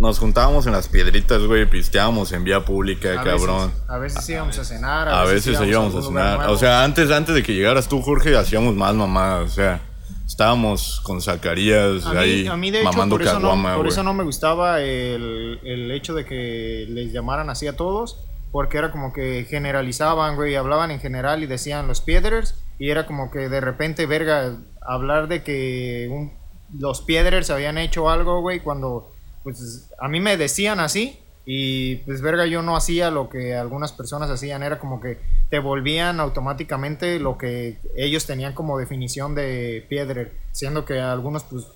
nos 0.00 0.18
juntábamos 0.18 0.66
en 0.66 0.72
las 0.72 0.88
piedritas, 0.88 1.42
güey, 1.42 1.66
pisteábamos 1.68 2.32
en 2.32 2.44
vía 2.44 2.64
pública, 2.64 3.20
A 3.20 3.24
cabrón. 3.24 3.68
Veces, 3.68 3.82
a 3.88 3.98
veces 3.98 4.28
íbamos 4.28 4.58
a 4.58 4.64
cenar, 4.64 5.08
A 5.08 5.24
veces 5.24 5.60
íbamos 5.66 5.94
a 5.94 6.02
cenar. 6.02 6.38
nuevo. 6.38 6.52
O 6.52 6.56
sea, 6.56 6.82
antes, 6.84 7.10
antes 7.10 7.34
de 7.34 7.42
que 7.42 7.54
llegaras 7.54 7.88
tú, 7.88 8.02
Jorge, 8.02 8.36
hacíamos 8.36 8.74
más 8.74 8.94
mamadas. 8.94 9.50
O 9.50 9.54
sea, 9.54 9.80
estábamos 10.26 11.00
con 11.04 11.20
Zacarías 11.20 12.04
A 12.06 12.12
mí, 12.12 12.16
ahí 12.18 12.46
a 12.46 12.56
mí, 12.56 12.70
de 12.70 12.80
hecho, 12.80 12.90
mamando 12.92 13.14
por, 13.16 13.22
eso 13.22 13.34
no, 13.34 13.40
caguama, 13.42 13.76
por 13.76 13.86
eso 13.86 14.02
no 14.02 14.14
me 14.14 14.24
gustaba 14.24 14.80
el, 14.80 15.60
el 15.64 15.90
hecho 15.90 16.14
de 16.14 16.24
que 16.24 16.86
les 16.88 17.12
llamaran 17.12 17.50
así 17.50 17.66
a 17.66 17.76
todos, 17.76 18.18
porque 18.50 18.78
era 18.78 18.90
como 18.90 19.12
que 19.12 19.46
generalizaban, 19.48 20.36
güey, 20.36 20.56
hablaban 20.56 20.90
en 20.90 21.00
general 21.00 21.42
y 21.42 21.46
decían 21.46 21.86
los 21.86 22.00
Piedrers, 22.00 22.54
y 22.78 22.90
era 22.90 23.06
como 23.06 23.30
que 23.30 23.48
de 23.48 23.60
repente, 23.60 24.06
verga, 24.06 24.56
hablar 24.80 25.28
de 25.28 25.42
que 25.42 26.08
un- 26.10 26.32
los 26.76 27.02
Piedrers 27.02 27.50
habían 27.50 27.78
hecho 27.78 28.08
algo, 28.10 28.40
güey, 28.40 28.60
cuando 28.60 29.12
pues 29.44 29.90
a 30.00 30.08
mí 30.08 30.18
me 30.18 30.36
decían 30.36 30.80
así, 30.80 31.20
y 31.46 31.96
pues 31.96 32.22
verga, 32.22 32.46
yo 32.46 32.62
no 32.62 32.74
hacía 32.74 33.10
lo 33.10 33.28
que 33.28 33.54
algunas 33.54 33.92
personas 33.92 34.30
hacían, 34.30 34.62
era 34.62 34.78
como 34.80 35.00
que 35.00 35.20
te 35.50 35.60
volvían 35.60 36.18
automáticamente 36.18 37.20
lo 37.20 37.38
que 37.38 37.78
ellos 37.94 38.26
tenían 38.26 38.54
como 38.54 38.78
definición 38.78 39.34
de 39.34 39.86
Piedrer, 39.88 40.32
siendo 40.50 40.84
que 40.84 41.00
algunos 41.00 41.44
pues 41.44 41.66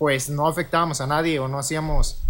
pues 0.00 0.30
no 0.30 0.48
afectábamos 0.48 1.02
a 1.02 1.06
nadie 1.06 1.38
o 1.40 1.46
no 1.46 1.58
hacíamos, 1.58 2.22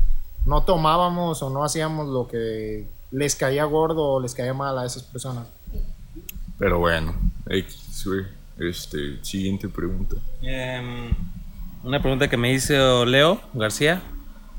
no 0.44 0.64
tomábamos 0.64 1.40
o 1.40 1.50
no 1.50 1.62
hacíamos 1.62 2.08
lo 2.08 2.26
que 2.26 2.88
les 3.12 3.36
caía 3.36 3.64
gordo 3.64 4.14
o 4.14 4.20
les 4.20 4.34
caía 4.34 4.52
mal 4.52 4.76
a 4.76 4.84
esas 4.84 5.04
personas. 5.04 5.46
Pero 6.58 6.80
bueno. 6.80 7.14
Este, 8.58 9.24
siguiente 9.24 9.68
pregunta. 9.68 10.16
Em, 10.42 11.14
una 11.84 12.02
pregunta 12.02 12.28
que 12.28 12.36
me 12.36 12.52
hizo 12.52 13.06
Leo 13.06 13.40
García. 13.54 14.02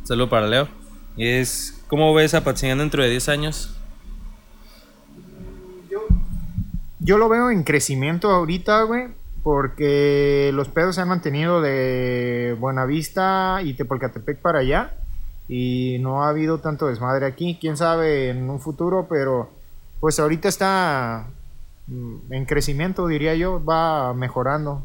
Saludo 0.03 0.29
para 0.29 0.47
Leo. 0.47 0.67
Es, 1.15 1.83
¿cómo 1.87 2.13
ves 2.13 2.33
a 2.33 2.43
Patzingán 2.43 2.79
dentro 2.79 3.03
de 3.03 3.09
10 3.09 3.29
años? 3.29 3.77
Yo 6.99 7.17
lo 7.17 7.29
veo 7.29 7.51
en 7.51 7.63
crecimiento 7.63 8.29
ahorita, 8.31 8.83
güey, 8.83 9.09
porque 9.43 10.51
los 10.53 10.69
pedos 10.69 10.95
se 10.95 11.01
han 11.01 11.09
mantenido 11.09 11.61
de 11.61 12.55
Buenavista 12.59 13.61
y 13.63 13.73
Tepolcatepec 13.73 14.39
para 14.39 14.59
allá 14.59 14.93
y 15.47 15.97
no 15.99 16.23
ha 16.23 16.29
habido 16.29 16.59
tanto 16.59 16.87
desmadre 16.87 17.25
aquí. 17.25 17.57
Quién 17.59 17.77
sabe 17.77 18.29
en 18.29 18.49
un 18.49 18.59
futuro, 18.59 19.07
pero 19.09 19.49
pues 19.99 20.19
ahorita 20.19 20.47
está 20.47 21.27
mm, 21.87 22.33
en 22.33 22.45
crecimiento, 22.45 23.07
diría 23.07 23.35
yo, 23.35 23.63
va 23.63 24.13
mejorando. 24.13 24.83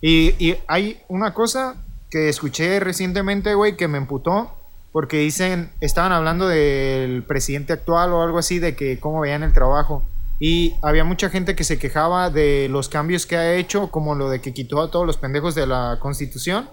Y, 0.00 0.34
y 0.38 0.56
hay 0.66 1.00
una 1.08 1.34
cosa 1.34 1.76
que 2.10 2.28
escuché 2.28 2.80
recientemente, 2.80 3.54
güey, 3.54 3.76
que 3.76 3.88
me 3.88 3.98
emputó. 3.98 4.54
Porque 4.92 5.18
dicen, 5.18 5.70
estaban 5.80 6.12
hablando 6.12 6.48
del 6.48 7.22
presidente 7.22 7.74
actual 7.74 8.12
o 8.12 8.22
algo 8.22 8.38
así, 8.38 8.58
de 8.58 8.74
que 8.74 8.98
cómo 8.98 9.20
veían 9.20 9.42
el 9.42 9.52
trabajo. 9.52 10.02
Y 10.40 10.74
había 10.82 11.04
mucha 11.04 11.30
gente 11.30 11.54
que 11.54 11.64
se 11.64 11.78
quejaba 11.78 12.30
de 12.30 12.68
los 12.70 12.88
cambios 12.88 13.26
que 13.26 13.36
ha 13.36 13.54
hecho, 13.54 13.90
como 13.90 14.14
lo 14.14 14.30
de 14.30 14.40
que 14.40 14.54
quitó 14.54 14.80
a 14.80 14.90
todos 14.90 15.06
los 15.06 15.16
pendejos 15.16 15.54
de 15.54 15.66
la 15.66 15.98
constitución. 16.00 16.70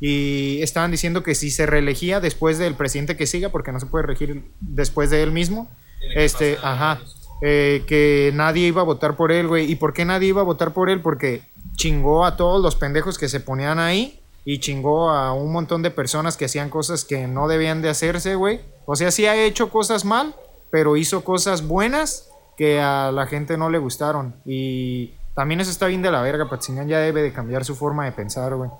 Y 0.00 0.60
estaban 0.62 0.90
diciendo 0.90 1.22
que 1.22 1.34
si 1.34 1.50
se 1.50 1.66
reelegía 1.66 2.20
después 2.20 2.58
del 2.58 2.74
presidente 2.74 3.16
que 3.16 3.26
siga, 3.26 3.50
porque 3.50 3.70
no 3.70 3.80
se 3.80 3.86
puede 3.86 4.06
regir 4.06 4.50
después 4.60 5.10
de 5.10 5.22
él 5.22 5.30
mismo, 5.30 5.68
este, 6.16 6.58
ajá, 6.62 7.00
eh, 7.42 7.84
que 7.86 8.32
nadie 8.34 8.66
iba 8.66 8.80
a 8.80 8.84
votar 8.84 9.14
por 9.14 9.30
él, 9.30 9.46
güey. 9.46 9.70
¿Y 9.70 9.76
por 9.76 9.92
qué 9.92 10.04
nadie 10.04 10.28
iba 10.28 10.40
a 10.40 10.44
votar 10.44 10.72
por 10.72 10.88
él? 10.88 11.00
Porque 11.02 11.42
chingó 11.76 12.24
a 12.24 12.36
todos 12.36 12.62
los 12.62 12.76
pendejos 12.76 13.18
que 13.18 13.28
se 13.28 13.40
ponían 13.40 13.78
ahí 13.78 14.21
y 14.44 14.58
chingó 14.58 15.10
a 15.10 15.32
un 15.32 15.52
montón 15.52 15.82
de 15.82 15.90
personas 15.90 16.36
que 16.36 16.46
hacían 16.46 16.68
cosas 16.68 17.04
que 17.04 17.26
no 17.26 17.48
debían 17.48 17.82
de 17.82 17.90
hacerse, 17.90 18.34
güey. 18.34 18.60
O 18.86 18.96
sea, 18.96 19.10
sí 19.10 19.26
ha 19.26 19.36
hecho 19.36 19.70
cosas 19.70 20.04
mal, 20.04 20.34
pero 20.70 20.96
hizo 20.96 21.24
cosas 21.24 21.66
buenas 21.66 22.28
que 22.56 22.80
a 22.80 23.12
la 23.12 23.26
gente 23.26 23.56
no 23.56 23.70
le 23.70 23.78
gustaron. 23.78 24.34
Y 24.44 25.14
también 25.34 25.60
eso 25.60 25.70
está 25.70 25.86
bien 25.86 26.02
de 26.02 26.10
la 26.10 26.22
verga. 26.22 26.48
Patzingán 26.48 26.88
ya 26.88 26.98
debe 26.98 27.22
de 27.22 27.32
cambiar 27.32 27.64
su 27.64 27.76
forma 27.76 28.04
de 28.04 28.12
pensar, 28.12 28.54
güey. 28.54 28.70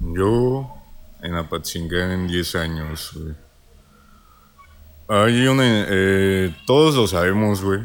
Yo 0.00 0.68
en 1.22 1.36
Apatzingán 1.36 2.10
en 2.10 2.26
10 2.26 2.54
años, 2.56 3.12
güey. 3.14 3.34
Hay 5.08 5.46
una... 5.46 5.62
eh, 5.64 6.54
todos 6.66 6.96
lo 6.96 7.06
sabemos, 7.06 7.62
güey. 7.62 7.80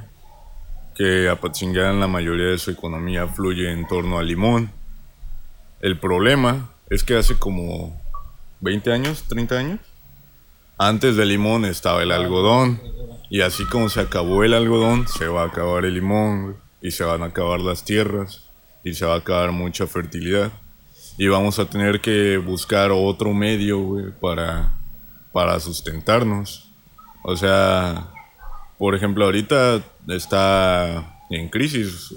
Que 0.95 1.29
Apatzingán 1.29 1.99
la 1.99 2.07
mayoría 2.07 2.47
de 2.47 2.57
su 2.57 2.71
economía 2.71 3.27
fluye 3.27 3.71
en 3.71 3.87
torno 3.87 4.17
al 4.17 4.27
limón. 4.27 4.71
El 5.79 5.99
problema 5.99 6.69
es 6.89 7.03
que 7.03 7.15
hace 7.15 7.37
como 7.37 8.01
20 8.61 8.91
años, 8.91 9.23
30 9.27 9.55
años, 9.55 9.79
antes 10.77 11.15
del 11.15 11.29
limón 11.29 11.65
estaba 11.65 12.03
el 12.03 12.11
algodón. 12.11 12.81
Y 13.29 13.41
así 13.41 13.65
como 13.65 13.89
se 13.89 13.99
acabó 13.99 14.43
el 14.43 14.53
algodón, 14.53 15.07
se 15.07 15.27
va 15.27 15.43
a 15.43 15.47
acabar 15.47 15.85
el 15.85 15.95
limón, 15.95 16.57
y 16.81 16.91
se 16.91 17.03
van 17.03 17.23
a 17.23 17.27
acabar 17.27 17.59
las 17.59 17.83
tierras, 17.83 18.43
y 18.83 18.93
se 18.93 19.05
va 19.05 19.15
a 19.15 19.17
acabar 19.17 19.51
mucha 19.51 19.85
fertilidad. 19.85 20.51
Y 21.17 21.27
vamos 21.27 21.59
a 21.59 21.65
tener 21.65 21.99
que 21.99 22.37
buscar 22.37 22.91
otro 22.91 23.33
medio, 23.33 24.13
para, 24.21 24.77
para 25.33 25.59
sustentarnos. 25.59 26.71
O 27.23 27.35
sea, 27.35 28.07
por 28.77 28.95
ejemplo, 28.95 29.25
ahorita 29.25 29.83
está 30.07 31.19
en 31.29 31.49
crisis. 31.49 32.13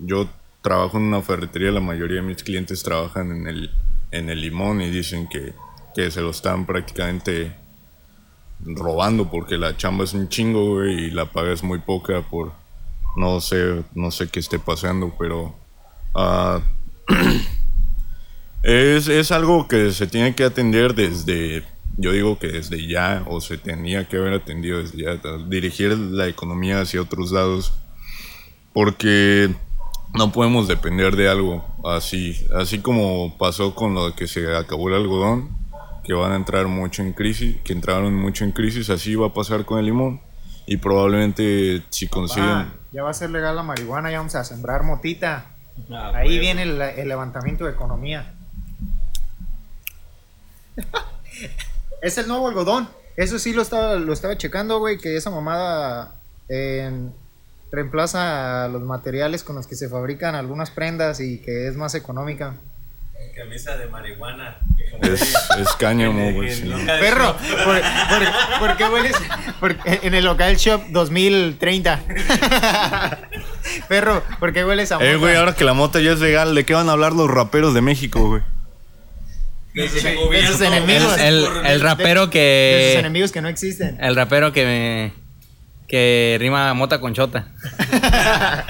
Yo 0.00 0.28
trabajo 0.62 0.98
en 0.98 1.04
una 1.04 1.22
ferretería, 1.22 1.70
la 1.70 1.80
mayoría 1.80 2.20
de 2.20 2.26
mis 2.26 2.42
clientes 2.42 2.82
trabajan 2.82 3.30
en 3.30 3.46
el, 3.46 3.70
en 4.10 4.30
el 4.30 4.40
limón 4.40 4.80
y 4.80 4.90
dicen 4.90 5.28
que, 5.28 5.54
que 5.94 6.10
se 6.10 6.20
lo 6.20 6.30
están 6.30 6.66
prácticamente 6.66 7.54
robando 8.60 9.30
porque 9.30 9.56
la 9.56 9.76
chamba 9.76 10.04
es 10.04 10.14
un 10.14 10.28
chingo, 10.28 10.74
güey, 10.74 11.06
y 11.06 11.10
la 11.10 11.26
paga 11.26 11.52
es 11.52 11.62
muy 11.62 11.78
poca 11.78 12.22
por 12.22 12.52
no 13.16 13.40
sé, 13.40 13.82
no 13.94 14.10
sé 14.10 14.28
qué 14.28 14.40
esté 14.40 14.58
pasando, 14.58 15.14
pero 15.18 15.54
ah, 16.14 16.60
es, 18.62 19.08
es 19.08 19.32
algo 19.32 19.66
que 19.66 19.92
se 19.92 20.06
tiene 20.06 20.34
que 20.34 20.44
atender 20.44 20.94
desde, 20.94 21.64
yo 21.96 22.12
digo 22.12 22.38
que 22.38 22.48
desde 22.48 22.86
ya, 22.86 23.24
o 23.26 23.40
se 23.40 23.58
tenía 23.58 24.08
que 24.08 24.18
haber 24.18 24.34
atendido 24.34 24.78
desde 24.78 25.02
ya, 25.02 25.20
dirigir 25.48 25.96
la 25.98 26.28
economía 26.28 26.80
hacia 26.80 27.02
otros 27.02 27.32
lados, 27.32 27.72
porque 28.72 29.54
no 30.14 30.32
podemos 30.32 30.66
depender 30.68 31.14
de 31.16 31.28
algo 31.28 31.64
así, 31.84 32.46
así 32.56 32.80
como 32.80 33.36
pasó 33.38 33.74
con 33.74 33.94
lo 33.94 34.14
que 34.14 34.26
se 34.26 34.56
acabó 34.56 34.88
el 34.88 34.94
algodón, 34.94 35.50
que 36.04 36.12
van 36.14 36.32
a 36.32 36.36
entrar 36.36 36.66
mucho 36.66 37.02
en 37.02 37.12
crisis, 37.12 37.56
que 37.62 37.72
entraron 37.72 38.14
mucho 38.14 38.44
en 38.44 38.52
crisis, 38.52 38.88
así 38.90 39.14
va 39.14 39.26
a 39.28 39.34
pasar 39.34 39.64
con 39.64 39.78
el 39.78 39.84
limón. 39.86 40.20
Y 40.66 40.76
probablemente 40.78 41.82
si 41.90 42.08
consiguen... 42.08 42.48
Ah, 42.50 42.72
ya 42.92 43.02
va 43.02 43.10
a 43.10 43.14
ser 43.14 43.30
legal 43.30 43.56
la 43.56 43.62
marihuana, 43.62 44.10
ya 44.10 44.18
vamos 44.18 44.34
a 44.34 44.44
sembrar 44.44 44.82
motita. 44.82 45.46
Ah, 45.90 46.12
Ahí 46.14 46.38
viene 46.38 46.62
el, 46.62 46.80
el 46.80 47.08
levantamiento 47.08 47.64
de 47.64 47.70
economía. 47.72 48.34
es 52.02 52.18
el 52.18 52.28
nuevo 52.28 52.48
algodón. 52.48 52.88
Eso 53.16 53.38
sí 53.38 53.52
lo 53.52 53.62
estaba, 53.62 53.94
lo 53.96 54.12
estaba 54.12 54.36
checando, 54.38 54.78
güey, 54.78 54.98
que 54.98 55.16
esa 55.16 55.30
mamada 55.30 56.14
en- 56.48 57.12
reemplaza 57.70 58.68
los 58.68 58.82
materiales 58.82 59.42
con 59.44 59.56
los 59.56 59.66
que 59.66 59.76
se 59.76 59.88
fabrican 59.88 60.34
algunas 60.34 60.70
prendas 60.70 61.20
y 61.20 61.38
que 61.38 61.68
es 61.68 61.76
más 61.76 61.94
económica. 61.94 62.54
Camisa 63.36 63.76
de 63.76 63.86
marihuana. 63.86 64.56
Es, 65.02 65.22
es 65.58 65.68
cáñamo, 65.78 66.32
güey. 66.32 66.52
sí. 66.52 66.72
Perro, 67.00 67.36
¿por, 67.36 67.80
por- 67.80 68.58
por 68.68 68.76
qué 68.76 68.84
hueles? 68.84 69.16
por- 69.60 69.76
en 69.84 70.14
el 70.14 70.24
local 70.24 70.56
shop 70.56 70.82
2030. 70.90 72.00
Perro, 73.88 74.22
¿por 74.40 74.52
qué 74.52 74.64
hueles 74.64 74.90
a 74.92 74.96
Eh, 74.96 75.16
güey, 75.16 75.32
mota? 75.32 75.38
ahora 75.40 75.54
que 75.54 75.64
la 75.64 75.72
mota 75.74 76.00
ya 76.00 76.12
es 76.12 76.20
legal, 76.20 76.54
¿de 76.54 76.64
qué 76.64 76.74
van 76.74 76.88
a 76.88 76.92
hablar 76.92 77.12
los 77.12 77.30
raperos 77.30 77.74
de 77.74 77.80
México, 77.80 78.26
güey? 78.28 78.42
De 79.74 79.88
sus 80.46 80.60
enemigos. 80.60 81.18
El, 81.20 81.46
el 81.66 81.80
rapero 81.80 82.22
De 82.22 82.26
sus 82.26 82.32
que. 82.32 82.98
enemigos 82.98 83.30
que 83.30 83.40
no 83.40 83.48
existen. 83.48 83.96
El 84.00 84.16
rapero 84.16 84.52
que 84.52 84.64
me. 84.64 85.27
Que 85.88 86.36
rima 86.38 86.74
mota 86.74 87.00
con 87.00 87.14
chota. 87.14 87.48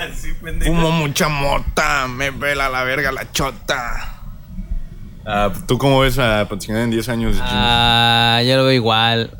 Fumo 0.64 0.92
mucha 0.92 1.28
mota, 1.28 2.06
me 2.06 2.32
pela 2.32 2.68
la 2.68 2.84
verga 2.84 3.10
la 3.10 3.30
chota. 3.32 4.20
Ah, 5.26 5.52
¿Tú 5.66 5.76
cómo 5.76 6.00
ves 6.00 6.18
a 6.18 6.46
Patinada 6.48 6.84
en 6.84 6.90
10 6.90 7.08
años? 7.08 7.34
Jimmy? 7.34 7.48
Ah, 7.50 8.40
yo 8.46 8.56
lo 8.56 8.64
veo 8.64 8.72
igual. 8.72 9.30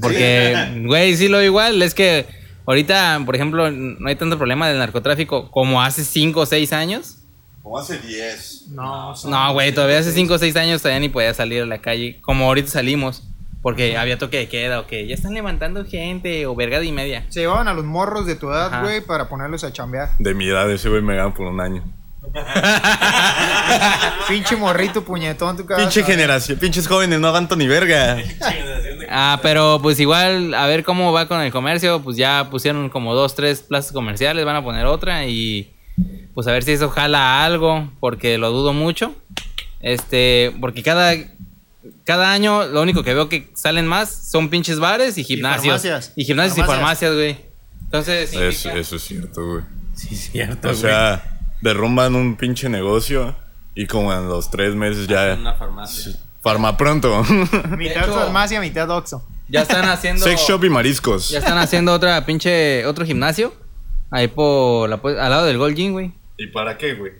Porque, 0.00 0.82
güey, 0.86 1.14
sí 1.16 1.28
lo 1.28 1.36
veo 1.36 1.46
igual. 1.46 1.82
Es 1.82 1.94
que 1.94 2.26
ahorita, 2.66 3.20
por 3.24 3.36
ejemplo, 3.36 3.70
no 3.70 4.08
hay 4.08 4.16
tanto 4.16 4.38
problema 4.38 4.66
del 4.68 4.78
narcotráfico 4.78 5.50
como 5.50 5.82
hace 5.82 6.04
5 6.04 6.40
o 6.40 6.46
6 6.46 6.72
años. 6.72 7.18
Como 7.62 7.78
hace 7.78 7.98
10. 7.98 8.68
No, 8.70 9.14
No, 9.28 9.52
güey, 9.52 9.72
todavía 9.72 9.98
hace 9.98 10.12
5 10.12 10.34
o 10.34 10.38
6 10.38 10.56
años 10.56 10.80
todavía 10.80 11.00
ni 11.00 11.10
podía 11.10 11.34
salir 11.34 11.62
a 11.62 11.66
la 11.66 11.78
calle. 11.78 12.18
Como 12.22 12.46
ahorita 12.46 12.70
salimos. 12.70 13.28
Porque 13.66 13.96
había 13.96 14.16
toque 14.16 14.36
de 14.36 14.48
queda 14.48 14.78
o 14.78 14.86
que 14.86 15.08
ya 15.08 15.14
están 15.16 15.34
levantando 15.34 15.84
gente 15.84 16.46
o 16.46 16.54
vergada 16.54 16.84
y 16.84 16.92
media. 16.92 17.26
Se 17.30 17.40
llevaban 17.40 17.66
a 17.66 17.74
los 17.74 17.84
morros 17.84 18.24
de 18.24 18.36
tu 18.36 18.48
edad, 18.48 18.80
güey, 18.80 19.00
para 19.00 19.28
ponerlos 19.28 19.64
a 19.64 19.72
chambear. 19.72 20.10
De 20.20 20.34
mi 20.34 20.46
edad, 20.46 20.70
ese 20.70 20.88
güey 20.88 21.02
me 21.02 21.16
gana 21.16 21.34
por 21.34 21.48
un 21.48 21.60
año. 21.60 21.82
Pinche 24.28 24.54
morrito 24.54 25.02
puñetón, 25.02 25.56
tu 25.56 25.66
casa. 25.66 25.80
Pinche 25.80 26.04
generación, 26.04 26.60
pinches 26.60 26.86
jóvenes, 26.86 27.18
no 27.18 27.26
aguanto 27.26 27.56
ni 27.56 27.66
verga. 27.66 28.18
Ah, 29.08 29.40
pero 29.42 29.80
pues 29.82 29.98
igual, 29.98 30.54
a 30.54 30.66
ver 30.66 30.84
cómo 30.84 31.12
va 31.12 31.26
con 31.26 31.40
el 31.40 31.50
comercio. 31.50 32.00
Pues 32.02 32.16
ya 32.16 32.46
pusieron 32.48 32.88
como 32.88 33.14
dos, 33.14 33.34
tres 33.34 33.62
plazas 33.62 33.90
comerciales, 33.90 34.44
van 34.44 34.56
a 34.56 34.62
poner 34.62 34.86
otra 34.86 35.26
y 35.26 35.74
pues 36.34 36.46
a 36.46 36.52
ver 36.52 36.62
si 36.62 36.70
eso 36.70 36.88
jala 36.88 37.44
algo, 37.44 37.90
porque 37.98 38.38
lo 38.38 38.52
dudo 38.52 38.72
mucho. 38.72 39.12
Este, 39.80 40.52
porque 40.60 40.82
cada, 40.84 41.14
cada 42.04 42.32
año 42.32 42.66
lo 42.66 42.82
único 42.82 43.02
que 43.02 43.14
veo 43.14 43.28
que 43.28 43.50
salen 43.54 43.86
más 43.86 44.10
son 44.30 44.48
pinches 44.48 44.78
bares 44.78 45.18
y 45.18 45.24
gimnasios. 45.24 45.82
farmacias. 45.82 46.12
Y 46.16 46.24
gimnasios 46.24 46.58
y 46.58 46.62
Farmacias. 46.62 47.14
güey. 47.14 47.38
Entonces, 47.84 48.30
Eso, 48.30 48.38
significa- 48.40 48.74
eso 48.74 48.96
es 48.96 49.02
cierto, 49.02 49.46
güey. 49.46 49.62
Sí, 49.94 50.08
es 50.14 50.30
cierto. 50.30 50.70
O 50.70 50.74
sea, 50.74 51.38
derrumban 51.62 52.14
un 52.14 52.36
pinche 52.36 52.68
negocio 52.68 53.36
y 53.74 53.86
como 53.86 54.12
en 54.12 54.28
los 54.28 54.50
tres 54.50 54.74
meses 54.74 55.06
ya... 55.06 55.36
una 55.38 55.54
farmacia. 55.54 56.12
Farma 56.42 56.76
pronto. 56.76 57.22
Mitad 57.76 58.04
hecho- 58.04 58.14
farmacia, 58.14 58.60
mitad 58.60 58.88
Oxxo. 58.90 59.26
ya 59.48 59.62
están 59.62 59.88
haciendo. 59.88 60.24
Sex 60.24 60.40
shop 60.48 60.64
y 60.64 60.70
mariscos. 60.70 61.30
Ya 61.30 61.38
están 61.38 61.58
haciendo 61.58 61.92
otra 61.92 62.24
pinche, 62.26 62.84
otro 62.86 63.04
gimnasio. 63.04 63.52
Ahí 64.10 64.28
por 64.28 64.88
la, 64.88 64.96
al 65.02 65.30
lado 65.30 65.46
del 65.46 65.58
Gold 65.58 65.74
Gym, 65.76 65.92
güey. 65.92 66.12
¿Y 66.38 66.46
para 66.48 66.76
qué, 66.78 66.94
güey? 66.94 67.12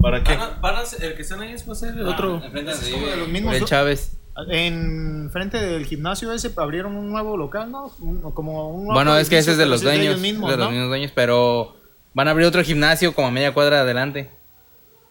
¿Para 0.00 0.22
qué? 0.22 0.36
Van 0.36 0.50
a- 0.52 0.58
van 0.60 0.76
a 0.76 0.84
ser- 0.86 1.04
el 1.04 1.14
que 1.16 1.22
están 1.22 1.40
ahí 1.40 1.52
es 1.52 1.68
va 1.68 1.72
a 1.72 1.76
ser 1.76 1.94
el 1.94 2.06
otro. 2.06 2.40
Es 2.44 2.52
de 2.52 3.16
los 3.16 3.28
mismos 3.28 3.64
Chávez. 3.64 4.16
En 4.50 5.30
frente 5.32 5.58
del 5.60 5.84
gimnasio 5.84 6.32
ese 6.32 6.52
abrieron 6.56 6.94
un 6.94 7.10
nuevo 7.10 7.36
local, 7.36 7.72
¿no? 7.72 7.92
Un- 7.98 8.20
como 8.32 8.68
un 8.70 8.84
nuevo 8.84 8.94
Bueno, 8.94 9.18
es 9.18 9.28
que 9.28 9.38
ese 9.38 9.52
es 9.52 9.58
de 9.58 9.66
los 9.66 9.82
dueños. 9.82 10.04
ellos 10.04 10.20
mismos, 10.20 10.48
de 10.50 10.56
los 10.56 10.66
¿no? 10.66 10.70
mismos 10.70 10.88
dueños, 10.90 11.10
pero 11.12 11.74
van 12.14 12.28
a 12.28 12.30
abrir 12.30 12.46
otro 12.46 12.62
gimnasio 12.62 13.12
como 13.14 13.26
a 13.28 13.30
media 13.32 13.52
cuadra 13.52 13.80
adelante. 13.80 14.30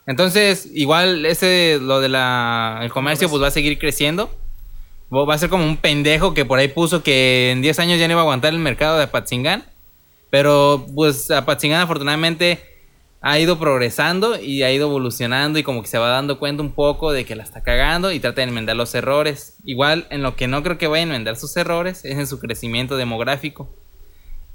Entonces, 0.05 0.69
igual 0.73 1.25
ese, 1.25 1.79
lo 1.81 1.99
de 1.99 2.07
la, 2.07 2.79
el 2.81 2.91
comercio, 2.91 3.29
pues 3.29 3.43
va 3.43 3.47
a 3.47 3.51
seguir 3.51 3.77
creciendo. 3.77 4.29
Va 5.13 5.25
va 5.25 5.33
a 5.35 5.37
ser 5.37 5.49
como 5.49 5.65
un 5.65 5.75
pendejo 5.77 6.33
que 6.33 6.45
por 6.45 6.59
ahí 6.59 6.69
puso 6.69 7.03
que 7.03 7.51
en 7.51 7.61
10 7.61 7.79
años 7.79 7.99
ya 7.99 8.07
no 8.07 8.13
iba 8.13 8.21
a 8.21 8.23
aguantar 8.23 8.53
el 8.53 8.59
mercado 8.59 8.97
de 8.97 9.03
Apatzingán. 9.03 9.65
Pero, 10.29 10.85
pues, 10.95 11.29
Apatzingán 11.31 11.81
afortunadamente 11.81 12.61
ha 13.29 13.39
ido 13.39 13.59
progresando 13.59 14.39
y 14.39 14.63
ha 14.63 14.71
ido 14.71 14.87
evolucionando 14.87 15.59
y 15.59 15.63
como 15.63 15.81
que 15.81 15.89
se 15.89 15.97
va 15.97 16.07
dando 16.07 16.39
cuenta 16.39 16.63
un 16.63 16.71
poco 16.71 17.11
de 17.11 17.25
que 17.25 17.35
la 17.35 17.43
está 17.43 17.61
cagando 17.61 18.13
y 18.13 18.21
trata 18.21 18.39
de 18.39 18.47
enmendar 18.47 18.77
los 18.77 18.95
errores. 18.95 19.57
Igual, 19.65 20.07
en 20.11 20.23
lo 20.23 20.37
que 20.37 20.47
no 20.47 20.63
creo 20.63 20.77
que 20.77 20.87
vaya 20.87 21.01
a 21.01 21.03
enmendar 21.03 21.35
sus 21.35 21.57
errores 21.57 22.05
es 22.05 22.17
en 22.17 22.25
su 22.25 22.39
crecimiento 22.39 22.95
demográfico. 22.95 23.69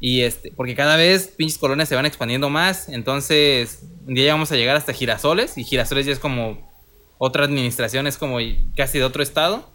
Y 0.00 0.22
este, 0.22 0.52
porque 0.56 0.74
cada 0.74 0.96
vez 0.96 1.34
pinches 1.36 1.58
colonias 1.58 1.86
se 1.90 1.96
van 1.96 2.06
expandiendo 2.06 2.48
más. 2.48 2.88
Entonces, 2.88 3.82
un 4.06 4.14
día 4.14 4.24
ya 4.24 4.32
vamos 4.32 4.50
a 4.52 4.56
llegar 4.56 4.74
hasta 4.74 4.94
Girasoles. 4.94 5.58
Y 5.58 5.64
Girasoles 5.64 6.06
ya 6.06 6.12
es 6.12 6.18
como 6.18 6.72
otra 7.18 7.44
administración, 7.44 8.06
es 8.06 8.16
como 8.16 8.38
casi 8.74 8.96
de 8.96 9.04
otro 9.04 9.22
estado. 9.22 9.70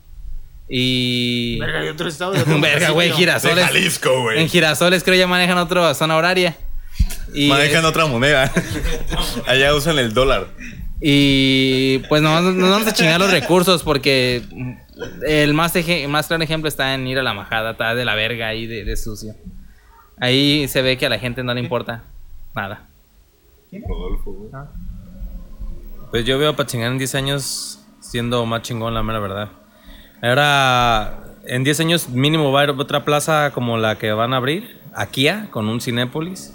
Y. 0.67 1.59
Verga, 1.59 1.81
de 1.81 1.91
otro 1.91 2.09
estado. 2.09 2.31
de 2.31 2.41
otro 2.41 2.59
Verga, 2.59 2.89
güey. 2.89 3.09
De 3.09 3.15
Girasoles. 3.15 3.69
En. 4.35 4.49
Girasoles 4.49 5.03
creo 5.03 5.15
ya 5.15 5.27
manejan 5.27 5.59
otra 5.59 5.93
zona 5.93 6.17
horaria. 6.17 6.57
Y, 7.33 7.49
Manejan 7.49 7.85
otra 7.85 8.05
moneda. 8.05 8.51
Allá 9.47 9.73
usan 9.75 9.99
el 9.99 10.13
dólar. 10.13 10.47
y 11.01 11.99
pues 12.09 12.21
no, 12.21 12.41
no 12.41 12.51
nos 12.53 12.69
vamos 12.69 12.87
a 12.87 12.93
chingar 12.93 13.19
los 13.19 13.31
recursos 13.31 13.83
porque 13.83 14.43
el 15.27 15.53
más, 15.53 15.75
eje- 15.75 16.07
más 16.07 16.27
claro 16.27 16.41
ejemplo 16.43 16.67
está 16.67 16.93
en 16.95 17.05
ir 17.07 17.19
a 17.19 17.23
la 17.23 17.33
majada, 17.33 17.71
está 17.71 17.93
de 17.95 18.05
la 18.05 18.15
verga 18.15 18.47
ahí 18.47 18.65
de, 18.65 18.83
de 18.83 18.97
sucio. 18.97 19.35
Ahí 20.19 20.67
se 20.67 20.81
ve 20.81 20.97
que 20.97 21.05
a 21.05 21.09
la 21.09 21.19
gente 21.19 21.43
no 21.43 21.53
le 21.53 21.59
importa 21.61 22.03
nada. 22.55 22.87
Rodolfo, 23.71 24.31
güey. 24.31 24.49
Pues 26.09 26.25
yo 26.25 26.39
veo 26.39 26.51
a 26.51 26.55
Pachingán 26.55 26.93
en 26.93 26.97
10 26.97 27.15
años 27.15 27.79
siendo 27.99 28.45
más 28.45 28.61
chingón, 28.63 28.93
la 28.93 29.03
mera 29.03 29.19
verdad. 29.19 29.49
Ahora, 30.21 31.19
en 31.45 31.63
10 31.63 31.79
años 31.81 32.09
mínimo 32.09 32.51
va 32.51 32.61
a 32.61 32.63
haber 32.63 32.75
otra 32.79 33.05
plaza 33.05 33.51
como 33.53 33.77
la 33.77 33.97
que 33.99 34.11
van 34.13 34.33
a 34.33 34.37
abrir, 34.37 34.79
Akia, 34.95 35.47
con 35.51 35.67
un 35.67 35.81
Cinépolis. 35.81 36.53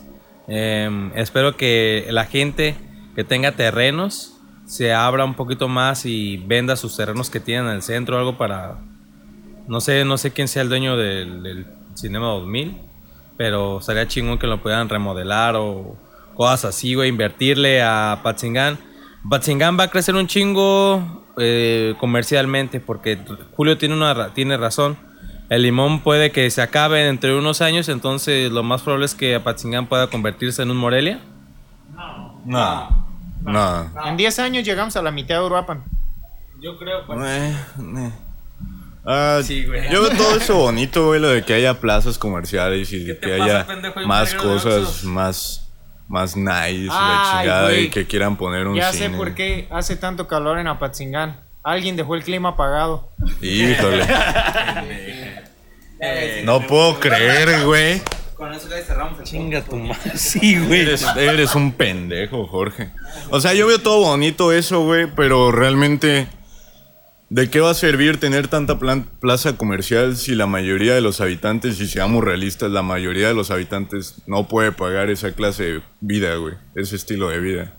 Em, 0.49 1.13
espero 1.17 1.57
que 1.57 2.07
la 2.11 2.25
gente 2.25 2.77
que 3.15 3.25
tenga 3.25 3.53
terrenos 3.53 4.39
se 4.67 4.93
abra 4.93 5.25
un 5.25 5.35
poquito 5.35 5.69
más 5.69 6.07
y 6.07 6.39
venda 6.39 6.77
sus 6.77 6.97
terrenos 6.97 7.31
que 7.31 7.41
tienen 7.41 7.67
en 7.67 7.77
el 7.77 7.83
centro, 7.83 8.19
algo 8.19 8.37
para... 8.37 8.79
No 9.69 9.81
sé, 9.81 10.05
no 10.05 10.19
sé 10.19 10.33
quién 10.33 10.49
sea 10.49 10.63
el 10.63 10.69
dueño 10.69 10.97
del, 10.97 11.43
del 11.43 11.67
Cinema 11.95 12.27
2000, 12.29 12.81
pero 13.37 13.79
estaría 13.79 14.09
chingón 14.09 14.39
que 14.39 14.47
lo 14.47 14.61
pudieran 14.61 14.89
remodelar 14.89 15.57
o 15.57 15.97
cosas 16.35 16.65
así, 16.67 16.95
güey, 16.95 17.09
invertirle 17.09 17.83
a 17.83 18.21
Patzingán. 18.23 18.79
Patzingán 19.29 19.79
va 19.79 19.85
a 19.85 19.89
crecer 19.89 20.15
un 20.15 20.27
chingo 20.27 21.25
eh, 21.39 21.95
comercialmente 21.99 22.81
porque 22.81 23.19
Julio 23.53 23.79
tiene, 23.79 23.95
una, 23.95 24.35
tiene 24.35 24.57
razón. 24.57 24.97
El 25.53 25.63
limón 25.65 26.01
puede 26.01 26.31
que 26.33 26.51
se 26.51 26.63
acabe 26.63 27.07
entre 27.09 27.37
unos 27.37 27.61
años, 27.61 27.91
entonces 27.91 28.51
lo 28.51 28.63
más 28.63 28.81
probable 28.81 29.05
es 29.05 29.15
que 29.15 29.35
Apatzingán 29.35 29.87
pueda 29.87 30.07
convertirse 30.07 30.63
en 30.63 30.71
un 30.71 30.79
Morelia. 30.79 31.21
No. 32.47 33.07
No. 33.45 33.91
En 34.07 34.17
10 34.17 34.39
años 34.39 34.65
llegamos 34.65 34.97
a 34.97 35.03
la 35.03 35.11
mitad 35.11 35.35
de 35.41 35.45
Uruapan. 35.45 35.85
Yo 36.59 36.79
creo, 36.79 37.01
Eh, 37.27 37.55
eh. 37.99 38.13
Ah, 39.05 39.41
Sí, 39.43 39.67
güey. 39.67 39.91
Yo 39.93 40.01
veo 40.03 40.11
todo 40.17 40.37
eso 40.37 40.55
bonito, 40.57 41.07
güey, 41.09 41.21
lo 41.21 41.29
de 41.29 41.45
que 41.45 41.53
haya 41.53 41.75
plazas 41.79 42.17
comerciales 42.17 42.91
y 42.93 43.05
¿Qué 43.05 43.13
de 43.13 43.19
que 43.19 43.29
pasa, 43.39 43.45
haya 43.45 43.67
pendejo? 43.67 44.01
Más 44.07 44.33
cosas, 44.35 45.05
más, 45.05 45.69
más 46.09 46.35
nice, 46.35 46.71
y 46.71 46.87
la 46.87 46.95
Ay, 46.95 47.41
chingada, 47.41 47.63
güey. 47.65 47.85
y 47.85 47.91
que 47.91 48.07
quieran 48.07 48.37
poner 48.37 48.67
un 48.69 48.77
Ya 48.77 48.91
cine. 48.91 49.11
sé 49.11 49.17
por 49.17 49.35
qué 49.35 49.69
hace 49.71 49.97
tanto 49.97 50.27
calor 50.29 50.59
en 50.59 50.69
Apatzingán. 50.69 51.41
Alguien 51.65 51.95
dejó 51.97 52.15
el 52.15 52.23
clima 52.25 52.51
apagado. 52.51 53.11
Híjole. 53.43 54.05
No 56.45 56.67
puedo 56.67 56.99
creer, 56.99 57.65
güey. 57.65 58.01
Con 58.37 58.53
eso 58.53 58.69
ya 58.69 58.83
cerramos 58.83 59.21
el 59.21 59.25
Chinga 59.25 59.63
tu 59.63 59.77
madre. 59.77 60.17
Sí, 60.17 60.59
güey. 60.59 60.81
Eres, 60.81 61.07
eres 61.17 61.55
un 61.55 61.73
pendejo, 61.73 62.47
Jorge. 62.49 62.91
O 63.31 63.41
sea, 63.41 63.55
yo 63.55 63.69
veo 63.69 63.79
todo 63.79 64.01
bonito 64.01 64.51
eso, 64.53 64.85
güey, 64.85 65.07
pero 65.15 65.53
realmente, 65.53 66.27
¿de 67.29 67.51
qué 67.51 67.61
va 67.61 67.71
a 67.71 67.75
servir 67.75 68.19
tener 68.19 68.49
tanta 68.49 68.81
plaza 69.21 69.57
comercial 69.57 70.17
si 70.17 70.35
la 70.35 70.47
mayoría 70.47 70.93
de 70.93 71.01
los 71.01 71.21
habitantes, 71.21 71.81
y 71.81 71.87
seamos 71.87 72.25
realistas, 72.25 72.73
la 72.73 72.83
mayoría 72.83 73.29
de 73.29 73.35
los 73.35 73.53
habitantes 73.53 74.17
no 74.27 74.49
puede 74.49 74.73
pagar 74.73 75.09
esa 75.09 75.33
clase 75.33 75.63
de 75.63 75.83
vida, 76.01 76.35
güey? 76.35 76.55
Ese 76.75 76.97
estilo 76.97 77.29
de 77.29 77.39
vida. 77.39 77.75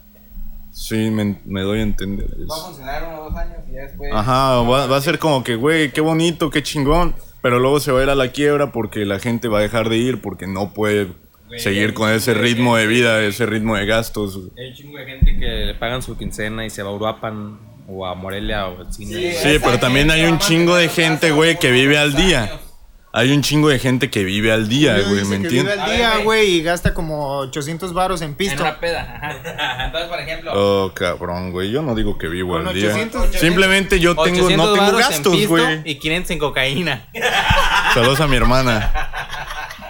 Sí, 0.71 1.11
me, 1.11 1.41
me 1.45 1.61
doy 1.61 1.79
a 1.79 1.83
entender. 1.83 2.27
Va 2.49 2.55
a 2.55 2.65
funcionar 2.67 3.03
unos 3.03 3.31
dos 3.31 3.35
años 3.35 3.57
y 3.69 3.73
ya 3.73 3.81
después. 3.81 4.11
Ajá, 4.13 4.61
va, 4.61 4.87
va 4.87 4.95
a 4.95 5.01
ser 5.01 5.19
como 5.19 5.43
que, 5.43 5.55
güey, 5.55 5.91
qué 5.91 5.99
bonito, 5.99 6.49
qué 6.49 6.63
chingón. 6.63 7.13
Pero 7.43 7.59
luego 7.59 7.81
se 7.81 7.91
va 7.91 7.99
a 7.99 8.03
ir 8.03 8.09
a 8.09 8.15
la 8.15 8.31
quiebra 8.31 8.71
porque 8.71 9.05
la 9.05 9.19
gente 9.19 9.49
va 9.49 9.59
a 9.59 9.61
dejar 9.61 9.89
de 9.89 9.97
ir 9.97 10.21
porque 10.21 10.47
no 10.47 10.73
puede 10.73 11.09
seguir 11.57 11.93
con 11.93 12.09
ese 12.09 12.33
ritmo 12.33 12.77
de 12.77 12.87
vida, 12.87 13.21
ese 13.21 13.45
ritmo 13.45 13.75
de 13.75 13.85
gastos. 13.85 14.39
Hay 14.57 14.69
un 14.69 14.73
chingo 14.73 14.97
de 14.97 15.05
gente 15.05 15.37
que 15.37 15.45
le 15.65 15.75
pagan 15.75 16.01
su 16.01 16.17
quincena 16.17 16.65
y 16.65 16.69
se 16.69 16.81
va 16.83 16.89
a 16.89 16.93
Uruapan 16.93 17.59
o 17.89 18.05
a 18.05 18.15
Morelia 18.15 18.67
o 18.69 18.79
al 18.79 18.93
cine. 18.93 19.33
Sí, 19.33 19.59
pero 19.61 19.77
también 19.77 20.09
hay 20.09 20.23
un 20.23 20.39
chingo 20.39 20.73
de 20.77 20.87
gente, 20.87 21.31
güey, 21.31 21.59
que 21.59 21.69
vive 21.69 21.97
al 21.97 22.15
día. 22.15 22.49
Hay 23.15 23.31
un 23.31 23.43
chingo 23.43 23.69
de 23.69 23.77
gente 23.77 24.09
que 24.09 24.23
vive 24.23 24.51
al 24.51 24.67
día, 24.67 24.93
güey, 24.93 25.05
¿me 25.05 25.15
que 25.17 25.23
vive 25.23 25.35
entiendes? 25.35 25.77
al 25.77 25.91
día, 25.95 26.17
güey. 26.23 26.55
y 26.55 26.63
gasta 26.63 26.95
como 26.95 27.37
800 27.37 27.93
varos 27.93 28.21
en 28.23 28.29
En 28.29 28.35
pisto. 28.35 28.63
una 28.63 28.79
peda. 28.79 29.19
Ajá. 29.21 29.85
Entonces, 29.85 30.09
por 30.09 30.19
ejemplo. 30.19 30.51
Oh, 30.55 30.91
cabrón, 30.95 31.51
güey, 31.51 31.69
yo 31.69 31.83
no 31.83 31.93
digo 31.93 32.17
que 32.17 32.27
vivo 32.27 32.57
al 32.57 32.73
día. 32.73 32.87
800, 32.89 33.35
Simplemente 33.35 33.99
yo 33.99 34.15
tengo, 34.15 34.45
800 34.45 34.57
no 34.57 34.73
tengo 34.73 34.77
varos 34.87 35.01
en 35.01 35.07
gastos, 35.09 35.33
pisto 35.35 35.49
güey. 35.49 35.81
Y 35.85 35.95
500 35.99 36.31
en 36.31 36.39
cocaína. 36.39 37.05
Saludos 37.93 38.19
a 38.19 38.27
mi 38.27 38.35
hermana. 38.35 38.91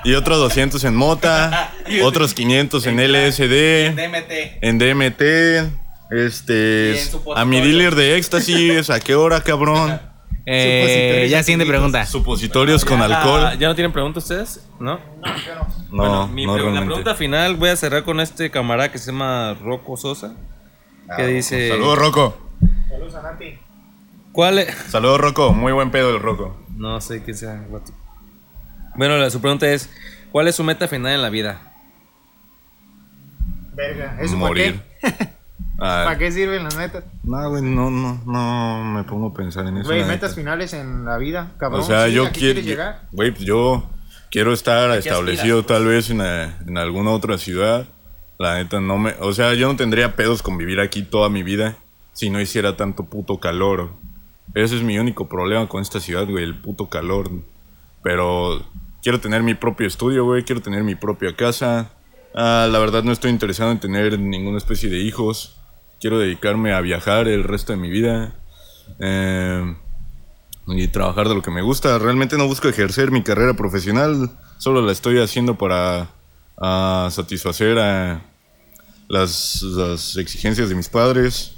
Y 0.03 0.15
otros 0.15 0.37
200 0.39 0.83
en 0.83 0.95
mota, 0.97 1.71
otros 2.03 2.33
500 2.33 2.85
en 2.87 2.97
LSD. 2.97 3.95
DMT. 3.95 4.31
En 4.61 4.77
DMT, 4.79 5.21
este, 6.11 6.99
en 7.01 7.07
a 7.37 7.45
mi 7.45 7.61
dealer 7.61 7.95
de 7.95 8.17
éxtasis, 8.17 8.89
¿a 8.89 8.99
qué 8.99 9.15
hora, 9.15 9.39
cabrón? 9.39 10.01
Eh, 10.45 11.27
ya 11.29 11.41
siguiente 11.41 11.65
pregunta. 11.65 12.05
Supositorios 12.05 12.83
con 12.83 13.01
Ah, 13.01 13.05
alcohol. 13.05 13.57
¿Ya 13.59 13.67
no 13.69 13.75
tienen 13.75 13.93
preguntas 13.93 14.23
ustedes? 14.23 14.65
¿No? 14.79 14.99
No, 15.91 15.97
Bueno, 16.03 16.27
mi, 16.27 16.45
no 16.45 16.55
pre- 16.55 16.71
la 16.71 16.83
pregunta 16.85 17.15
final 17.15 17.55
voy 17.55 17.69
a 17.69 17.75
cerrar 17.77 18.03
con 18.03 18.19
este 18.19 18.51
camarada 18.51 18.91
que 18.91 18.97
se 18.97 19.11
llama 19.11 19.55
Rocco 19.61 19.95
Sosa. 19.95 20.33
Que 21.15 21.27
dice... 21.27 21.69
Saludos, 21.69 21.97
Rocco. 21.97 22.37
Saludos 22.89 23.15
a 23.15 23.21
Nati. 23.21 23.57
¿Cuál 24.31 24.59
es? 24.59 24.73
Saludos, 24.89 25.19
Rocco. 25.21 25.53
Muy 25.53 25.71
buen 25.71 25.91
pedo 25.91 26.09
el 26.09 26.19
Rocco. 26.21 26.57
No 26.75 26.99
sé 26.99 27.23
quién 27.23 27.37
sea. 27.37 27.63
Bueno, 28.95 29.17
la, 29.17 29.29
su 29.29 29.39
pregunta 29.39 29.67
es, 29.69 29.89
¿cuál 30.31 30.47
es 30.47 30.55
su 30.55 30.63
meta 30.63 30.87
final 30.87 31.13
en 31.13 31.21
la 31.21 31.29
vida? 31.29 31.61
Verga, 33.75 34.17
¿eso 34.21 34.35
Morir. 34.37 34.81
para 35.77 35.89
qué? 35.95 36.01
Ah, 36.01 36.03
¿Para 36.05 36.17
qué 36.17 36.31
sirven 36.31 36.63
las 36.63 36.75
metas? 36.77 37.03
No, 37.23 37.49
güey, 37.49 37.61
no, 37.63 37.89
no, 37.89 38.21
no 38.25 38.83
me 38.83 39.03
pongo 39.03 39.27
a 39.27 39.33
pensar 39.33 39.65
en 39.67 39.77
eso. 39.77 39.87
Güey, 39.87 40.01
metas 40.01 40.31
neta. 40.31 40.35
finales 40.35 40.73
en 40.73 41.05
la 41.05 41.17
vida, 41.17 41.51
cabrón. 41.57 41.81
O 41.81 41.83
sea, 41.83 42.07
sí, 42.07 42.13
yo 42.13 42.25
¿a 42.25 42.31
qué 42.31 42.39
quiero. 42.39 42.53
quieres 42.53 42.65
llegar? 42.65 43.07
Güey, 43.11 43.31
pues 43.31 43.43
yo 43.43 43.89
quiero 44.31 44.53
estar 44.53 44.89
establecido 44.97 45.59
aspiras, 45.59 45.79
tal 45.79 45.87
vez 45.87 46.09
en, 46.09 46.21
en 46.21 46.77
alguna 46.77 47.11
otra 47.11 47.37
ciudad. 47.37 47.85
La 48.39 48.55
neta, 48.55 48.81
no 48.81 48.97
me. 48.97 49.13
O 49.19 49.33
sea, 49.33 49.53
yo 49.53 49.67
no 49.67 49.75
tendría 49.75 50.15
pedos 50.15 50.41
con 50.41 50.57
vivir 50.57 50.79
aquí 50.79 51.03
toda 51.03 51.29
mi 51.29 51.43
vida 51.43 51.77
si 52.13 52.29
no 52.29 52.39
hiciera 52.39 52.77
tanto 52.77 53.05
puto 53.05 53.39
calor. 53.39 53.91
Ese 54.53 54.75
es 54.75 54.83
mi 54.83 54.99
único 54.99 55.27
problema 55.27 55.67
con 55.67 55.81
esta 55.81 55.99
ciudad, 55.99 56.27
güey, 56.27 56.43
el 56.43 56.55
puto 56.55 56.89
calor. 56.89 57.29
Pero 58.03 58.63
quiero 59.01 59.19
tener 59.19 59.43
mi 59.43 59.55
propio 59.55 59.87
estudio, 59.87 60.25
güey, 60.25 60.43
quiero 60.43 60.61
tener 60.61 60.83
mi 60.83 60.95
propia 60.95 61.35
casa. 61.35 61.91
Ah, 62.35 62.67
la 62.69 62.79
verdad 62.79 63.03
no 63.03 63.11
estoy 63.11 63.31
interesado 63.31 63.71
en 63.71 63.79
tener 63.79 64.19
ninguna 64.19 64.57
especie 64.57 64.89
de 64.89 64.99
hijos. 64.99 65.59
Quiero 66.03 66.19
dedicarme 66.19 66.73
a 66.73 66.81
viajar 66.81 67.29
el 67.29 67.45
resto 67.45 67.71
de 67.71 67.77
mi 67.77 67.89
vida. 67.89 68.35
Eh, 68.99 69.73
y 70.67 70.89
trabajar 70.89 71.29
de 71.29 71.35
lo 71.35 71.41
que 71.41 71.49
me 71.49 71.61
gusta. 71.61 71.97
Realmente 71.97 72.37
no 72.37 72.45
busco 72.45 72.67
ejercer 72.67 73.09
mi 73.09 73.23
carrera 73.23 73.53
profesional, 73.53 74.29
solo 74.57 74.81
la 74.81 74.91
estoy 74.91 75.19
haciendo 75.19 75.57
para 75.57 76.09
ah, 76.57 77.07
satisfacer 77.09 77.79
a 77.79 78.21
las, 79.07 79.61
las 79.61 80.17
exigencias 80.17 80.67
de 80.67 80.75
mis 80.75 80.89
padres. 80.89 81.55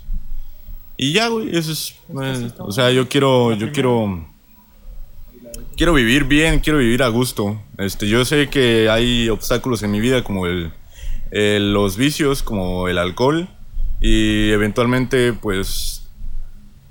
Y 0.95 1.11
ya, 1.13 1.27
güey, 1.29 1.49
eso 1.57 1.71
es... 1.71 1.95
eh, 2.21 2.51
o 2.59 2.71
sea, 2.71 2.91
yo 2.91 3.09
quiero, 3.09 3.51
yo 3.53 3.71
quiero... 3.71 4.27
Quiero 5.75 5.93
vivir 5.95 6.25
bien, 6.25 6.59
quiero 6.59 6.77
vivir 6.77 7.01
a 7.01 7.07
gusto. 7.07 7.59
Este, 7.79 8.07
yo 8.07 8.23
sé 8.25 8.47
que 8.47 8.89
hay 8.91 9.27
obstáculos 9.27 9.81
en 9.81 9.89
mi 9.89 10.01
vida 10.01 10.23
como 10.23 10.45
el, 10.45 10.71
el- 11.31 11.73
los 11.73 11.97
vicios, 11.97 12.43
como 12.43 12.87
el 12.87 12.99
alcohol. 12.99 13.49
Y 14.01 14.51
eventualmente, 14.51 15.33
pues, 15.33 16.07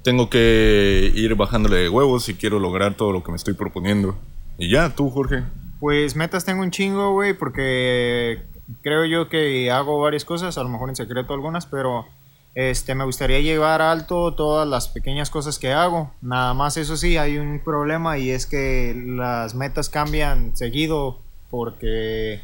tengo 0.02 0.28
que 0.28 1.10
ir 1.14 1.34
bajándole 1.34 1.76
de 1.76 1.88
huevos 1.88 2.24
si 2.24 2.34
quiero 2.34 2.60
lograr 2.60 2.94
todo 2.94 3.12
lo 3.12 3.22
que 3.24 3.30
me 3.30 3.36
estoy 3.36 3.54
proponiendo. 3.54 4.16
Y 4.58 4.70
ya, 4.70 4.94
tú, 4.94 5.10
Jorge. 5.10 5.42
Pues 5.80 6.14
metas 6.16 6.44
tengo 6.44 6.62
un 6.62 6.70
chingo, 6.70 7.12
güey, 7.12 7.34
porque 7.34 8.42
creo 8.82 9.04
yo 9.04 9.28
que 9.28 9.70
hago 9.70 10.00
varias 10.00 10.24
cosas, 10.24 10.56
a 10.58 10.62
lo 10.62 10.68
mejor 10.68 10.88
en 10.88 10.96
secreto 10.96 11.34
algunas, 11.34 11.66
pero 11.66 12.06
este 12.54 12.94
me 12.94 13.04
gustaría 13.04 13.40
llevar 13.40 13.82
alto 13.82 14.32
todas 14.34 14.68
las 14.68 14.88
pequeñas 14.88 15.30
cosas 15.30 15.58
que 15.58 15.72
hago. 15.72 16.12
Nada 16.22 16.54
más 16.54 16.76
eso 16.76 16.96
sí, 16.96 17.16
hay 17.16 17.38
un 17.38 17.60
problema 17.64 18.18
y 18.18 18.30
es 18.30 18.46
que 18.46 18.94
las 18.94 19.54
metas 19.54 19.88
cambian 19.88 20.56
seguido 20.56 21.20
porque 21.56 22.40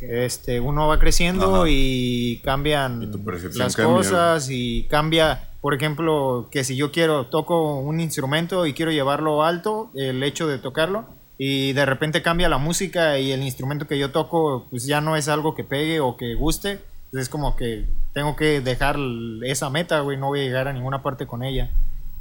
este 0.00 0.58
uno 0.58 0.88
va 0.88 0.98
creciendo 0.98 1.54
Ajá. 1.56 1.64
y 1.68 2.38
cambian 2.38 3.02
Y 3.02 3.06
tu 3.10 3.22
percepción 3.22 3.64
las 3.64 3.76
cambia, 3.76 3.96
cosas 3.96 4.48
y 4.50 4.84
cambia, 4.84 5.48
por 5.60 5.74
ejemplo, 5.74 6.48
que 6.50 6.64
si 6.64 6.74
yo 6.74 6.90
quiero 6.90 7.26
toco 7.26 7.78
un 7.78 8.00
instrumento 8.00 8.64
y 8.64 8.72
quiero 8.72 8.90
llevarlo 8.90 9.42
alto, 9.44 9.90
el 9.94 10.22
hecho 10.22 10.48
de 10.48 10.58
tocarlo 10.58 11.04
y 11.36 11.74
de 11.74 11.84
repente 11.84 12.22
cambia 12.22 12.48
la 12.48 12.56
música 12.56 13.18
y 13.18 13.32
el 13.32 13.42
instrumento 13.42 13.86
que 13.86 13.98
yo 13.98 14.12
toco 14.12 14.66
pues 14.70 14.86
ya 14.86 15.02
no 15.02 15.14
es 15.14 15.28
algo 15.28 15.54
que 15.54 15.64
pegue 15.64 16.00
o 16.00 16.16
que 16.16 16.34
guste, 16.34 16.80
pues 17.10 17.24
es 17.24 17.28
como 17.28 17.56
que 17.56 17.84
tengo 18.14 18.34
que 18.34 18.62
dejar 18.62 18.96
esa 19.44 19.68
meta, 19.68 20.00
güey, 20.00 20.16
no 20.16 20.28
voy 20.28 20.40
a 20.40 20.44
llegar 20.44 20.68
a 20.68 20.72
ninguna 20.72 21.02
parte 21.02 21.26
con 21.26 21.42
ella. 21.42 21.70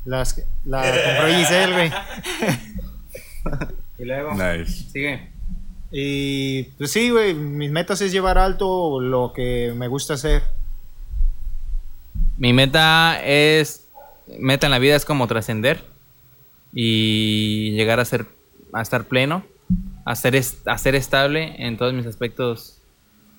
Las 0.04 0.44
la 0.66 0.82
compró 0.82 1.28
Giselle, 1.38 1.74
güey. 1.74 1.92
Y 3.98 4.06
luego. 4.06 4.34
Nice. 4.34 4.90
Sigue. 4.92 5.33
Y 5.96 6.64
pues 6.80 6.92
sí, 6.92 7.12
güey, 7.12 7.36
mis 7.36 7.70
metas 7.70 8.02
es 8.02 8.12
llevar 8.12 8.40
alto 8.40 9.00
lo 9.00 9.32
que 9.32 9.74
me 9.78 9.88
gusta 9.88 10.16
hacer. 10.16 10.42
Mi 12.36 12.52
meta 12.52 13.24
es. 13.24 13.88
Meta 14.40 14.66
en 14.66 14.72
la 14.72 14.80
vida 14.80 14.96
es 14.96 15.06
como 15.06 15.28
trascender. 15.28 15.84
Y 16.74 17.74
llegar 17.74 18.00
a 18.00 18.06
ser. 18.06 18.26
A 18.74 18.82
estar 18.82 19.06
pleno. 19.06 19.46
A 20.04 20.16
ser, 20.16 20.36
estable 20.36 21.56
en 21.60 21.78
todos 21.78 21.94
mis 21.94 22.08
aspectos 22.08 22.82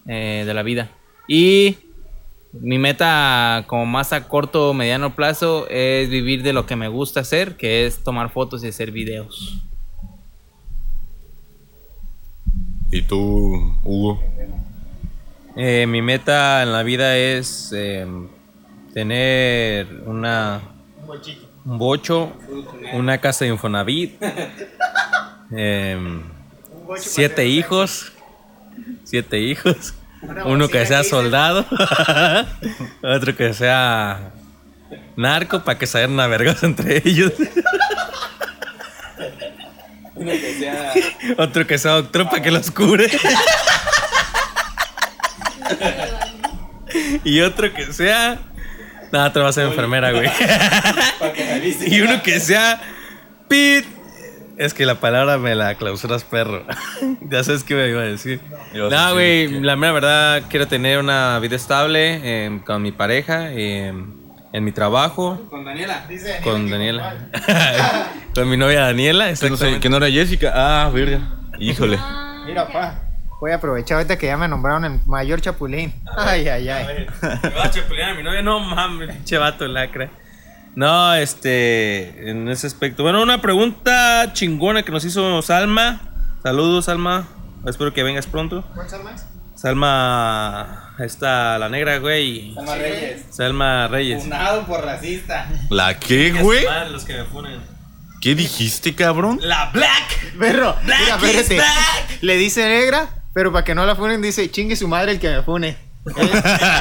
eh, 0.06 0.44
de 0.46 0.54
la 0.54 0.62
vida. 0.62 0.92
Y. 1.26 1.76
Mi 2.52 2.78
meta, 2.78 3.64
como 3.66 3.84
más 3.84 4.12
a 4.12 4.28
corto 4.28 4.70
o 4.70 4.74
mediano 4.74 5.16
plazo, 5.16 5.66
es 5.68 6.08
vivir 6.08 6.44
de 6.44 6.52
lo 6.52 6.66
que 6.66 6.76
me 6.76 6.86
gusta 6.86 7.18
hacer, 7.18 7.56
que 7.56 7.84
es 7.84 8.04
tomar 8.04 8.30
fotos 8.30 8.62
y 8.62 8.68
hacer 8.68 8.92
videos. 8.92 9.60
¿Y 12.94 13.02
tú, 13.02 13.76
Hugo? 13.82 14.22
Eh, 15.56 15.84
mi 15.88 16.00
meta 16.00 16.62
en 16.62 16.70
la 16.70 16.84
vida 16.84 17.16
es 17.16 17.72
eh, 17.74 18.06
tener 18.92 19.88
una 20.06 20.62
un 21.64 21.78
bocho, 21.78 22.32
una 22.92 23.18
casa 23.18 23.46
de 23.46 23.50
Infonavit, 23.50 24.22
em, 25.50 26.22
siete 26.96 27.48
hijos, 27.48 28.12
siete 29.02 29.40
hijos, 29.40 29.94
uno 30.44 30.68
que 30.68 30.86
sea 30.86 31.02
soldado, 31.02 31.66
otro 33.02 33.34
que 33.34 33.54
sea 33.54 34.30
narco 35.16 35.64
para 35.64 35.80
que 35.80 35.88
se 35.88 35.98
hagan 35.98 36.12
una 36.12 36.28
vergas 36.28 36.62
entre 36.62 37.02
ellos. 37.04 37.32
Otro 41.38 41.66
que 41.66 41.78
sea 41.78 41.92
doctor 41.92 42.28
para 42.28 42.42
que 42.42 42.50
los 42.50 42.70
cure. 42.70 43.10
y 47.24 47.40
otro 47.40 47.72
que 47.72 47.92
sea. 47.92 48.38
No, 49.12 49.24
otro 49.24 49.44
va 49.44 49.50
a 49.50 49.52
ser 49.52 49.66
enfermera, 49.66 50.10
güey. 50.12 50.28
y 51.86 52.00
uno 52.00 52.22
que 52.22 52.40
sea. 52.40 52.80
Pit. 53.48 53.84
Es 54.56 54.72
que 54.72 54.86
la 54.86 55.00
palabra 55.00 55.36
me 55.38 55.56
la 55.56 55.74
clausuras, 55.74 56.22
perro. 56.22 56.64
ya 57.22 57.42
sabes 57.42 57.64
qué 57.64 57.74
me 57.74 57.88
iba 57.88 58.02
a 58.02 58.04
decir. 58.04 58.40
No, 58.72 59.12
güey, 59.12 59.48
que- 59.48 59.60
la 59.60 59.74
mera 59.74 59.92
verdad, 59.92 60.42
quiero 60.48 60.68
tener 60.68 60.98
una 60.98 61.38
vida 61.40 61.56
estable 61.56 62.20
eh, 62.22 62.60
con 62.64 62.80
mi 62.82 62.92
pareja. 62.92 63.48
eh, 63.52 63.92
en 64.54 64.62
mi 64.62 64.70
trabajo, 64.70 65.48
Con 65.50 65.64
Daniela. 65.64 66.06
Dice 66.08 66.38
con 66.44 66.70
Daniela. 66.70 67.28
con 68.34 68.48
mi 68.48 68.56
novia 68.56 68.82
Daniela. 68.82 69.24
Que 69.24 69.30
no, 69.30 69.36
sé, 69.36 69.46
exactamente. 69.46 69.80
que 69.80 69.90
no 69.90 69.96
era 69.96 70.08
Jessica. 70.08 70.52
Ah, 70.54 70.90
verga. 70.90 71.18
Híjole. 71.58 71.98
Mira, 72.46 72.68
pa. 72.68 73.00
Voy 73.40 73.50
a 73.50 73.56
aprovechar 73.56 73.96
ahorita 73.96 74.16
que 74.16 74.26
ya 74.26 74.36
me 74.36 74.46
nombraron 74.46 74.84
el 74.84 75.00
mayor 75.06 75.40
chapulín. 75.40 75.92
Ay, 76.16 76.46
ay, 76.46 76.68
ay. 76.68 77.06
Me 77.42 77.50
va 77.50 77.64
a 77.64 77.70
chapulinear 77.70 78.10
a 78.10 78.14
mi 78.14 78.22
novia, 78.22 78.42
no 78.42 78.60
mames, 78.60 79.10
pinche 79.10 79.38
vato 79.38 79.66
lacra. 79.66 80.08
No, 80.76 81.14
este, 81.14 82.30
en 82.30 82.48
ese 82.48 82.68
aspecto. 82.68 83.02
Bueno, 83.02 83.24
una 83.24 83.40
pregunta 83.40 84.32
chingona 84.34 84.84
que 84.84 84.92
nos 84.92 85.04
hizo 85.04 85.42
Salma. 85.42 86.00
Saludos, 86.44 86.84
Salma. 86.84 87.26
Espero 87.66 87.92
que 87.92 88.04
vengas 88.04 88.28
pronto. 88.28 88.62
¿Cuál 88.72 88.88
salma 88.88 89.10
es? 89.14 89.26
Salma, 89.56 90.83
está 90.98 91.58
la 91.58 91.68
negra, 91.68 91.98
güey. 91.98 92.54
Salma 92.54 92.74
Reyes. 92.76 93.22
Salma 93.30 93.88
Reyes. 93.88 94.22
Funado 94.22 94.66
por 94.66 94.84
racista. 94.84 95.48
¿La 95.70 95.98
qué, 95.98 96.32
güey? 96.32 96.64
madre, 96.64 96.90
Los 96.90 97.04
que 97.04 97.14
me 97.14 97.24
ponen. 97.24 97.60
¿Qué 98.20 98.34
dijiste, 98.34 98.94
cabrón? 98.94 99.38
La 99.42 99.70
Black. 99.72 100.36
Perro, 100.38 100.74
Black 100.84 101.00
mira, 101.00 101.16
is 101.16 101.38
espérate. 101.40 101.56
back. 101.58 102.18
Le 102.22 102.36
dice 102.36 102.66
negra, 102.66 103.08
pero 103.34 103.52
para 103.52 103.64
que 103.64 103.74
no 103.74 103.84
la 103.84 103.96
funen 103.96 104.22
dice, 104.22 104.50
chingue 104.50 104.76
su 104.76 104.88
madre 104.88 105.12
el 105.12 105.20
que 105.20 105.28
me 105.30 105.42
fune. 105.42 105.76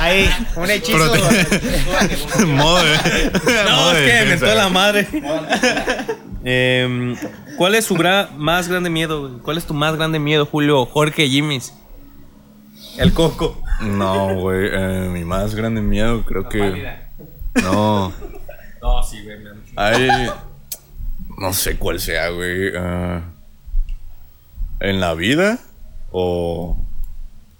Ahí, 0.02 0.30
un 0.56 0.70
hechizo. 0.70 0.98
Prote- 0.98 2.46
Modo 2.48 2.84
de- 2.84 3.30
No, 3.66 3.76
modo 3.76 3.92
es 3.98 3.98
que 4.12 4.20
me 4.20 4.26
mentó 4.26 4.54
la 4.56 4.70
madre. 4.70 5.08
Em, 6.46 7.16
¿Cuál 7.58 7.76
es 7.76 7.86
su 7.86 7.96
gra- 7.96 8.30
más 8.36 8.68
grande 8.68 8.90
miedo? 8.90 9.22
güey? 9.28 9.42
¿Cuál 9.42 9.58
es 9.58 9.66
tu 9.66 9.74
más 9.74 9.96
grande 9.96 10.20
miedo, 10.20 10.46
Julio? 10.46 10.86
Jorge 10.86 11.28
Jimis. 11.30 11.74
El 12.98 13.14
coco. 13.14 13.62
No, 13.82 14.36
güey. 14.36 14.70
eh, 14.72 15.10
mi 15.12 15.24
más 15.24 15.56
grande 15.56 15.82
miedo 15.82 16.24
creo 16.24 16.48
que. 16.48 16.96
No. 17.62 18.14
No, 18.82 19.04
sí, 19.04 19.24
güey. 19.24 19.38
Hay. 19.76 20.30
No 21.38 21.54
sé 21.54 21.78
cuál 21.78 22.00
sea, 22.00 22.30
güey. 22.30 22.76
ah, 22.78 23.22
¿En 24.80 25.00
la 25.00 25.14
vida? 25.14 25.60
O. 26.12 26.78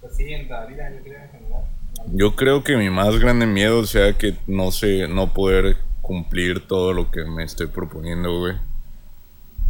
Pues 0.00 0.16
sí, 0.16 0.32
en 0.32 0.48
la 0.48 0.66
vida, 0.66 0.90
yo 0.90 1.02
creo 1.02 1.18
en 1.22 1.30
general. 1.30 1.64
Yo 2.12 2.36
creo 2.36 2.62
que 2.62 2.76
mi 2.76 2.90
más 2.90 3.18
grande 3.18 3.46
miedo 3.46 3.84
sea 3.86 4.12
que 4.12 4.36
no 4.46 4.70
sé, 4.70 5.08
no 5.08 5.32
poder 5.32 5.78
cumplir 6.02 6.66
todo 6.66 6.92
lo 6.92 7.10
que 7.10 7.24
me 7.24 7.44
estoy 7.44 7.66
proponiendo, 7.68 8.38
güey. 8.38 8.54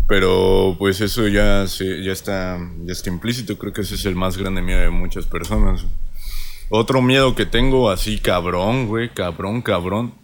Pero 0.07 0.77
pues 0.79 1.01
eso 1.01 1.27
ya, 1.29 1.67
se- 1.67 2.03
ya, 2.03 2.13
está, 2.13 2.59
ya 2.85 2.93
está 2.93 3.09
implícito, 3.09 3.57
creo 3.57 3.73
que 3.73 3.81
ese 3.83 3.95
es 3.95 4.05
el 4.05 4.15
más 4.17 4.37
grande 4.37 4.61
miedo 4.61 4.81
de 4.81 4.91
muchas 4.91 5.25
personas. 5.27 5.85
Otro 6.69 7.01
miedo 7.03 7.35
que 7.35 7.47
tengo 7.47 7.91
así 7.91 8.19
cabrón, 8.19 8.87
güey, 8.87 9.09
cabrón, 9.11 9.63
cabrón. 9.63 10.15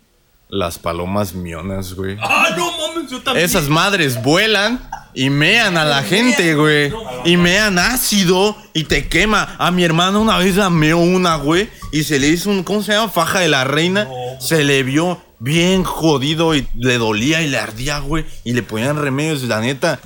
Las 0.53 0.81
palomas 0.81 1.33
mionas, 1.33 1.95
güey. 1.95 2.17
Ah, 2.21 2.49
no 2.57 2.73
mames, 2.77 3.09
yo 3.11 3.21
también. 3.23 3.47
Esas 3.47 3.69
madres 3.69 4.21
vuelan 4.21 4.81
y 5.15 5.31
mean 5.31 5.77
a 5.77 5.85
la 5.85 6.03
gente, 6.03 6.57
güey. 6.57 6.93
Y 7.25 7.37
mean 7.37 7.79
ácido 7.79 8.57
y 8.75 8.83
te 8.85 9.07
quema. 9.07 9.55
A 9.59 9.71
mi 9.71 9.85
hermana 9.85 10.19
una 10.19 10.39
vez 10.39 10.57
la 10.57 10.69
meó 10.69 10.99
una, 10.99 11.37
güey. 11.37 11.69
Y 11.93 12.03
se 12.03 12.19
le 12.19 12.27
hizo 12.27 12.51
un, 12.51 12.65
¿cómo 12.65 12.83
se 12.83 12.91
llama? 12.93 13.09
Faja 13.09 13.39
de 13.39 13.47
la 13.49 13.63
reina. 13.63 14.09
Se 14.41 14.65
le 14.65 14.83
vio 14.83 15.23
bien 15.41 15.83
jodido 15.83 16.55
y 16.55 16.69
le 16.75 16.99
dolía 16.99 17.43
y 17.43 17.49
le 17.49 17.59
ardía, 17.59 17.99
güey. 17.99 18.25
Y 18.45 18.53
le 18.53 18.63
ponían 18.63 18.97
remedios, 18.97 19.43
la 19.43 19.61
neta. 19.61 19.99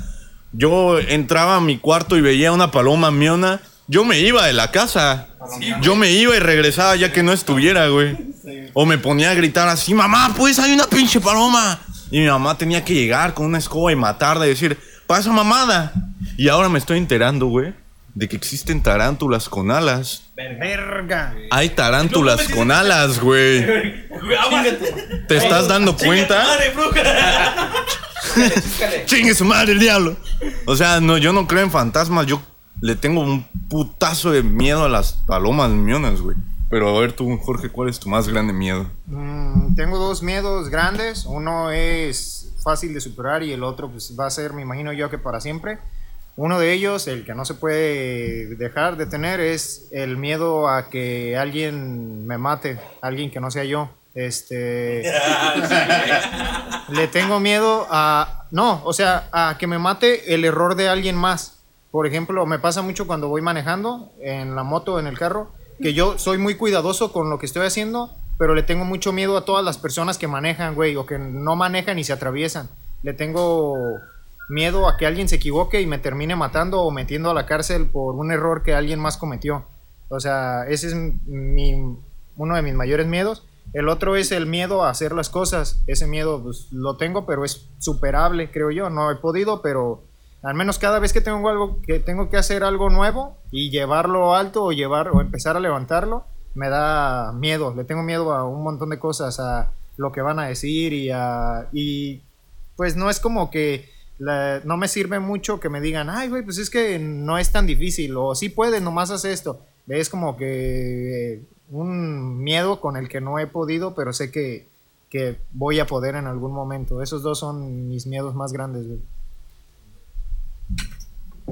Yo 0.53 0.99
entraba 0.99 1.57
a 1.57 1.61
mi 1.61 1.79
cuarto 1.79 2.17
y 2.17 2.23
veía 2.23 2.53
una 2.53 2.71
paloma 2.71 3.11
miona. 3.11 3.61
Yo 3.87 4.05
me 4.05 4.21
iba 4.21 4.47
de 4.47 4.55
la 4.55 4.71
casa. 4.71 5.29
Yo 5.83 5.95
me 5.95 6.11
iba 6.13 6.35
y 6.35 6.39
regresaba 6.39 6.97
ya 6.97 7.13
que 7.13 7.23
no 7.23 7.33
estuviera, 7.33 7.89
güey. 7.89 8.17
O 8.73 8.87
me 8.87 8.97
ponía 8.97 9.31
a 9.31 9.35
gritar 9.35 9.69
así, 9.69 9.93
mamá, 9.93 10.33
pues 10.37 10.59
hay 10.59 10.73
una 10.73 10.87
pinche 10.87 11.21
paloma. 11.21 11.79
Y 12.11 12.21
mi 12.21 12.27
mamá 12.27 12.57
tenía 12.57 12.85
que 12.85 12.95
llegar 12.95 13.35
con 13.35 13.47
una 13.47 13.59
escoba 13.59 13.93
y 13.93 13.97
matarla 13.97 14.47
y 14.47 14.51
decir, 14.51 14.79
pasa 15.07 15.33
mamada. 15.33 15.93
Y 16.37 16.49
ahora 16.49 16.69
me 16.69 16.79
estoy 16.79 16.99
enterando, 16.99 17.47
güey, 17.47 17.75
de 18.15 18.29
que 18.29 18.37
existen 18.37 18.83
tarántulas 18.83 19.49
con 19.49 19.71
alas. 19.71 20.25
Verga. 20.37 21.35
Hay 21.51 21.71
tarántulas 21.71 22.49
con 22.49 22.71
alas, 22.71 23.21
güey. 23.21 23.65
¿Te 25.29 25.37
estás 25.37 25.69
dando 25.69 25.97
cuenta? 25.97 26.43
Madre, 26.43 26.71
bruja. 26.71 27.73
Chingue 29.07 29.35
su 29.35 29.45
madre 29.45 29.73
el 29.73 29.79
diablo. 29.79 30.17
O 30.67 30.77
sea, 30.77 31.01
no, 31.01 31.19
yo 31.19 31.33
no 31.33 31.47
creo 31.47 31.63
en 31.63 31.71
fantasmas. 31.71 32.27
Yo 32.27 32.41
le 32.81 32.97
tengo 32.97 33.21
un 33.21 33.47
putazo 33.69 34.31
de 34.31 34.43
miedo 34.43 34.85
a 34.85 34.89
las 34.89 35.13
palomas 35.13 35.71
mionas, 35.71 36.21
güey. 36.21 36.37
Pero 36.71 36.89
a 36.89 37.01
ver 37.01 37.13
tú, 37.13 37.39
Jorge, 37.39 37.71
¿cuál 37.71 37.89
es 37.89 38.01
tu 38.01 38.09
más 38.09 38.29
grande 38.29 38.53
miedo? 38.53 38.91
Mm, 39.07 39.75
tengo 39.75 39.99
dos 39.99 40.23
miedos 40.23 40.71
grandes. 40.71 41.25
Uno 41.27 41.71
es 41.71 42.55
fácil 42.63 42.95
de 42.95 43.01
superar 43.01 43.43
y 43.43 43.53
el 43.53 43.63
otro 43.63 43.91
pues, 43.91 44.15
va 44.19 44.27
a 44.27 44.31
ser, 44.31 44.53
me 44.53 44.63
imagino 44.63 44.93
yo, 44.93 45.11
que 45.11 45.19
para 45.19 45.41
siempre. 45.41 45.79
Uno 46.37 46.59
de 46.59 46.73
ellos, 46.73 47.07
el 47.07 47.25
que 47.25 47.35
no 47.35 47.45
se 47.45 47.55
puede 47.55 48.57
dejar 48.57 48.97
de 48.97 49.07
tener, 49.07 49.39
es 49.39 49.89
el 49.93 50.17
miedo 50.17 50.69
a 50.69 50.91
que 50.91 51.37
alguien 51.37 52.27
me 52.27 52.39
mate, 52.39 52.79
alguien 53.01 53.31
que 53.31 53.41
no 53.41 53.51
sea 53.51 53.65
yo. 53.65 53.91
Este. 54.15 55.03
le 56.89 57.09
tengo 57.09 57.39
miedo 57.41 57.87
a. 57.91 58.47
No, 58.51 58.83
o 58.85 58.93
sea, 58.93 59.29
a 59.33 59.57
que 59.59 59.67
me 59.67 59.79
mate 59.79 60.35
el 60.35 60.45
error 60.45 60.75
de 60.75 60.89
alguien 60.89 61.17
más. 61.17 61.59
Por 61.91 62.07
ejemplo, 62.07 62.45
me 62.47 62.59
pasa 62.59 62.83
mucho 62.83 63.07
cuando 63.07 63.29
voy 63.29 63.41
manejando 63.41 64.13
en 64.21 64.57
la 64.57 64.65
moto, 64.65 64.99
en 64.99 65.07
el 65.07 65.17
carro, 65.17 65.53
que 65.81 65.95
yo 65.95 66.19
soy 66.19 66.39
muy 66.39 66.57
cuidadoso 66.57 67.13
con 67.13 67.31
lo 67.31 67.39
que 67.39 67.47
estoy 67.47 67.67
haciendo, 67.67 68.13
pero 68.39 68.57
le 68.57 68.65
tengo 68.65 68.85
mucho 68.85 69.13
miedo 69.13 69.37
a 69.37 69.45
todas 69.45 69.65
las 69.65 69.79
personas 69.79 70.19
que 70.19 70.27
manejan, 70.27 70.75
güey, 70.75 70.97
o 70.97 71.07
que 71.07 71.19
no 71.19 71.55
manejan 71.55 71.99
y 72.01 72.05
se 72.05 72.13
atraviesan. 72.13 72.69
Le 73.05 73.13
tengo 73.13 74.01
miedo 74.49 74.89
a 74.89 74.97
que 74.97 75.07
alguien 75.07 75.29
se 75.29 75.37
equivoque 75.37 75.81
y 75.81 75.87
me 75.87 75.99
termine 75.99 76.37
matando 76.37 76.83
o 76.83 76.91
metiendo 76.91 77.31
a 77.31 77.35
la 77.35 77.47
cárcel 77.47 77.87
por 77.87 78.15
un 78.15 78.33
error 78.33 78.63
que 78.63 78.75
alguien 78.75 79.01
más 79.01 79.17
cometió. 79.17 79.67
O 80.09 80.21
sea, 80.21 80.65
ese 80.69 80.89
es 80.89 80.95
mi, 80.95 81.97
uno 82.37 82.57
de 82.57 82.63
mis 82.63 82.75
mayores 82.75 83.07
miedos. 83.07 83.47
El 83.73 83.89
otro 83.89 84.17
es 84.17 84.31
el 84.33 84.47
miedo 84.47 84.85
a 84.85 84.91
hacer 84.91 85.13
las 85.13 85.31
cosas. 85.31 85.83
Ese 85.87 86.07
miedo 86.07 86.43
pues, 86.43 86.69
lo 86.71 86.97
tengo, 86.97 87.27
pero 87.27 87.45
es 87.45 87.69
superable, 87.79 88.51
creo 88.51 88.71
yo. 88.71 88.91
No 88.91 89.11
he 89.11 89.17
podido, 89.17 89.63
pero 89.63 90.05
al 90.43 90.55
menos 90.55 90.79
cada 90.79 90.99
vez 90.99 91.13
que 91.13 91.21
tengo 91.21 91.49
algo 91.49 91.81
que 91.83 92.01
tengo 92.01 92.29
que 92.29 92.37
hacer 92.37 92.65
algo 92.65 92.91
nuevo 92.91 93.39
y 93.51 93.71
llevarlo 93.71 94.35
alto 94.35 94.65
o 94.65 94.73
llevar 94.73 95.09
o 95.09 95.21
empezar 95.21 95.57
a 95.57 95.61
levantarlo, 95.61 96.27
me 96.55 96.69
da 96.69 97.33
miedo. 97.33 97.75
Le 97.75 97.85
tengo 97.85 98.03
miedo 98.03 98.33
a 98.33 98.47
un 98.47 98.63
montón 98.63 98.91
de 98.91 98.99
cosas, 98.99 99.41
a 99.41 99.73
lo 99.97 100.13
que 100.13 100.21
van 100.21 100.39
a 100.39 100.47
decir 100.47 100.93
y 100.93 101.11
a 101.11 101.69
y 101.73 102.23
pues 102.77 102.97
no 102.97 103.11
es 103.11 103.21
como 103.21 103.51
que 103.51 103.89
la- 104.19 104.61
no 104.65 104.77
me 104.77 104.89
sirve 104.89 105.19
mucho 105.21 105.61
que 105.61 105.69
me 105.69 105.81
digan, 105.81 106.09
ay, 106.11 106.29
güey, 106.29 106.43
pues 106.45 106.59
es 106.59 106.71
que 106.71 106.99
no 106.99 107.39
es 107.39 107.51
tan 107.53 107.67
difícil, 107.67 108.17
o 108.17 108.35
sí 108.35 108.49
puedes, 108.49 108.83
nomás 108.83 109.11
haz 109.11 109.25
esto. 109.25 109.61
Es 109.89 110.09
como 110.09 110.37
que 110.37 111.43
un 111.71 112.43
miedo 112.43 112.81
con 112.81 112.97
el 112.97 113.09
que 113.09 113.21
no 113.21 113.39
he 113.39 113.47
podido, 113.47 113.95
pero 113.95 114.13
sé 114.13 114.31
que, 114.31 114.69
que 115.11 115.37
voy 115.53 115.79
a 115.81 115.87
poder 115.87 116.15
en 116.15 116.27
algún 116.27 116.53
momento. 116.53 117.03
Esos 117.03 117.23
dos 117.23 117.39
son 117.39 117.89
mis 117.89 118.07
miedos 118.07 118.35
más 118.35 118.53
grandes, 118.53 118.87
güey. 118.87 119.01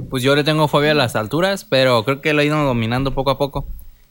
Pues 0.08 0.22
yo 0.22 0.34
le 0.34 0.44
tengo 0.44 0.68
fobia 0.68 0.92
a 0.92 0.94
las 0.94 1.16
alturas, 1.16 1.64
pero 1.64 2.04
creo 2.04 2.20
que 2.22 2.32
lo 2.32 2.40
he 2.40 2.46
ido 2.46 2.56
dominando 2.64 3.12
poco 3.14 3.30
a 3.30 3.38
poco. 3.38 3.66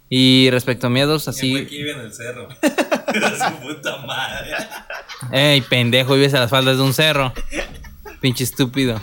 Y 0.10 0.50
respecto 0.52 0.88
a 0.88 0.90
miedos, 0.90 1.28
así. 1.28 1.54
vive 1.66 1.94
en 1.94 2.00
el 2.02 2.14
cerro. 2.14 2.48
Su 2.62 3.68
puta 3.68 3.98
madre. 4.06 4.52
Ey, 5.32 5.62
pendejo, 5.62 6.14
vives 6.16 6.34
a 6.34 6.40
las 6.42 6.50
faldas 6.52 6.78
de 6.78 6.84
un 6.84 6.94
cerro. 6.94 7.34
Pinche 8.22 8.44
estúpido. 8.44 9.02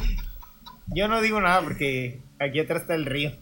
Yo 0.95 1.09
no 1.09 1.21
digo 1.21 1.41
nada 1.41 1.61
porque 1.61 2.21
aquí 2.39 2.61
atrás 2.61 2.83
está 2.83 2.95
el 2.95 3.05
río. 3.05 3.33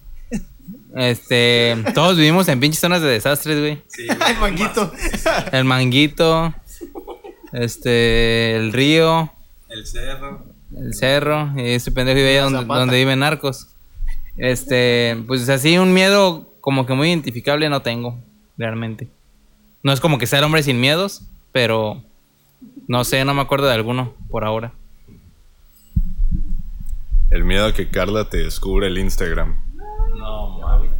Este, 0.97 1.77
todos 1.95 2.16
vivimos 2.16 2.49
en 2.49 2.59
pinches 2.59 2.81
zonas 2.81 3.03
de 3.03 3.09
desastres, 3.09 3.61
güey. 3.61 3.83
Ay, 4.20 4.35
manguito. 4.41 4.93
El 5.53 5.64
manguito, 5.64 6.55
este, 7.53 8.57
el 8.57 8.72
río, 8.72 9.31
El 9.68 9.87
cerro. 9.87 10.45
el 10.74 10.95
cerro, 10.95 11.53
y 11.57 11.72
ese 11.72 11.93
pendejo 11.93 12.16
vive 12.16 12.39
allá 12.39 12.66
donde, 12.66 12.97
viven 12.97 13.20
narcos. 13.20 13.68
Este, 14.39 15.22
pues 15.27 15.49
así 15.49 15.79
un 15.79 15.93
miedo 15.93 16.53
como 16.61 16.87
que 16.87 16.95
muy 16.95 17.09
identificable 17.09 17.68
no 17.68 17.83
tengo, 17.83 18.18
realmente. 18.57 19.09
No 19.83 19.93
es 19.93 20.01
como 20.01 20.18
que 20.18 20.27
ser 20.27 20.43
hombre 20.43 20.62
sin 20.62 20.81
miedos, 20.81 21.22
pero 21.53 22.03
no 22.89 23.05
sé, 23.05 23.24
no 23.24 23.35
me 23.35 23.43
acuerdo 23.43 23.66
de 23.66 23.74
alguno 23.74 24.14
por 24.31 24.45
ahora. 24.45 24.72
El 27.31 27.45
miedo 27.45 27.66
a 27.66 27.72
que 27.74 27.89
Carla 27.91 28.29
te 28.29 28.39
descubra 28.39 28.87
el 28.87 28.99
Instagram. 28.99 29.57
No 30.18 30.59
mames. 30.61 30.91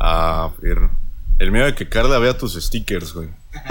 Ah, 0.00 0.50
perro. 0.60 0.90
El 1.38 1.50
miedo 1.50 1.66
a 1.66 1.74
que 1.74 1.88
Carla 1.88 2.18
vea 2.18 2.36
tus 2.36 2.54
stickers, 2.62 3.12
güey. 3.14 3.28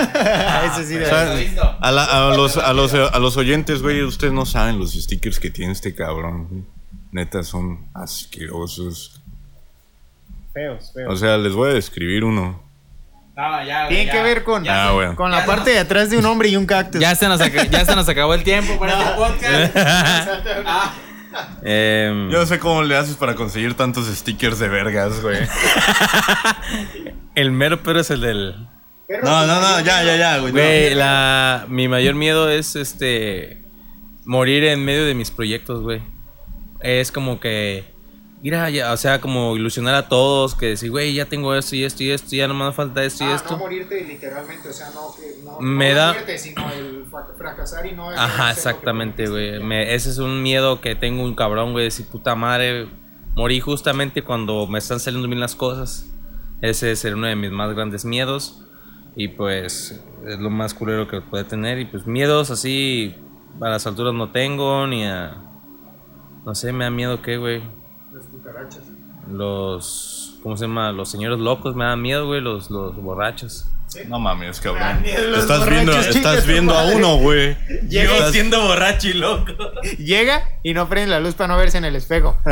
Ese 0.65 0.85
sí, 0.87 0.93
de 0.95 1.05
O 1.05 1.09
sea, 1.09 1.77
a, 1.79 1.91
la- 1.91 2.05
a 2.31 2.35
los, 2.35 2.57
a, 2.57 2.73
los, 2.73 2.93
a 2.93 3.19
los 3.19 3.37
oyentes, 3.37 3.81
güey, 3.81 4.01
ustedes 4.03 4.33
no 4.33 4.45
saben 4.45 4.77
los 4.79 4.93
stickers 4.93 5.39
que 5.39 5.49
tiene 5.49 5.71
este 5.73 5.93
cabrón. 5.95 6.47
güey. 6.49 6.63
Neta, 7.11 7.43
son 7.43 7.87
asquerosos. 7.93 9.21
feos, 10.53 10.91
feos. 10.93 11.11
O 11.13 11.15
sea, 11.17 11.37
les 11.37 11.53
voy 11.53 11.69
a 11.71 11.73
describir 11.73 12.23
uno. 12.23 12.61
No, 13.35 13.63
ya, 13.65 13.87
que 13.87 14.21
ver 14.23 14.43
con, 14.43 14.63
Ya, 14.63 14.89
Ah, 14.89 14.91
bueno. 14.91 15.15
con 15.15 15.31
la 15.31 15.45
parte 15.45 15.71
de 15.71 15.79
atrás 15.79 16.09
de 16.09 16.17
un 16.17 16.25
hombre 16.25 16.49
y 16.49 16.55
un 16.57 16.65
cactus. 16.65 16.99
Ya 17.01 17.15
se 17.15 17.27
nos, 17.27 17.39
ya 17.39 17.85
se 17.85 17.95
nos 17.95 18.07
acabó 18.09 18.33
el 18.33 18.43
tiempo 18.43 18.77
para 18.77 18.99
este 19.01 19.15
podcast. 19.15 19.75
Ah, 20.65 20.93
Em, 21.63 22.29
Yo 22.29 22.39
no 22.39 22.45
sé 22.45 22.59
cómo 22.59 22.83
le 22.83 22.95
haces 22.95 23.15
para 23.15 23.35
conseguir 23.35 23.73
tantos 23.75 24.07
stickers 24.07 24.59
de 24.59 24.67
vergas, 24.69 25.21
güey. 25.21 25.37
el 27.35 27.51
mero 27.51 27.81
pero 27.83 27.99
es 28.01 28.09
el 28.09 28.21
del. 28.21 28.55
No, 29.23 29.45
no, 29.45 29.59
no, 29.61 29.79
ya, 29.81 30.03
ya, 30.03 30.15
ya, 30.15 30.37
güey. 30.39 30.53
no. 30.53 30.95
La, 30.97 31.65
mi 31.67 31.87
mayor 31.87 32.15
miedo 32.15 32.49
es 32.49 32.75
este. 32.75 33.63
Morir 34.25 34.63
en 34.65 34.85
medio 34.85 35.05
de 35.05 35.13
mis 35.13 35.31
proyectos, 35.31 35.81
güey. 35.81 36.01
Es 36.79 37.11
como 37.11 37.39
que. 37.39 37.85
Mira, 38.41 38.69
ya, 38.71 38.91
o 38.91 38.97
sea, 38.97 39.21
como 39.21 39.55
ilusionar 39.55 39.93
a 39.93 40.09
todos, 40.09 40.55
que 40.55 40.65
decir, 40.67 40.89
güey, 40.89 41.13
ya 41.13 41.25
tengo 41.25 41.53
esto 41.53 41.75
y 41.75 41.83
esto 41.83 42.01
y 42.03 42.09
esto, 42.09 42.35
ya 42.35 42.47
no 42.47 42.55
me 42.55 42.71
falta 42.73 43.03
esto 43.03 43.23
y 43.23 43.27
Ah, 43.27 43.35
esto. 43.35 43.51
no 43.51 43.57
morirte 43.59 44.03
literalmente, 44.03 44.67
o 44.69 44.73
sea, 44.73 44.89
no 44.89 45.13
que 45.15 45.43
no, 45.45 45.59
Me 45.59 45.89
no 45.91 45.95
da- 45.95 46.13
muerte, 46.13 46.37
sino 46.39 46.71
el 46.71 47.05
fra- 47.11 47.27
fracasar 47.37 47.85
y 47.85 47.91
no 47.91 48.11
el 48.11 48.17
Ajá, 48.17 48.49
exactamente, 48.51 49.27
güey. 49.29 49.61
Ese 49.93 50.09
es 50.09 50.17
un 50.17 50.41
miedo 50.41 50.81
que 50.81 50.95
tengo 50.95 51.23
un 51.23 51.35
cabrón, 51.35 51.73
güey. 51.73 51.85
Decir, 51.85 52.07
puta 52.07 52.33
madre, 52.33 52.87
morí 53.35 53.59
justamente 53.59 54.23
cuando 54.23 54.65
me 54.65 54.79
están 54.79 54.99
saliendo 54.99 55.27
bien 55.27 55.39
las 55.39 55.55
cosas. 55.55 56.07
Ese 56.63 56.91
es 56.93 57.03
uno 57.05 57.27
de 57.27 57.35
mis 57.35 57.51
más 57.51 57.73
grandes 57.75 58.05
miedos. 58.05 58.63
Y 59.15 59.27
pues 59.27 60.01
es 60.27 60.39
lo 60.39 60.49
más 60.49 60.73
culero 60.73 61.07
que 61.07 61.21
puede 61.21 61.43
tener. 61.43 61.77
Y 61.77 61.85
pues 61.85 62.07
miedos 62.07 62.49
así 62.49 63.13
a 63.61 63.69
las 63.69 63.85
alturas 63.85 64.15
no 64.15 64.31
tengo, 64.31 64.87
ni 64.87 65.05
a... 65.05 65.37
No 66.43 66.55
sé, 66.55 66.71
me 66.73 66.85
da 66.85 66.89
miedo 66.89 67.21
que, 67.21 67.37
güey. 67.37 67.61
Cucarachas. 68.41 68.83
Los... 69.29 70.35
¿Cómo 70.43 70.57
se 70.57 70.65
llama? 70.65 70.91
Los 70.91 71.09
señores 71.11 71.39
locos 71.39 71.75
me 71.75 71.85
dan 71.85 72.01
miedo, 72.01 72.25
güey. 72.25 72.41
Los, 72.41 72.71
los 72.71 72.95
borrachos. 72.95 73.67
No 74.07 74.19
mames, 74.19 74.59
cabrón. 74.61 75.03
Estás 75.05 75.69
viendo, 75.69 75.91
estás 75.99 76.47
viendo 76.47 76.73
a 76.73 76.85
uno, 76.87 77.17
güey. 77.17 77.57
Llega, 77.89 78.13
Estás- 78.13 78.31
siendo 78.31 78.61
borracho 78.61 79.09
y 79.09 79.13
loco. 79.13 79.51
llega 79.99 80.43
y 80.63 80.73
no 80.73 80.87
prende 80.87 81.11
la 81.11 81.19
luz 81.19 81.35
para 81.35 81.49
no 81.53 81.57
verse 81.59 81.77
en 81.77 81.85
el 81.85 81.95
espejo. 81.95 82.37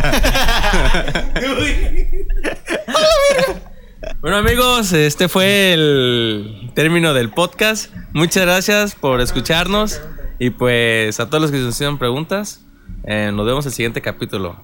Bueno 4.22 4.38
amigos, 4.38 4.92
este 4.94 5.28
fue 5.28 5.74
el 5.74 6.72
término 6.74 7.14
del 7.14 7.30
podcast. 7.30 7.94
Muchas 8.14 8.44
gracias 8.44 8.96
por 8.96 9.20
escucharnos 9.22 10.02
y 10.40 10.50
pues 10.52 11.20
a 11.20 11.28
todos 11.30 11.42
los 11.42 11.52
que 11.52 11.58
nos 11.58 11.76
hicieron 11.76 11.98
preguntas, 11.98 12.62
eh, 13.06 13.32
nos 13.34 13.46
vemos 13.46 13.66
en 13.66 13.70
el 13.70 13.74
siguiente 13.74 14.02
capítulo. 14.02 14.62